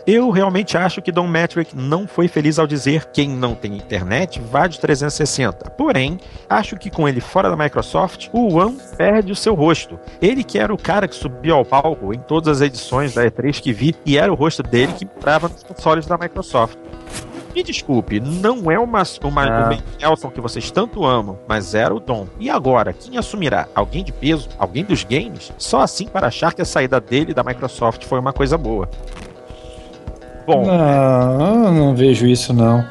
[0.04, 4.40] Eu realmente acho que Don Metric não foi feliz ao dizer quem não tem internet
[4.40, 5.70] vá de 360.
[5.70, 6.18] Porém,
[6.50, 10.00] acho que com ele fora da Microsoft, o One perde o seu rosto.
[10.20, 13.60] Ele que era o cara que subiu ao palco em todas as edições da E3
[13.60, 16.76] que vi e era o rosto dele que entrava nos consoles da Microsoft.
[17.54, 19.68] Me desculpe, não é uma, uma ah.
[19.68, 22.26] Ben Nelson que vocês tanto amam, mas era o Dom.
[22.40, 23.68] E agora, quem assumirá?
[23.74, 24.48] Alguém de peso?
[24.58, 25.52] Alguém dos games?
[25.58, 28.88] Só assim para achar que a saída dele da Microsoft foi uma coisa boa.
[30.46, 30.66] Bom.
[30.66, 32.84] Não, não vejo isso não.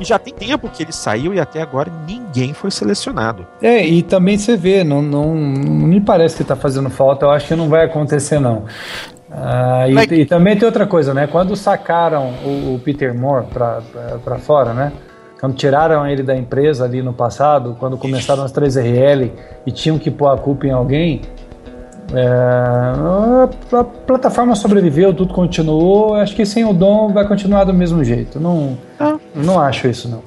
[0.00, 3.46] E já tem tempo que ele saiu e até agora ninguém foi selecionado.
[3.60, 7.30] É, e também você vê, não, não, não me parece que está fazendo falta, eu
[7.30, 8.64] acho que não vai acontecer não.
[9.34, 11.26] Ah, e, e, também tem outra coisa, né?
[11.26, 14.92] Quando sacaram o, o Peter Moore para fora, né?
[15.40, 19.30] Quando tiraram ele da empresa ali no passado, quando começaram as 3RL
[19.66, 21.22] e tinham que pôr a culpa em alguém,
[22.14, 22.28] é,
[23.76, 26.14] a plataforma sobreviveu, tudo continuou.
[26.14, 28.38] Acho que sem o Dom vai continuar do mesmo jeito.
[28.38, 29.16] Não, ah.
[29.34, 30.22] não acho isso, não.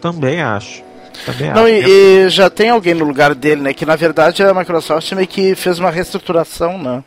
[0.00, 0.82] Também acho.
[1.24, 1.72] Também não, acho.
[1.72, 3.74] E, e, já tem alguém no lugar dele, né?
[3.74, 7.04] Que na verdade a Microsoft meio que fez uma reestruturação, né?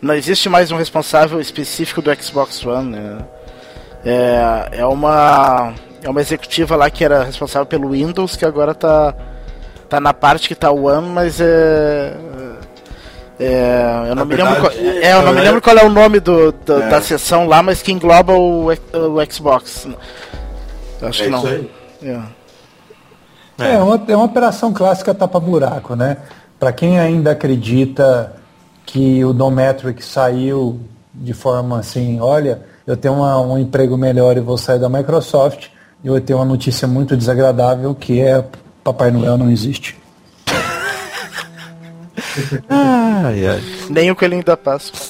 [0.00, 3.18] Não existe mais um responsável específico do Xbox One, né?
[4.04, 5.72] É, é uma
[6.02, 9.14] é uma executiva lá que era responsável pelo Windows que agora tá
[9.88, 12.12] tá na parte que tá o One, mas é
[13.38, 15.88] é, eu não, me, verdade, lembro qual, é, eu não me lembro qual é o
[15.88, 16.88] nome do, do é.
[16.88, 19.88] da sessão lá, mas que engloba o, o Xbox.
[21.02, 21.46] Acho é que não.
[21.46, 22.20] É.
[23.58, 26.16] É, uma, é uma operação clássica tapa-buraco, né?
[26.58, 28.34] Para quem ainda acredita
[28.84, 30.80] que o Dometric saiu
[31.12, 35.68] de forma assim, olha, eu tenho uma, um emprego melhor e vou sair da Microsoft,
[36.04, 38.44] eu tenho uma notícia muito desagradável que é
[38.82, 39.96] Papai Noel não existe
[42.68, 43.62] ai, ai.
[43.88, 45.00] Nem o coelhinho da Páscoa.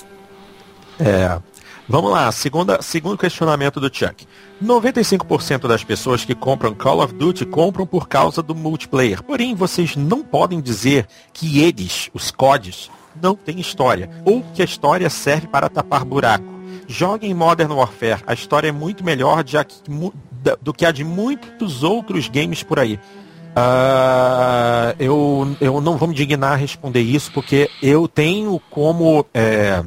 [1.01, 1.39] É.
[1.87, 4.27] Vamos lá, segunda, segundo questionamento do Chuck.
[4.63, 9.23] 95% das pessoas que compram Call of Duty compram por causa do multiplayer.
[9.23, 12.91] Porém, vocês não podem dizer que eles, os CODs,
[13.21, 14.09] não têm história.
[14.25, 16.45] Ou que a história serve para tapar buraco.
[16.87, 18.23] Joguem Modern Warfare.
[18.27, 19.45] A história é muito melhor
[20.63, 22.99] do que a de muitos outros games por aí.
[23.55, 29.85] Uh, eu, eu não vou me dignar a responder isso, porque eu tenho como é,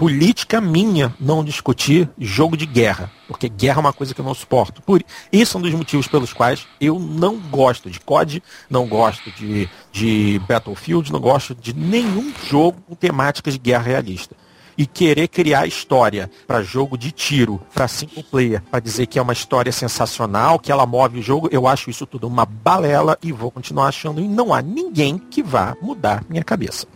[0.00, 3.12] política minha não discutir jogo de guerra.
[3.28, 4.80] Porque guerra é uma coisa que eu não suporto.
[4.80, 9.30] Por, isso é um dos motivos pelos quais eu não gosto de COD, não gosto
[9.32, 14.34] de, de Battlefield, não gosto de nenhum jogo com temáticas de guerra realista
[14.78, 19.22] e querer criar história para jogo de tiro, para single player, para dizer que é
[19.22, 23.32] uma história sensacional, que ela move o jogo, eu acho isso tudo uma balela e
[23.32, 26.86] vou continuar achando e não há ninguém que vá mudar minha cabeça.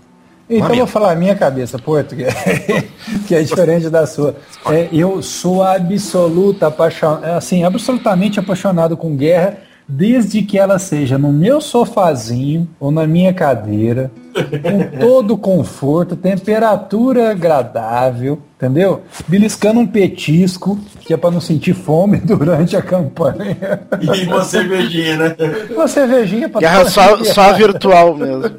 [0.56, 2.32] Então eu vou falar a minha cabeça, Porto, que é,
[3.26, 4.36] que é diferente da sua.
[4.66, 11.32] É, eu sou absoluta apaixonado, assim, absolutamente apaixonado com guerra desde que ela seja no
[11.32, 14.10] meu sofazinho ou na minha cadeira,
[14.62, 19.02] com todo conforto, temperatura agradável, entendeu?
[19.28, 23.82] Beliscando um petisco, que é para não sentir fome durante a campanha.
[24.00, 25.36] E uma cervejinha, né?
[25.70, 28.50] Uma cervejinha para Guerra só, só virtual mesmo.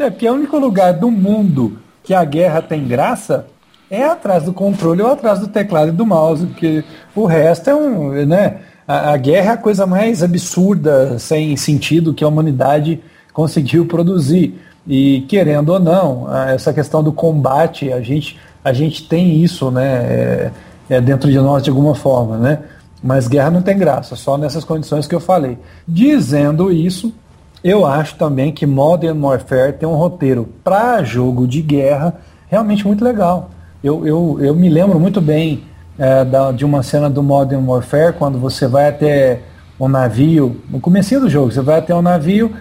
[0.00, 3.44] É, porque o único lugar do mundo que a guerra tem graça
[3.90, 6.82] é atrás do controle ou atrás do teclado e do mouse, porque
[7.14, 8.60] o resto é um, né?
[8.88, 12.98] A, a, guerra é a coisa mais absurda, sem sentido que a humanidade
[13.34, 14.58] conseguiu produzir.
[14.88, 19.84] E querendo ou não, essa questão do combate, a gente, a gente tem isso né,
[19.84, 20.50] é,
[20.88, 22.38] é dentro de nós de alguma forma.
[22.38, 22.58] Né?
[23.02, 25.58] Mas guerra não tem graça, só nessas condições que eu falei.
[25.86, 27.12] Dizendo isso,
[27.62, 32.14] eu acho também que Modern Warfare tem um roteiro para jogo de guerra
[32.48, 33.50] realmente muito legal.
[33.82, 35.62] Eu, eu, eu me lembro muito bem
[35.98, 39.40] é, da, de uma cena do Modern Warfare, quando você vai até
[39.78, 42.54] um navio, no começo do jogo, você vai até um navio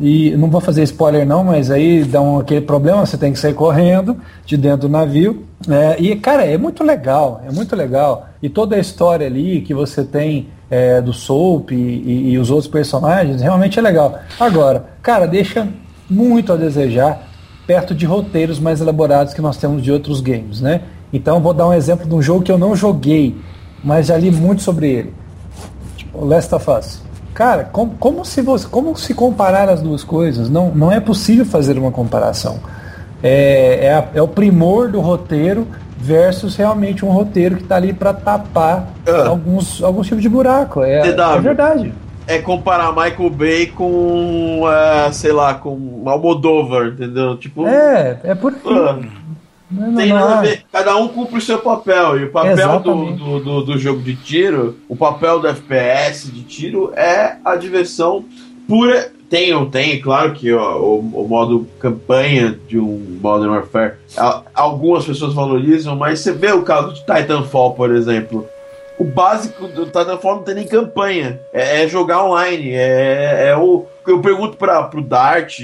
[0.00, 3.38] e não vou fazer spoiler não, mas aí dá um, aquele problema, você tem que
[3.38, 4.16] sair correndo
[4.46, 5.44] de dentro do navio.
[5.68, 8.28] É, e, cara, é muito legal, é muito legal.
[8.42, 12.50] E toda a história ali que você tem é, do Soap e, e, e, os
[12.50, 14.18] outros personagens, realmente é legal.
[14.40, 15.68] Agora, cara, deixa
[16.08, 17.28] muito a desejar
[17.66, 20.80] perto de roteiros mais elaborados que nós temos de outros games, né?
[21.12, 23.36] Então vou dar um exemplo de um jogo que eu não joguei,
[23.84, 25.14] mas já li muito sobre ele.
[25.94, 27.02] Tipo, Last of Us.
[27.34, 30.48] Cara, como, como, se você, como se comparar as duas coisas?
[30.48, 32.60] Não, não é possível fazer uma comparação.
[33.22, 35.68] É, é, a, é o primor do roteiro
[36.02, 40.82] versus realmente um roteiro que está ali para tapar uh, alguns, alguns tipos de buraco.
[40.82, 41.94] É, é verdade.
[42.26, 47.36] É comparar Michael Bay com, uh, sei lá, com Almodóvar, entendeu?
[47.36, 48.52] Tipo, é, é por
[49.70, 50.64] não, tem nada a ver.
[50.70, 52.18] Cada um cumpre o seu papel.
[52.20, 56.42] E o papel do, do, do, do, jogo de tiro, o papel do FPS de
[56.42, 58.24] tiro é a diversão
[58.68, 59.10] pura.
[59.28, 63.94] Tem, tem, claro que ó, o, o, modo campanha de um Modern Warfare,
[64.52, 68.46] algumas pessoas valorizam, mas você vê o caso de Titanfall, por exemplo
[69.02, 71.40] o básico do Titanfall não tem nem campanha.
[71.52, 72.70] É, é jogar online.
[72.70, 73.86] É, é, o.
[74.06, 75.60] Eu pergunto para pro Dart,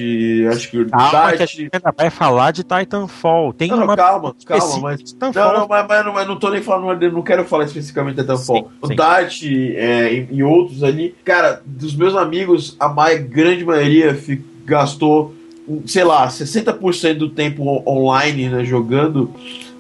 [0.51, 1.41] acho que o Dart.
[1.41, 3.53] ainda vai falar de Titanfall.
[3.53, 5.03] Tem não, uma calma, calma, mas.
[5.03, 5.53] Titanfall.
[5.53, 8.57] Não, não, mas, mas, mas, não tô nem falando, não quero falar especificamente de Titanfall.
[8.57, 8.95] Sim, o sim.
[8.95, 14.17] Dart é, e, e, outros ali, cara, dos meus amigos, a mais, grande maioria
[14.65, 15.35] gastou,
[15.87, 19.33] sei lá, 60% do tempo online né, jogando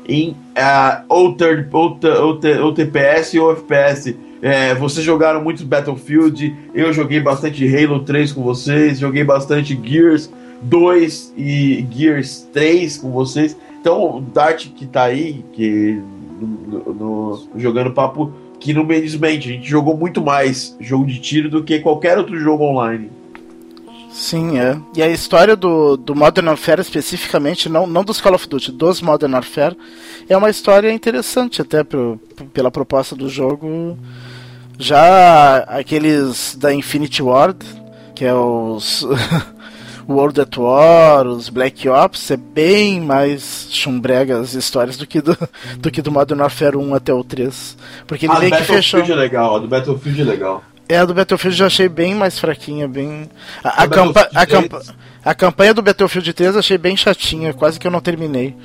[0.08, 4.16] em uh, ou, third, ou, ou, ou TPS ou FPS.
[4.40, 10.30] É, vocês jogaram muito Battlefield, eu joguei bastante Halo 3 com vocês, joguei bastante Gears
[10.62, 13.56] 2 e Gears 3 com vocês.
[13.80, 16.00] Então, o Dart que tá aí, que
[16.40, 21.20] no, no, jogando papo, que não me desmente, a gente jogou muito mais jogo de
[21.20, 23.10] tiro do que qualquer outro jogo online.
[24.10, 24.76] Sim, é.
[24.96, 29.00] E a história do, do Modern Warfare especificamente, não, não dos Call of Duty, dos
[29.00, 29.76] Modern Warfare,
[30.28, 32.18] é uma história interessante até pro,
[32.52, 33.96] pela proposta do jogo.
[34.78, 37.58] Já aqueles da Infinity Ward,
[38.14, 39.04] que é os
[40.08, 45.36] World at War, os Black Ops, é bem mais chumbrega as histórias do que do,
[45.78, 47.76] do que do Modern Warfare 1 até o 3.
[48.06, 49.00] Porque ele ah, meio que fechou.
[49.00, 50.62] É legal, a do Battlefield é legal.
[50.88, 53.28] É, a do Battlefield eu achei bem mais fraquinha, bem.
[53.62, 54.82] A, a, campa a, campa
[55.24, 58.56] a campanha do Battlefield 3 eu achei bem chatinha, quase que eu não terminei.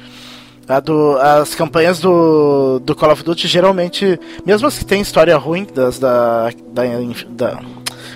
[0.67, 5.35] A do, as campanhas do, do Call of Duty geralmente, mesmo as que tem história
[5.37, 6.49] ruim, das da.
[6.71, 6.83] da,
[7.29, 7.59] da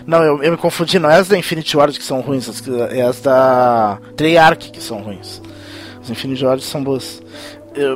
[0.06, 3.02] não, eu, eu me confundi, não é as da Infinity Ward que são ruins, é
[3.02, 5.42] as da Treyarch que são ruins.
[6.02, 7.22] As Infinity Ward são boas.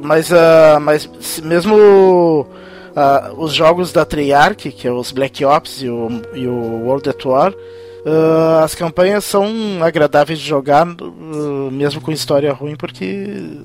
[0.03, 1.09] Mas, uh, mas
[1.41, 2.45] mesmo
[2.91, 7.09] uh, os jogos da Treyarch, que é os Black Ops e o, e o World
[7.09, 9.49] at War, uh, as campanhas são
[9.81, 13.61] agradáveis de jogar, uh, mesmo com história ruim, porque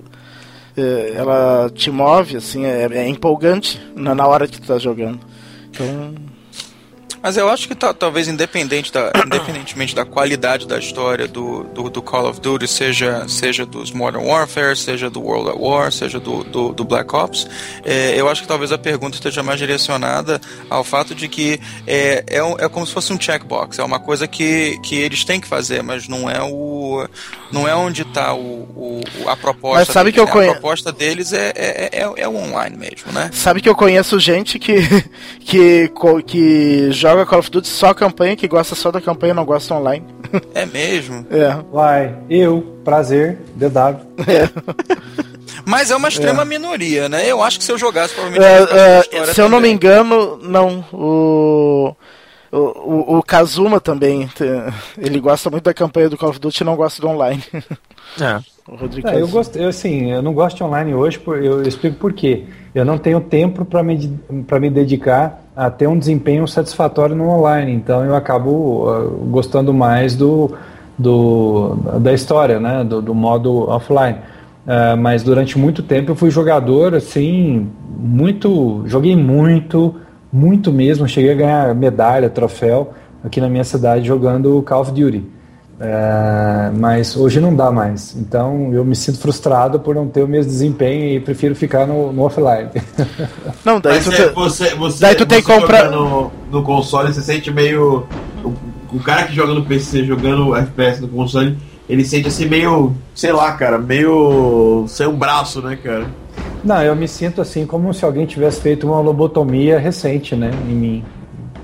[0.81, 5.21] ela te move, assim, é, é empolgante na, na, hora que tu tá jogando.
[5.71, 6.15] Então
[7.27, 12.01] mas eu acho que talvez independente da, independentemente da qualidade da história do, do, do,
[12.01, 16.45] Call of Duty, seja, seja dos Modern Warfare, seja do World at War, seja do,
[16.45, 17.49] do, do Black Ops,
[17.85, 20.41] é, eu acho que talvez a pergunta esteja mais direcionada
[20.71, 24.29] ao fato de que é, é, é como se fosse um checkbox, é uma coisa
[24.29, 27.09] que, que eles têm que fazer, mas não é o
[27.51, 29.79] não é onde está o, o, a proposta.
[29.79, 30.53] Mas sabe deles, que eu conheço.
[30.53, 33.31] A proposta deles é, é, é, é, o online mesmo, né?
[33.33, 34.77] Sabe que eu conheço gente que,
[35.41, 35.91] que,
[36.27, 39.45] que joga Call of Duty só a campanha, que gosta só da campanha e não
[39.45, 40.05] gosta online.
[40.55, 41.25] É mesmo?
[41.31, 41.57] É.
[41.73, 44.01] Vai, eu, prazer, DW.
[44.27, 44.49] É.
[45.65, 46.45] Mas é uma extrema é.
[46.45, 47.31] minoria, né?
[47.31, 48.73] Eu acho que se eu jogasse, provavelmente.
[48.73, 50.85] É, é se eu não me engano, não.
[50.93, 51.95] O.
[52.53, 54.31] O, o, o, Kazuma também,
[54.97, 57.43] ele gosta muito da campanha do Call of Duty e não gosta do online.
[58.21, 58.41] É.
[59.05, 61.97] É, eu gosto, eu, assim, eu não gosto de online hoje, por, eu, eu explico
[61.99, 62.45] por quê.
[62.75, 67.73] Eu não tenho tempo para me, me dedicar a ter um desempenho satisfatório no online,
[67.73, 70.53] então eu acabo uh, gostando mais do,
[70.99, 74.19] do, da história, né, do, do modo offline.
[74.67, 79.95] Uh, mas durante muito tempo eu fui jogador, assim, muito, joguei muito,
[80.31, 81.09] muito mesmo.
[81.09, 82.93] Cheguei a ganhar medalha, troféu
[83.25, 85.36] aqui na minha cidade jogando Call of Duty.
[85.79, 88.17] É, mas hoje não dá mais.
[88.17, 92.13] Então eu me sinto frustrado por não ter o mesmo desempenho e prefiro ficar no,
[92.13, 92.71] no offline.
[93.65, 96.63] Não, daí Mas tu, é, você, você, daí tu tem você que comprar- No, no
[96.63, 98.07] console, você sente meio.
[98.43, 98.55] O,
[98.97, 101.59] o cara que joga no PC jogando FPS no console,
[101.89, 102.95] ele sente assim meio.
[103.15, 104.87] Sei lá, cara, meio.
[104.89, 106.07] sem um braço, né, cara?
[106.65, 110.75] não, eu me sinto assim como se alguém tivesse feito uma lobotomia recente, né, em
[110.75, 111.05] mim.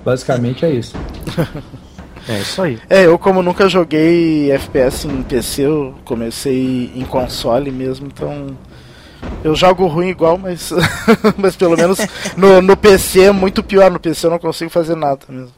[0.05, 0.94] Basicamente é isso.
[2.28, 2.78] É isso aí.
[2.88, 8.56] É, eu como nunca joguei FPS em PC, eu comecei em console mesmo, então
[9.42, 10.72] eu jogo ruim igual, mas,
[11.36, 11.98] mas pelo menos
[12.36, 15.52] no, no PC é muito pior, no PC eu não consigo fazer nada mesmo.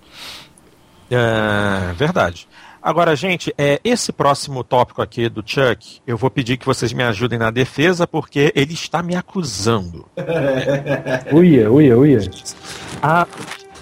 [1.10, 2.48] É, verdade.
[2.84, 7.02] Agora, gente, é, esse próximo tópico aqui do Chuck, eu vou pedir que vocês me
[7.02, 10.04] ajudem na defesa, porque ele está me acusando.
[11.32, 12.20] Uia, uia, uia.
[13.02, 13.26] A,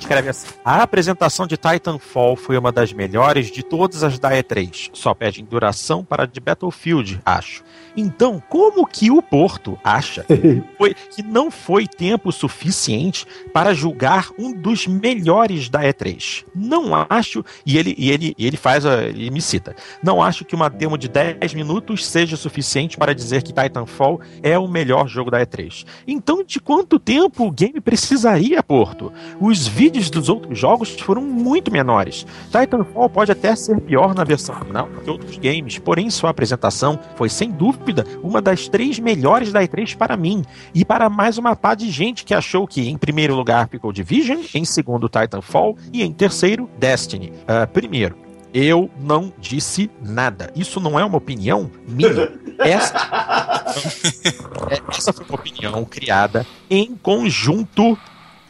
[0.03, 4.91] escreve assim, a apresentação de Titanfall foi uma das melhores de todas as da E3.
[4.93, 7.63] Só pede em duração para a de Battlefield, acho.
[7.97, 10.25] Então, como que o Porto acha
[10.79, 16.45] foi, que não foi tempo suficiente para julgar um dos melhores da E3?
[16.55, 20.45] Não acho, e ele, e ele, e ele faz, a, ele me cita, não acho
[20.45, 25.07] que uma demo de 10 minutos seja suficiente para dizer que Titanfall é o melhor
[25.07, 25.85] jogo da E3.
[26.07, 29.13] Então, de quanto tempo o game precisaria, Porto?
[29.41, 32.27] Os vídeos dos outros jogos foram muito menores.
[32.51, 37.29] Titanfall pode até ser pior na versão final que outros games, porém sua apresentação foi
[37.29, 41.75] sem dúvida uma das três melhores da E3 para mim e para mais uma pá
[41.75, 46.13] de gente que achou que em primeiro lugar ficou Division, em segundo Titanfall e em
[46.13, 47.33] terceiro Destiny.
[47.47, 48.17] Ah, primeiro,
[48.53, 50.53] eu não disse nada.
[50.55, 52.41] Isso não é uma opinião minha.
[52.59, 52.95] Essa,
[54.89, 57.99] essa foi uma opinião criada em conjunto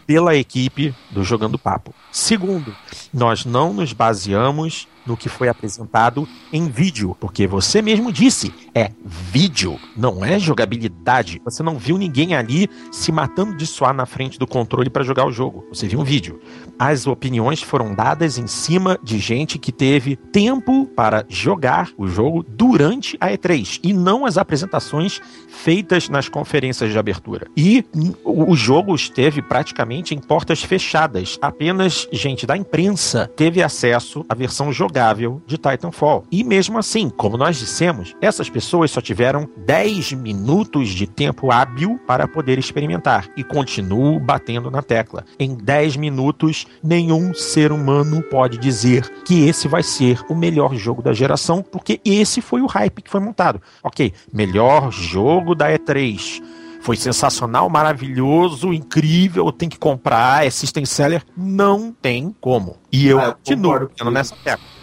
[0.06, 1.94] pela equipe do Jogando Papo.
[2.10, 2.74] Segundo,
[3.12, 8.90] nós não nos baseamos no que foi apresentado em vídeo, porque você mesmo disse, é
[9.04, 11.40] vídeo, não é jogabilidade.
[11.44, 15.26] Você não viu ninguém ali se matando de suar na frente do controle para jogar
[15.26, 15.64] o jogo.
[15.72, 16.40] Você viu um vídeo.
[16.78, 22.42] As opiniões foram dadas em cima de gente que teve tempo para jogar o jogo
[22.42, 27.46] durante a E3 e não as apresentações feitas nas conferências de abertura.
[27.56, 27.84] E
[28.24, 31.38] o jogo esteve praticamente em portas fechadas.
[31.40, 36.24] Apenas gente da imprensa teve acesso à versão jogável de Titanfall.
[36.30, 41.98] E mesmo assim, como nós dissemos, essas pessoas só tiveram 10 minutos de tempo hábil
[42.06, 43.26] para poder experimentar.
[43.36, 45.24] E continuo batendo na tecla.
[45.38, 51.02] Em 10 minutos, nenhum ser humano pode dizer que esse vai ser o melhor jogo
[51.02, 53.60] da geração, porque esse foi o hype que foi montado.
[53.82, 56.42] Ok, melhor jogo da E3.
[56.82, 61.22] Foi sensacional, maravilhoso, incrível, tem que comprar, é system seller.
[61.36, 62.76] Não tem como.
[62.90, 64.81] E eu Ah, continuo nessa tecla.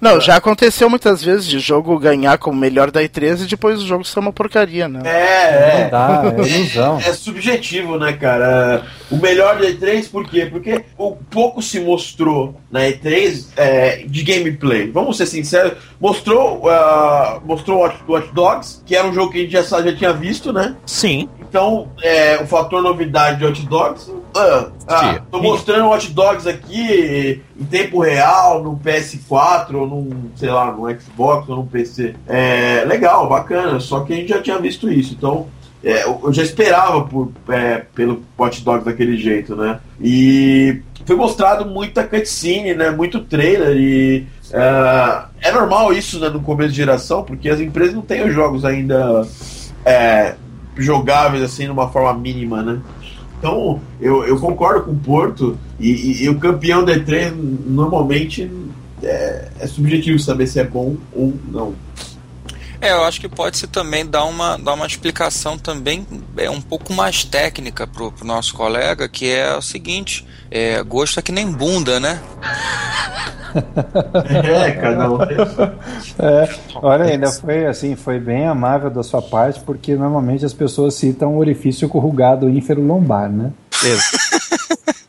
[0.00, 3.86] Não, já aconteceu muitas vezes de jogo ganhar como melhor da E3 e depois o
[3.86, 5.02] jogo ser uma porcaria, né?
[5.04, 5.82] É, é.
[5.82, 6.98] Não dá, é ilusão.
[6.98, 8.84] É subjetivo, né, cara?
[9.10, 10.46] O melhor da E3, por quê?
[10.46, 14.90] Porque o pouco se mostrou na E3 é, de gameplay.
[14.90, 19.42] Vamos ser sinceros, mostrou, ah, mostrou Watch, Watch Dogs, que era um jogo que a
[19.42, 20.76] gente já, já tinha visto, né?
[20.86, 24.14] Sim, Então, é, o fator novidade de Watch Dogs.
[24.36, 30.48] Ah, ah, tô mostrando Watch Dogs aqui em tempo real, no PS4, ou num, sei
[30.48, 32.14] lá, no Xbox ou no PC.
[32.28, 35.12] É legal, bacana, só que a gente já tinha visto isso.
[35.12, 35.48] Então,
[35.82, 39.80] é, eu já esperava por, é, pelo Watch Dogs daquele jeito, né?
[40.00, 42.90] E foi mostrado muita cutscene, né?
[42.90, 44.24] Muito trailer e.
[44.52, 48.32] é, é normal isso né, no começo de geração, porque as empresas não têm os
[48.32, 49.26] jogos ainda
[49.84, 50.36] é,
[50.76, 52.80] jogáveis assim numa forma mínima, né?
[53.38, 57.32] Então, eu, eu concordo com o Porto e, e- e o campeão da E3
[57.66, 58.50] normalmente
[59.02, 61.72] é, é subjetivo saber se é bom ou não.
[62.80, 66.60] É, eu acho que pode se também dar uma, dar uma explicação também é um
[66.60, 71.30] pouco mais técnica pro, pro nosso colega, que é o seguinte, é, gosto é que
[71.30, 72.20] nem bunda, né?
[73.52, 75.18] É, cada um.
[75.22, 80.94] É, olha, ainda foi assim, foi bem amável da sua parte, porque normalmente as pessoas
[80.94, 83.50] citam o orifício corrugado ínfero lombar, né?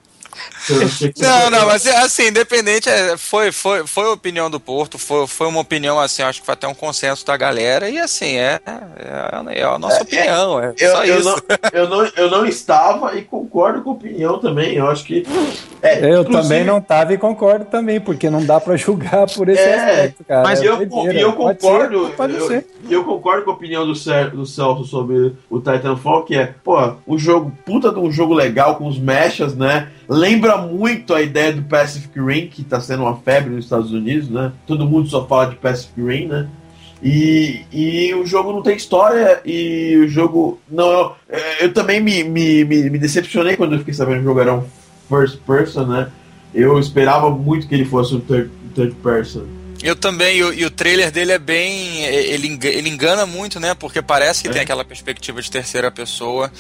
[1.18, 5.26] Não, não, mas é assim, independente, é, foi, foi, foi a opinião do Porto, foi,
[5.28, 8.60] foi uma opinião assim, acho que foi até um consenso da galera, e assim, é,
[8.66, 11.30] é, é a nossa opinião, é Eu, só eu, isso.
[11.30, 14.74] não, eu, não, eu não estava e concordo com a opinião também.
[14.76, 15.26] Eu acho que.
[15.82, 19.62] é, Eu também não tava e concordo também, porque não dá pra julgar por esse
[19.62, 20.44] É, aspecto, cara.
[20.44, 22.08] Mas É eu, e eu Pode concordo.
[22.08, 22.68] ser, pode eu, ser.
[22.90, 26.94] eu concordo com a opinião do, Cer- do Celso sobre o Titanfall, que é, pô,
[27.06, 29.90] o jogo, puta de um jogo legal com os mechas, né?
[30.08, 34.30] lembra muito a ideia do Pacific Rim, que está sendo uma febre nos Estados Unidos,
[34.30, 34.52] né?
[34.66, 36.48] Todo mundo só fala de Pacific Rim, né?
[37.04, 40.60] E, e o jogo não tem história e o jogo.
[40.70, 44.26] Não, eu, eu também me, me, me, me decepcionei quando eu fiquei sabendo que o
[44.26, 44.64] jogo era um
[45.10, 46.12] first person, né?
[46.54, 49.46] Eu esperava muito que ele fosse um third, third person.
[49.82, 52.04] Eu também, e o, e o, trailer dele é bem.
[52.04, 53.74] Ele, ele engana muito, né?
[53.74, 54.52] Porque parece que é.
[54.52, 56.52] tem aquela perspectiva de terceira pessoa.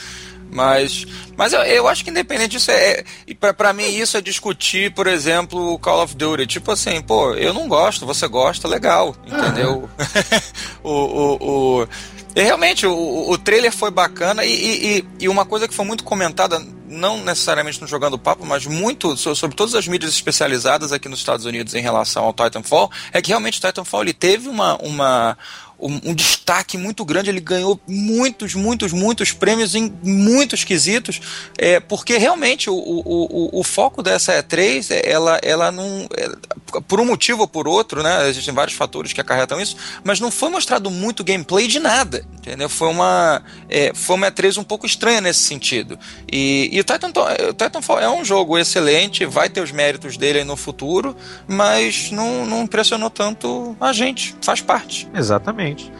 [0.51, 1.05] Mas,
[1.37, 5.07] mas eu, eu acho que independente disso, é, é, para mim isso é discutir, por
[5.07, 6.45] exemplo, o Call of Duty.
[6.45, 9.89] Tipo assim, pô, eu não gosto, você gosta, legal, entendeu?
[10.83, 11.87] o, o, o,
[12.35, 16.03] e realmente, o, o trailer foi bacana e, e, e uma coisa que foi muito
[16.03, 21.19] comentada, não necessariamente no Jogando Papo, mas muito sobre todas as mídias especializadas aqui nos
[21.19, 25.37] Estados Unidos em relação ao Titanfall, é que realmente o Titanfall ele teve uma, uma
[25.81, 27.29] um, um, destaque muito grande.
[27.29, 31.19] Ele ganhou muitos, muitos, muitos prêmios em muitos quesitos,
[31.57, 36.07] é, porque realmente o, o, o, o foco dessa E3, é, ela, ela não.
[36.15, 38.29] É, por um motivo ou por outro, né?
[38.29, 42.69] Existem vários fatores que acarretam isso, mas não foi mostrado muito gameplay de nada, entendeu?
[42.69, 45.99] Foi uma, é, foi uma E3 um pouco estranha nesse sentido.
[46.31, 47.11] E, e o, Titan,
[47.57, 51.15] Titanfall é um jogo excelente, vai ter os méritos dele no futuro,
[51.47, 55.09] mas não, não impressionou tanto a gente, faz parte.
[55.13, 55.70] Exatamente.
[55.71, 55.91] Exatamente.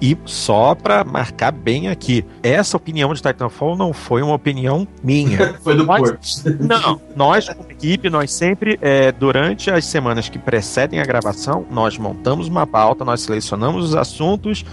[0.00, 5.54] E só para marcar bem aqui, essa opinião de Titanfall não foi uma opinião minha.
[5.64, 11.00] foi do nós, Não, nós como equipe, nós sempre, é, durante as semanas que precedem
[11.00, 14.64] a gravação, nós montamos uma pauta, nós selecionamos os assuntos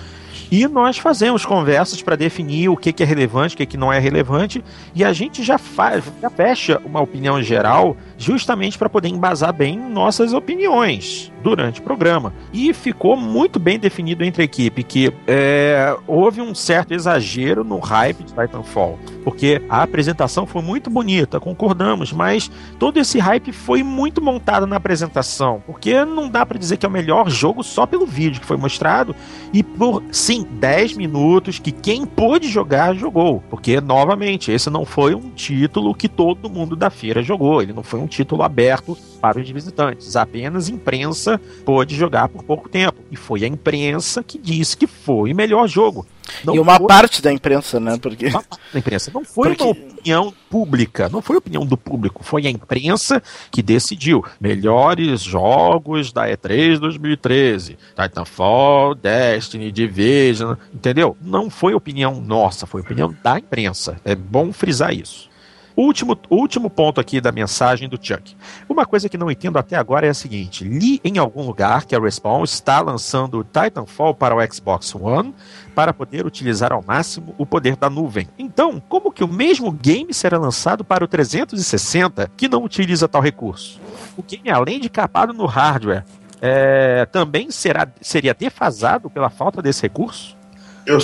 [0.52, 3.92] e nós fazemos conversas para definir o que, que é relevante, o que, que não
[3.92, 4.64] é relevante,
[4.94, 9.78] e a gente já faz, já fecha uma opinião geral justamente para poder embasar bem
[9.78, 12.34] nossas opiniões durante o programa.
[12.54, 17.80] E ficou muito bem definido entre a equipe que é, houve um certo exagero no
[17.80, 22.50] hype de Titanfall, porque a apresentação foi muito bonita, concordamos, mas
[22.80, 26.90] todo esse hype foi muito montado na apresentação, porque não dá para dizer que é
[26.90, 29.16] o melhor jogo só pelo vídeo que foi mostrado
[29.52, 35.14] e por sim 10 minutos que quem pôde jogar jogou, porque novamente esse não foi
[35.14, 39.40] um título que todo mundo da feira jogou, ele não foi um título aberto para
[39.40, 40.16] os visitantes.
[40.16, 43.00] Apenas imprensa pôde jogar por pouco tempo.
[43.12, 46.06] E foi a imprensa que disse que foi o melhor jogo.
[46.44, 46.88] Não e uma foi...
[46.88, 47.98] parte da imprensa, né?
[47.98, 48.28] Porque...
[48.28, 49.12] Uma parte da imprensa.
[49.14, 49.64] Não foi Porque...
[49.64, 53.22] uma opinião pública, não foi opinião do público, foi a imprensa
[53.52, 54.24] que decidiu.
[54.40, 57.78] Melhores jogos da E3 2013.
[57.96, 61.18] Titanfall, Destiny, Division, entendeu?
[61.22, 64.00] Não foi opinião nossa, foi opinião da imprensa.
[64.04, 65.33] É bom frisar isso.
[65.76, 68.36] Último, último ponto aqui da mensagem do Chuck.
[68.70, 71.96] Uma coisa que não entendo até agora é a seguinte: li em algum lugar que
[71.96, 75.34] a Respawn está lançando o Titanfall para o Xbox One
[75.74, 78.28] para poder utilizar ao máximo o poder da nuvem.
[78.38, 83.22] Então, como que o mesmo game será lançado para o 360 que não utiliza tal
[83.22, 83.80] recurso?
[84.16, 86.06] O game, além de capado no hardware,
[86.40, 90.38] é, também será, seria defasado pela falta desse recurso?
[90.86, 91.00] Eu,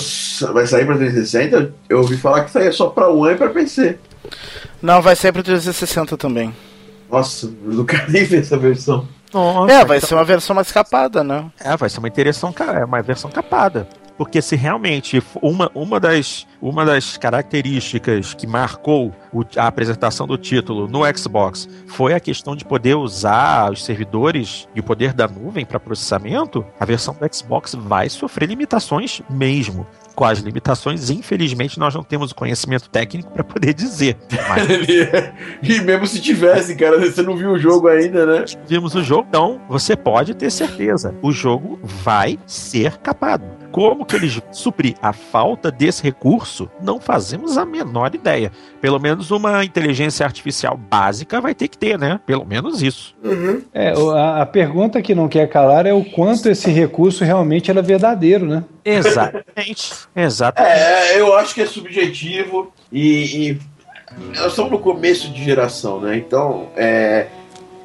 [0.52, 1.74] vai sair para 360?
[1.88, 3.98] Eu ouvi falar que saia só para One e para PC.
[4.80, 6.54] Não, vai sair para 360 também.
[7.10, 9.06] Nossa, eu nunca nem vi essa versão.
[9.32, 10.08] Nossa, é, vai então...
[10.08, 11.50] ser uma versão mais capada, né?
[11.60, 13.88] É, vai ser uma interação, é uma versão capada.
[14.16, 20.36] Porque se realmente uma, uma, das, uma das características que marcou o, a apresentação do
[20.36, 25.26] título no Xbox foi a questão de poder usar os servidores e o poder da
[25.26, 29.86] nuvem para processamento, a versão do Xbox vai sofrer limitações mesmo
[30.24, 34.16] as limitações, infelizmente nós não temos o conhecimento técnico para poder dizer.
[34.48, 34.68] Mas...
[35.62, 38.44] e mesmo se tivesse, cara, você não viu o jogo ainda, né?
[38.66, 43.59] Vimos o jogo, então você pode ter certeza, o jogo vai ser capado.
[43.70, 48.50] Como que eles suprir a falta desse recurso, não fazemos a menor ideia.
[48.80, 52.20] Pelo menos uma inteligência artificial básica vai ter que ter, né?
[52.26, 53.14] Pelo menos isso.
[53.22, 53.62] Uhum.
[53.72, 57.80] É, a, a pergunta que não quer calar é o quanto esse recurso realmente era
[57.80, 58.64] verdadeiro, né?
[58.84, 59.92] Exatamente.
[60.16, 60.72] Exatamente.
[60.72, 63.58] É, eu acho que é subjetivo e, e
[64.36, 66.16] nós estamos no começo de geração, né?
[66.16, 67.28] Então, é,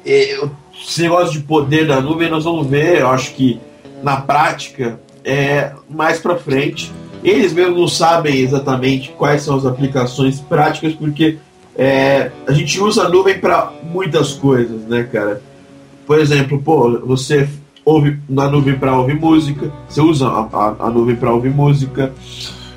[0.04, 0.40] é,
[0.74, 3.60] esse negócio de poder da nuvem nós vamos ver, eu acho que
[4.02, 6.92] na prática é, mais para frente.
[7.24, 11.38] Eles mesmos não sabem exatamente quais são as aplicações práticas, porque
[11.76, 15.42] é, a gente usa a nuvem para muitas coisas, né, cara?
[16.06, 17.48] Por exemplo, pô, você
[17.84, 22.12] ouve na nuvem para ouvir música, você usa a, a, a nuvem para ouvir música.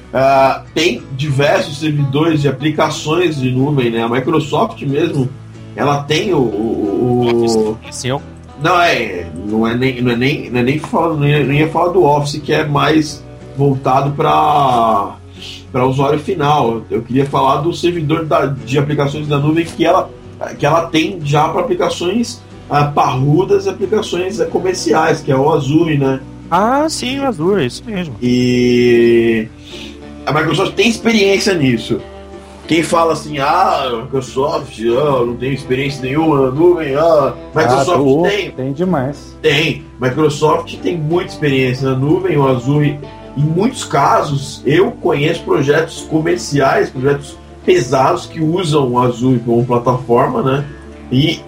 [0.09, 4.01] Uh, tem diversos servidores de aplicações de nuvem, né?
[4.01, 5.29] A Microsoft mesmo,
[5.75, 7.77] ela tem o, o, o
[8.61, 9.27] não, é.
[9.45, 10.01] Não é nem.
[10.01, 12.53] Não é nem, não é nem, fala, não ia, nem ia falar do Office, que
[12.53, 13.23] é mais
[13.57, 15.15] voltado para
[15.71, 16.81] para usuário final.
[16.89, 20.09] Eu queria falar do servidor da, de aplicações da nuvem que ela
[20.57, 25.51] que ela tem já para aplicações uh, parrudas e aplicações uh, comerciais, que é o
[25.51, 26.19] Azure, né?
[26.49, 28.15] Ah, sim, o Azure, é isso mesmo.
[28.21, 29.47] E
[30.25, 31.99] a Microsoft tem experiência nisso.
[32.69, 38.29] Quem fala assim, ah, Microsoft, ah, não tem experiência nenhuma na nuvem, ah, Microsoft ah,
[38.29, 38.51] tem.
[38.51, 39.35] Tem demais.
[39.41, 39.85] Tem.
[39.99, 42.99] Microsoft tem muita experiência na nuvem, o Azure.
[43.35, 47.35] Em muitos casos, eu conheço projetos comerciais, projetos
[47.65, 50.65] pesados que usam o Azure como plataforma, né?
[51.11, 51.41] E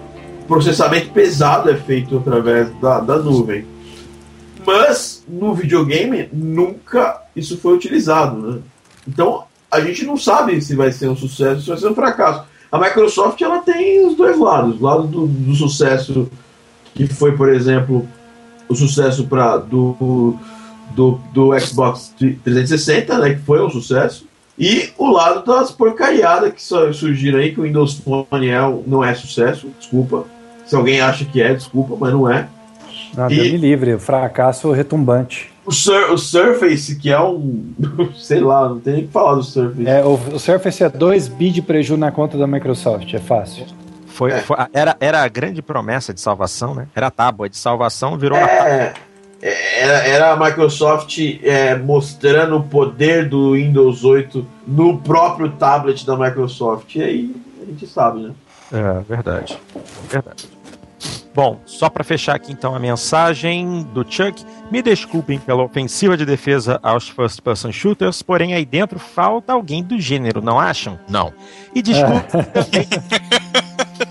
[0.48, 3.64] processamento pesado é feito através da, da nuvem.
[4.66, 8.58] Mas no videogame nunca isso foi utilizado, né?
[9.06, 11.94] Então a gente não sabe se vai ser um sucesso ou se vai ser um
[11.94, 12.44] fracasso.
[12.70, 16.30] A Microsoft ela tem os dois lados, o lado do, do sucesso
[16.94, 18.06] que foi, por exemplo,
[18.68, 20.36] o sucesso para do,
[20.90, 24.26] do, do Xbox 360, né, que foi um sucesso,
[24.58, 29.14] e o lado das porcariadas que surgiram aí, que o Windows Phone é, não é
[29.14, 30.24] sucesso, desculpa.
[30.66, 32.48] Se alguém acha que é, desculpa, mas não é.
[33.16, 33.52] Nada e...
[33.52, 35.51] me livre, fracasso retumbante.
[35.64, 37.72] O, Sur o Surface, que é um.
[38.18, 39.88] sei lá, não tem nem que falar do Surface.
[39.88, 43.66] É, o, o Surface é 2 bi de prejuízo na conta da Microsoft, é fácil.
[44.06, 44.40] Foi, é.
[44.40, 46.86] foi, era, era a grande promessa de salvação, né?
[46.94, 49.12] Era a tábua de salvação, virou é, a
[49.42, 56.16] era, era a Microsoft é, mostrando o poder do Windows 8 no próprio tablet da
[56.16, 56.94] Microsoft.
[56.94, 58.32] E aí a gente sabe, né?
[58.72, 59.58] É, verdade.
[60.08, 60.48] Verdade.
[61.34, 66.26] Bom, só para fechar aqui então a mensagem do Chuck, me desculpem pela ofensiva de
[66.26, 70.98] defesa aos first person shooters, porém aí dentro falta alguém do gênero, não acham?
[71.08, 71.32] Não.
[71.74, 72.42] E desculpem é.
[72.42, 72.88] também.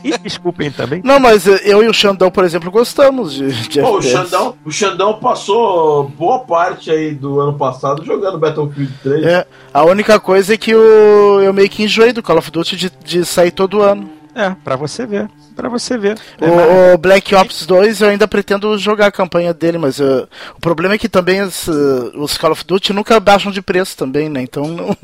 [0.03, 1.02] e desculpem também.
[1.03, 4.72] Não, mas eu e o Xandão, por exemplo, gostamos de, de Pô, o Xandão, o
[4.72, 9.26] Xandão passou boa parte aí do ano passado jogando Battlefield 3.
[9.26, 12.76] É, a única coisa é que o, eu meio que enjoei do Call of Duty
[12.76, 14.20] de, de sair todo ano.
[14.34, 15.30] É, pra você ver
[15.62, 16.18] para você ver.
[16.40, 20.60] O, o, Black Ops 2 eu ainda pretendo jogar a campanha dele, mas uh, o
[20.60, 24.28] problema é que também os, uh, os, Call of Duty nunca baixam de preço também,
[24.28, 24.41] né?
[24.41, 24.98] Então não,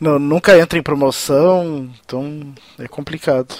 [0.00, 3.54] não, nunca entra em promoção, então é complicado.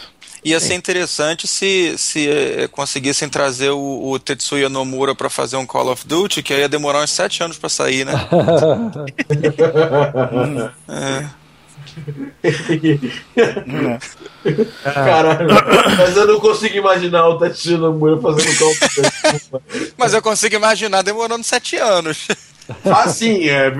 [0.44, 5.64] Ia ser interessante se, se eh, conseguissem trazer o, o Tetsuya Nomura para fazer um
[5.64, 8.12] Call of Duty, que aí ia demorar uns 7 anos para sair, né?
[10.86, 11.43] é.
[14.82, 15.48] Caralho,
[15.96, 19.62] mas eu não consigo imaginar o Tatiana Moura fazendo call
[19.96, 22.28] Mas eu consigo imaginar demorando sete anos.
[22.84, 23.72] Ah, sim, é.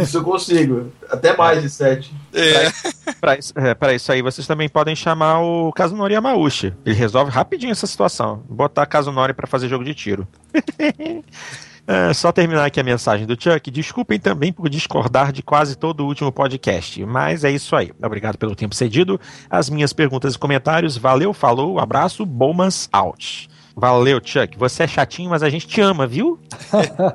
[0.00, 0.92] Isso eu consigo.
[1.08, 2.12] Até mais de sete.
[2.32, 2.72] É.
[3.20, 6.74] Pra, isso, é, pra isso aí, vocês também podem chamar o Kazunori Yamauchi.
[6.84, 8.42] Ele resolve rapidinho essa situação.
[8.48, 10.26] Botar Kazunori para fazer jogo de tiro.
[11.86, 13.70] É, só terminar aqui a mensagem do Chuck.
[13.70, 17.92] Desculpem também por discordar de quase todo o último podcast, mas é isso aí.
[18.02, 19.20] Obrigado pelo tempo cedido.
[19.48, 20.96] As minhas perguntas e comentários.
[20.96, 23.48] Valeu, falou, abraço, Bomas out.
[23.78, 24.56] Valeu, Chuck.
[24.58, 26.38] Você é chatinho, mas a gente te ama, viu?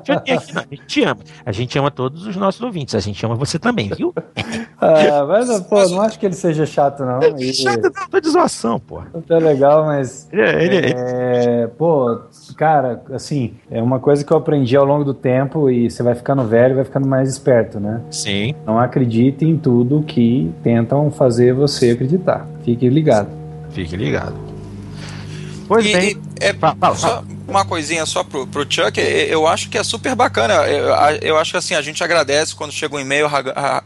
[0.08, 1.18] aqui, a gente te ama.
[1.44, 2.94] A gente ama todos os nossos ouvintes.
[2.94, 4.14] A gente ama você também, viu?
[4.80, 7.20] ah, mas, pô, não acho que ele seja chato, não.
[7.20, 7.52] Ele...
[7.52, 9.02] Chato não, tô de zoação, pô.
[9.28, 10.28] É legal, mas.
[10.32, 12.20] É, ele, é, pô,
[12.56, 16.14] cara, assim, é uma coisa que eu aprendi ao longo do tempo e você vai
[16.14, 18.00] ficando velho, vai ficando mais esperto, né?
[18.08, 18.54] Sim.
[18.64, 22.46] Não acredite em tudo que tentam fazer você acreditar.
[22.64, 23.30] Fique ligado.
[23.70, 24.51] Fique ligado.
[25.72, 26.10] Pois e, bem.
[26.10, 30.14] E, é, fala, só uma coisinha só pro, pro Chuck, eu acho que é super
[30.14, 30.54] bacana.
[30.66, 30.88] Eu,
[31.22, 33.26] eu acho que assim, a gente agradece quando chega um e-mail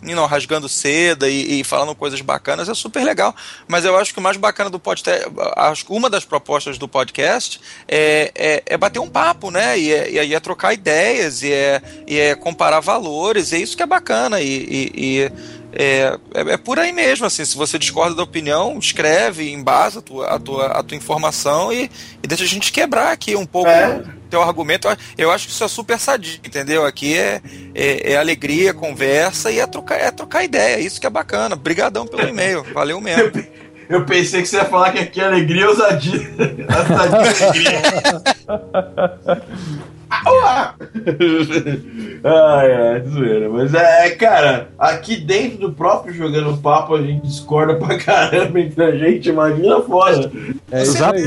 [0.02, 3.34] não, rasgando seda e, e, falando coisas bacanas, é super legal.
[3.68, 5.26] Mas eu acho que o mais bacana do podcast,
[5.56, 9.78] acho uma das propostas do podcast é, é, é bater um papo, né?
[9.78, 13.82] E é, e é, trocar ideias, e é, e é comparar valores, é isso que
[13.82, 14.40] é bacana.
[14.40, 15.32] e, e
[15.78, 20.02] é, é, é, por aí mesmo, assim, se você discorda da opinião, escreve, embasa a
[20.02, 21.90] tua, a tua, a tua informação e,
[22.22, 23.98] e deixa a gente quebrar aqui um pouco é.
[23.98, 24.88] o teu argumento.
[25.18, 26.86] Eu acho que isso é super sadio, entendeu?
[26.86, 27.42] Aqui é,
[27.74, 31.54] é, é, alegria, conversa e é trocar, é trocar ideia, isso que é bacana.
[31.54, 33.44] Obrigadão pelo e-mail, valeu mesmo.
[33.86, 36.20] Eu pensei que você ia falar que aqui é alegria ousadia.
[36.72, 37.82] ousadia alegria.
[42.24, 43.50] ai, ai, zoeira.
[43.50, 48.84] Mas é, cara, aqui dentro do próprio Jogando Papo a gente discorda pra caramba entre
[48.84, 50.30] a gente, imagina fora.
[50.70, 51.18] É exato.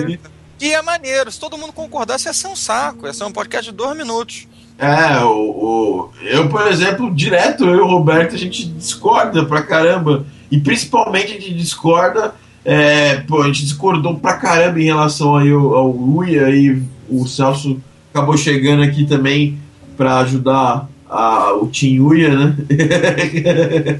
[0.62, 3.72] E é maneiro, se todo mundo concordasse, ia ser um saco, ia ser um podcast
[3.72, 4.48] de dois minutos.
[4.78, 9.62] É, o, o, eu, por exemplo, direto, eu e o Roberto, a gente discorda pra
[9.62, 10.26] caramba.
[10.50, 12.34] E principalmente a gente discorda.
[12.64, 17.26] É, pô, a gente discordou pra caramba em relação aí ao, ao Uia e o
[17.26, 17.82] Celso
[18.20, 19.58] acabou chegando aqui também
[19.96, 22.56] para ajudar a, o Team Uia, né?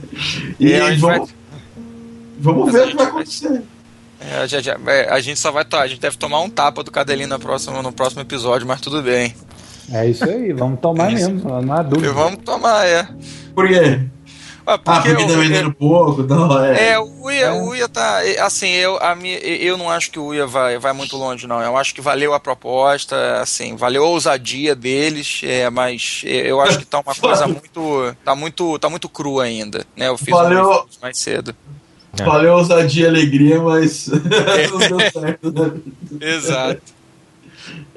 [0.60, 1.22] e, e vamos, vai...
[2.40, 3.62] vamos ver o que vai acontecer.
[4.20, 5.66] É, já, já, é, a gente só vai.
[5.72, 9.02] A gente deve tomar um tapa do Cadelinho no próximo, no próximo episódio, mas tudo
[9.02, 9.34] bem.
[9.92, 12.14] É isso aí, vamos tomar é mesmo, não há dúvida.
[12.14, 13.08] Vamos tomar, é.
[13.56, 14.02] Por quê?
[14.70, 16.92] Ah, porque, ah, porque tá vendendo pouco, então, é.
[16.92, 17.52] É, o Uia, é.
[17.52, 18.20] o Uia tá.
[18.42, 21.60] Assim, eu, a minha, eu não acho que o Uia vai, vai muito longe, não.
[21.60, 26.78] Eu acho que valeu a proposta, assim, valeu a ousadia deles, é, mas eu acho
[26.78, 28.16] que tá uma coisa muito.
[28.24, 30.08] Tá muito, tá muito crua ainda, né?
[30.08, 31.56] Eu fiz valeu, um mais cedo.
[32.14, 34.06] Valeu a ousadia e alegria, mas
[34.72, 35.72] não deu certo, né?
[36.22, 36.99] Exato.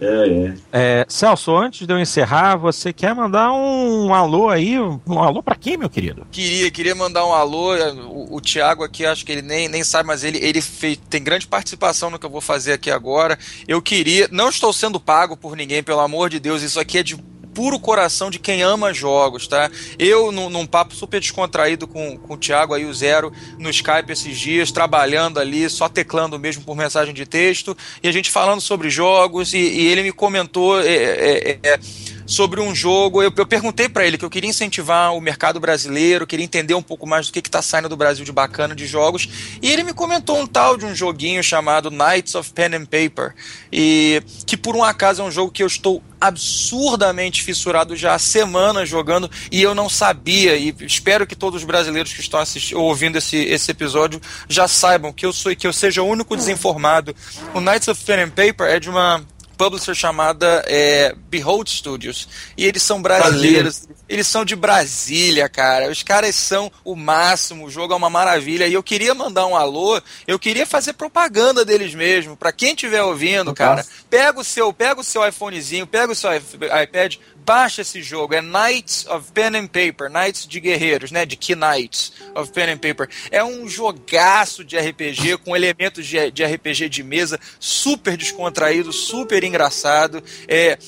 [0.00, 0.54] É, é.
[0.72, 4.78] é, Celso, antes de eu encerrar, você quer mandar um alô aí?
[4.78, 6.26] Um alô para quem, meu querido?
[6.30, 7.74] Queria, queria mandar um alô.
[8.08, 11.22] O, o Thiago aqui, acho que ele nem, nem sabe, mas ele, ele fez, tem
[11.22, 13.38] grande participação no que eu vou fazer aqui agora.
[13.68, 17.02] Eu queria, não estou sendo pago por ninguém, pelo amor de Deus, isso aqui é
[17.02, 17.16] de
[17.54, 19.70] puro coração de quem ama jogos, tá?
[19.98, 24.10] Eu, num, num, papo super descontraído com, com o Thiago aí, o Zero, no Skype
[24.10, 28.60] esses dias, trabalhando ali, só teclando mesmo por mensagem de texto, e a gente falando
[28.60, 30.80] sobre jogos, e, e ele me comentou.
[30.80, 31.80] É, é, é,
[32.26, 33.22] sobre um jogo.
[33.22, 36.82] Eu, eu perguntei para ele que eu queria incentivar o mercado brasileiro, queria entender um
[36.82, 39.28] pouco mais do que está saindo do Brasil de bacana de jogos.
[39.60, 43.34] E ele me comentou um tal de um joguinho chamado Knights of Pen and Paper.
[43.72, 48.18] E que por um acaso é um jogo que eu estou absurdamente fissurado já há
[48.18, 50.56] semanas jogando e eu não sabia.
[50.56, 55.12] E espero que todos os brasileiros que estão assistindo, ouvindo esse, esse episódio já saibam
[55.12, 57.14] que eu sou que eu seja o único desinformado.
[57.52, 59.24] O Knights of Pen and Paper é de uma
[59.56, 62.28] publisher chamada é, Behold Studios.
[62.56, 63.88] E eles são brasileiros.
[64.08, 65.90] Eles são de Brasília, cara.
[65.90, 68.66] Os caras são o máximo, o jogo é uma maravilha.
[68.66, 72.36] E eu queria mandar um alô, eu queria fazer propaganda deles mesmo.
[72.36, 76.30] Para quem estiver ouvindo, cara, pega o seu, pega o seu iPhonezinho, pega o seu
[76.34, 81.36] iPad, baixa esse jogo, é Knights of Pen and Paper, Knights de guerreiros, né, de
[81.36, 83.08] Key Knights of Pen and Paper.
[83.30, 89.44] É um jogaço de RPG com elementos de, de RPG de mesa, super descontraído, super
[89.44, 90.22] engraçado.
[90.48, 90.78] É, é,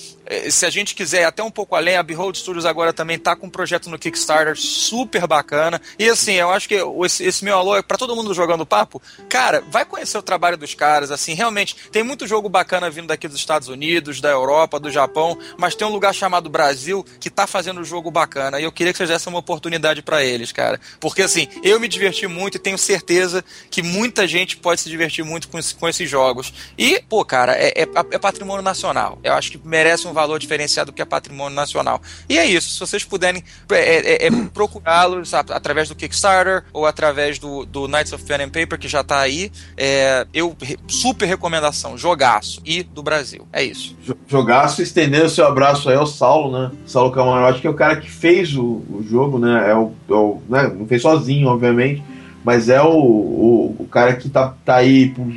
[0.51, 3.47] se a gente quiser até um pouco além, a Behold Studios agora também tá com
[3.47, 5.81] um projeto no Kickstarter super bacana.
[5.99, 9.03] E assim, eu acho que esse, esse meu alô é pra todo mundo jogando papo.
[9.29, 13.29] Cara, vai conhecer o trabalho dos caras, assim, realmente tem muito jogo bacana vindo daqui
[13.29, 17.47] dos Estados Unidos, da Europa, do Japão, mas tem um lugar chamado Brasil que tá
[17.47, 18.59] fazendo jogo bacana.
[18.59, 20.81] E eu queria que vocês dessem uma oportunidade para eles, cara.
[20.99, 25.25] Porque assim, eu me diverti muito e tenho certeza que muita gente pode se divertir
[25.25, 26.53] muito com, com esses jogos.
[26.79, 29.19] E, pô, cara, é, é, é patrimônio nacional.
[29.23, 32.01] Eu acho que merece um valor diferenciado que é patrimônio nacional.
[32.28, 37.39] E é isso, se vocês puderem é, é, é procurá-los através do Kickstarter ou através
[37.39, 40.57] do, do Knights of Pen and Paper, que já está aí, é, eu
[40.89, 43.47] super recomendação, jogaço e do Brasil.
[43.53, 43.97] É isso.
[44.28, 46.70] Jogaço, estendendo seu abraço aí ao Saulo, né?
[46.86, 49.70] Saulo Camarote, que é o cara que fez o, o jogo, né?
[49.70, 50.73] É o, é o né?
[50.74, 52.03] Não fez sozinho, obviamente,
[52.45, 55.32] mas é o, o, o cara que tá, tá aí por,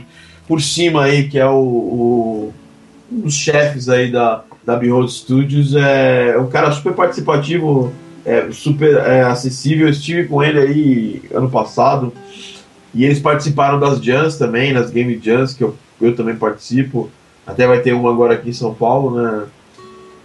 [0.47, 2.53] por cima aí, que é o, o
[3.11, 5.73] um dos chefes aí da, da Behold Studios.
[5.73, 7.93] É um cara super participativo,
[8.25, 9.87] é, super é, acessível.
[9.87, 12.11] Eu estive com ele aí ano passado
[12.93, 17.09] e eles participaram das Jams também, nas Game Jams, que eu, eu também participo.
[17.45, 19.45] Até vai ter uma agora aqui em São Paulo, né?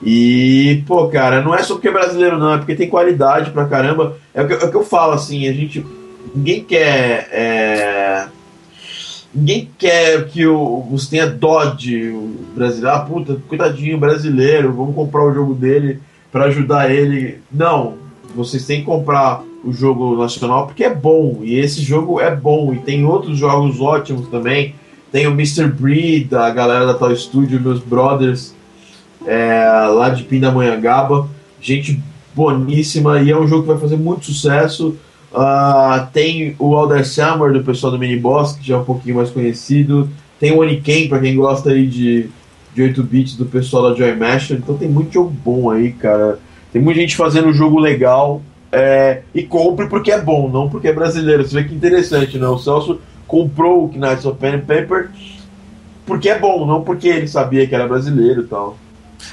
[0.03, 3.67] E, pô, cara, não é só porque é brasileiro, não, é porque tem qualidade pra
[3.67, 4.17] caramba.
[4.35, 5.87] É o que, é o que eu falo, assim, a gente.
[6.35, 7.29] Ninguém quer.
[7.31, 8.27] É,
[9.35, 12.97] Ninguém quer que o, você tenha Dodge, o brasileiro.
[12.97, 16.01] Ah, puta, coitadinho brasileiro, vamos comprar o jogo dele
[16.31, 17.39] para ajudar ele.
[17.51, 17.95] Não,
[18.35, 21.41] vocês têm que comprar o jogo nacional porque é bom.
[21.43, 22.75] E esse jogo é bom.
[22.75, 24.75] E tem outros jogos ótimos também.
[25.11, 25.67] Tem o Mr.
[25.67, 28.55] Breed, da galera da Tal Studio, meus brothers,
[29.27, 29.65] é,
[29.95, 31.29] lá de Pindamonhangaba.
[31.61, 32.03] Gente
[32.35, 33.21] boníssima.
[33.23, 34.97] E é um jogo que vai fazer muito sucesso.
[35.35, 39.17] Uh, tem o Alder Summer, do pessoal do Mini Boss, que já é um pouquinho
[39.17, 40.09] mais conhecido.
[40.39, 42.29] Tem o Oniken, para quem gosta aí de,
[42.75, 44.59] de 8 bits, do pessoal da Joy Masher.
[44.59, 46.39] Então tem muito jogo bom aí, cara.
[46.73, 48.43] Tem muita gente fazendo um jogo legal.
[48.71, 51.47] É, e compre porque é bom, não porque é brasileiro.
[51.47, 52.47] Você vê que interessante, né?
[52.47, 55.11] O Celso comprou o Knights of Pen and Paper
[56.07, 58.77] porque é bom, não porque ele sabia que era brasileiro e tal.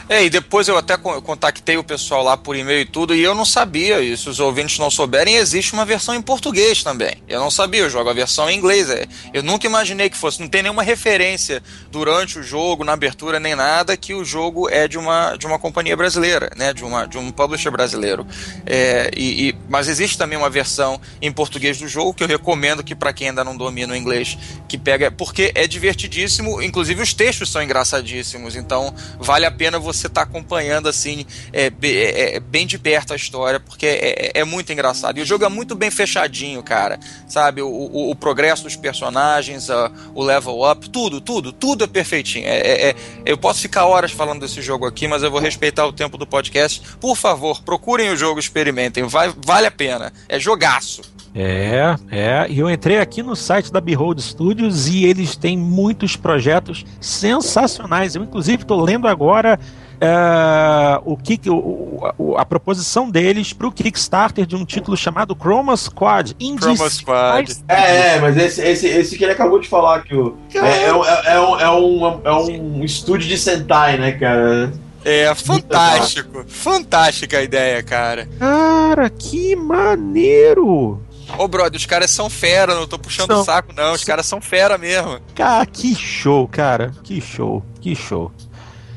[0.08, 3.34] É, e depois eu até contactei o pessoal lá por e-mail e tudo, e eu
[3.34, 7.22] não sabia, e se os ouvintes não souberem, existe uma versão em português também.
[7.28, 8.90] Eu não sabia, eu jogo a versão em inglês.
[8.90, 9.06] É.
[9.34, 11.62] Eu nunca imaginei que fosse, não tem nenhuma referência
[11.92, 15.60] durante o jogo, na abertura, nem nada, que o jogo é de uma, de uma
[15.60, 16.74] companhia brasileira, né?
[16.74, 18.26] De, uma, de um publisher brasileiro.
[18.66, 22.84] É, e, e, mas existe também uma versão em português do jogo que eu recomendo
[22.84, 24.38] que para quem ainda não domina o inglês,
[24.68, 29.82] que pega, porque é divertidíssimo, inclusive os textos são engraçadíssimos, então vale a pena pena
[29.82, 34.32] você estar tá acompanhando assim é, é, é, bem de perto a história, porque é,
[34.36, 35.18] é, é, muito engraçado.
[35.18, 37.00] E o jogo é muito bem fechadinho, cara.
[37.28, 37.62] Sabe?
[37.62, 42.46] O, o, o progresso dos personagens, a, o level up, tudo, tudo, tudo é perfeitinho.
[42.48, 42.96] É,
[43.26, 46.28] eu posso ficar horas falando desse jogo aqui, mas eu vou respeitar o tempo do
[46.28, 46.82] podcast.
[47.00, 49.04] Por favor, procurem o jogo, experimentem.
[49.04, 50.12] Vai, vale a pena.
[50.28, 51.02] É jogaço.
[51.34, 52.48] É, é.
[52.50, 58.16] E eu entrei aqui no site da Behold Studios e eles têm muitos projetos sensacionais.
[58.16, 59.60] Eu, inclusive, estou lendo agora
[60.00, 65.36] uh, o que, o, o, a proposição deles para o Kickstarter de um título chamado
[65.36, 66.36] Chroma Squad.
[66.40, 67.58] Chroma Squad.
[67.68, 70.86] É, é, mas esse, esse, esse que ele acabou de falar que o, é, é,
[70.86, 74.72] é, é, um, é, um, é um estúdio de Sentai, né, cara?
[75.04, 76.44] É, fantástico.
[76.48, 78.28] Fantástica a ideia, cara.
[78.38, 81.02] Cara, que maneiro!
[81.38, 83.94] Ô, brother, os caras são fera, não tô puxando o saco, não.
[83.94, 85.20] Os caras são fera mesmo.
[85.36, 86.92] Cara, que show, cara.
[87.04, 88.32] Que show, que show.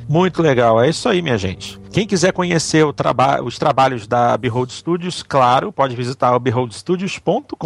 [0.09, 1.81] Muito legal, é isso aí, minha gente.
[1.93, 7.57] Quem quiser conhecer traba os trabalhos da Behold Studios, claro, pode visitar o beholdstudios.com.br.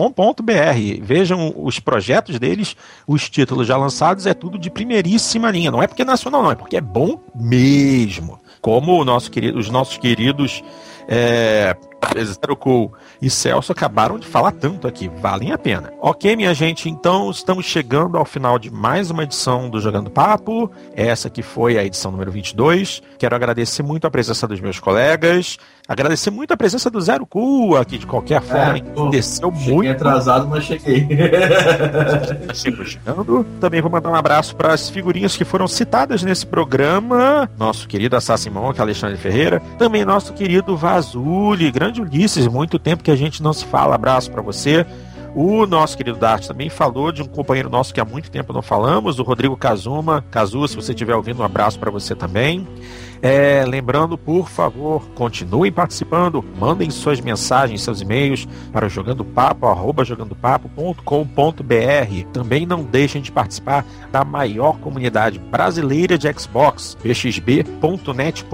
[1.00, 2.76] Vejam os projetos deles,
[3.06, 5.70] os títulos já lançados, é tudo de primeiríssima linha.
[5.70, 8.38] Não é porque é nacional, não, é porque é bom mesmo.
[8.60, 10.62] Como nosso querido, os nossos queridos
[11.08, 11.76] é,
[12.24, 15.92] Zero Cool e Celso acabaram de falar tanto aqui, valem a pena.
[16.00, 20.70] Ok, minha gente, então estamos chegando ao final de mais uma edição do Jogando Papo.
[20.94, 23.02] Essa que foi a edição número 22.
[23.18, 25.58] Quero agradecer muito a presença dos meus colegas,
[25.88, 29.90] agradecer muito a presença do Zero Cool aqui de qualquer forma, é, desceu muito.
[29.90, 31.06] atrasado, mas cheguei.
[32.54, 33.46] chegando.
[33.60, 37.50] Também vou mandar um abraço para as figurinhas que foram citadas nesse programa.
[37.58, 39.60] Nosso querido Assassin Monk, Alexandre Ferreira.
[39.78, 43.94] Também nosso querido Vazuli, grande Ulisses, muito tempo que a gente não se fala.
[43.94, 44.86] Abraço para você.
[45.38, 48.62] O nosso querido Dart também falou de um companheiro nosso que há muito tempo não
[48.62, 50.24] falamos, o Rodrigo Kazuma.
[50.30, 52.66] Kazu, se você estiver ouvindo, um abraço para você também.
[53.22, 60.04] É, lembrando, por favor, continuem participando, mandem suas mensagens, seus e-mails para jogandopapo, arroba.
[62.32, 68.52] Também não deixem de participar da maior comunidade brasileira de Xbox, pxb.net.br,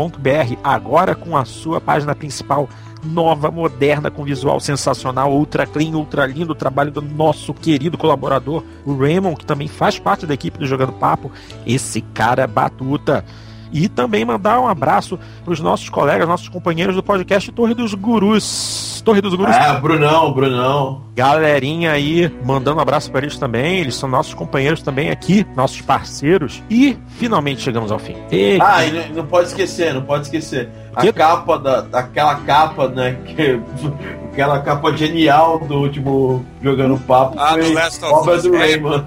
[0.62, 2.68] agora com a sua página principal
[3.04, 8.62] nova, moderna, com visual sensacional, ultra clean, ultra lindo, o trabalho do nosso querido colaborador,
[8.84, 11.30] o Raymond, que também faz parte da equipe do Jogando Papo.
[11.66, 13.24] Esse cara é batuta.
[13.72, 17.94] E também mandar um abraço para os nossos colegas, nossos companheiros do podcast Torre dos
[17.94, 19.02] Gurus.
[19.04, 19.56] Torre dos Gurus.
[19.56, 21.02] É, Brunão, Brunão.
[21.14, 23.80] Galerinha aí, mandando um abraço para eles também.
[23.80, 26.62] Eles são nossos companheiros também aqui, nossos parceiros.
[26.70, 28.14] E finalmente chegamos ao fim.
[28.60, 30.68] Ah, e não pode esquecer, não pode esquecer.
[30.94, 33.16] A capa da, aquela capa, né?
[33.26, 33.60] Que,
[34.32, 37.38] aquela capa genial do último jogando papo.
[37.38, 38.44] Ah, do Last of Us.
[38.46, 39.04] Rayman.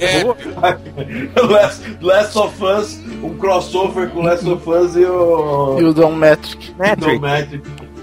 [0.00, 0.24] É.
[1.42, 5.78] Last, Last of Us, um crossover com Last of Us e o.
[5.78, 6.74] E o Don Metric.
[6.78, 7.62] Metric.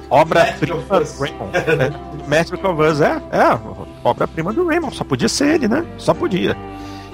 [0.09, 1.97] Obra-prima do Raymond.
[2.27, 3.59] Metric of Us, é, é,
[4.03, 4.95] obra-prima do Raymond.
[4.95, 5.85] Só podia ser ele, né?
[5.97, 6.55] Só podia.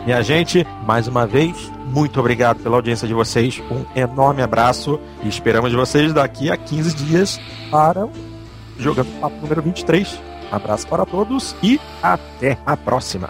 [0.06, 3.62] Minha gente, mais uma vez, muito obrigado pela audiência de vocês.
[3.72, 7.40] Um enorme abraço e esperamos vocês daqui a 15 dias
[7.72, 8.12] para o
[8.78, 10.20] Jogando Papo número 23.
[10.52, 13.30] Abraço para todos e até a próxima.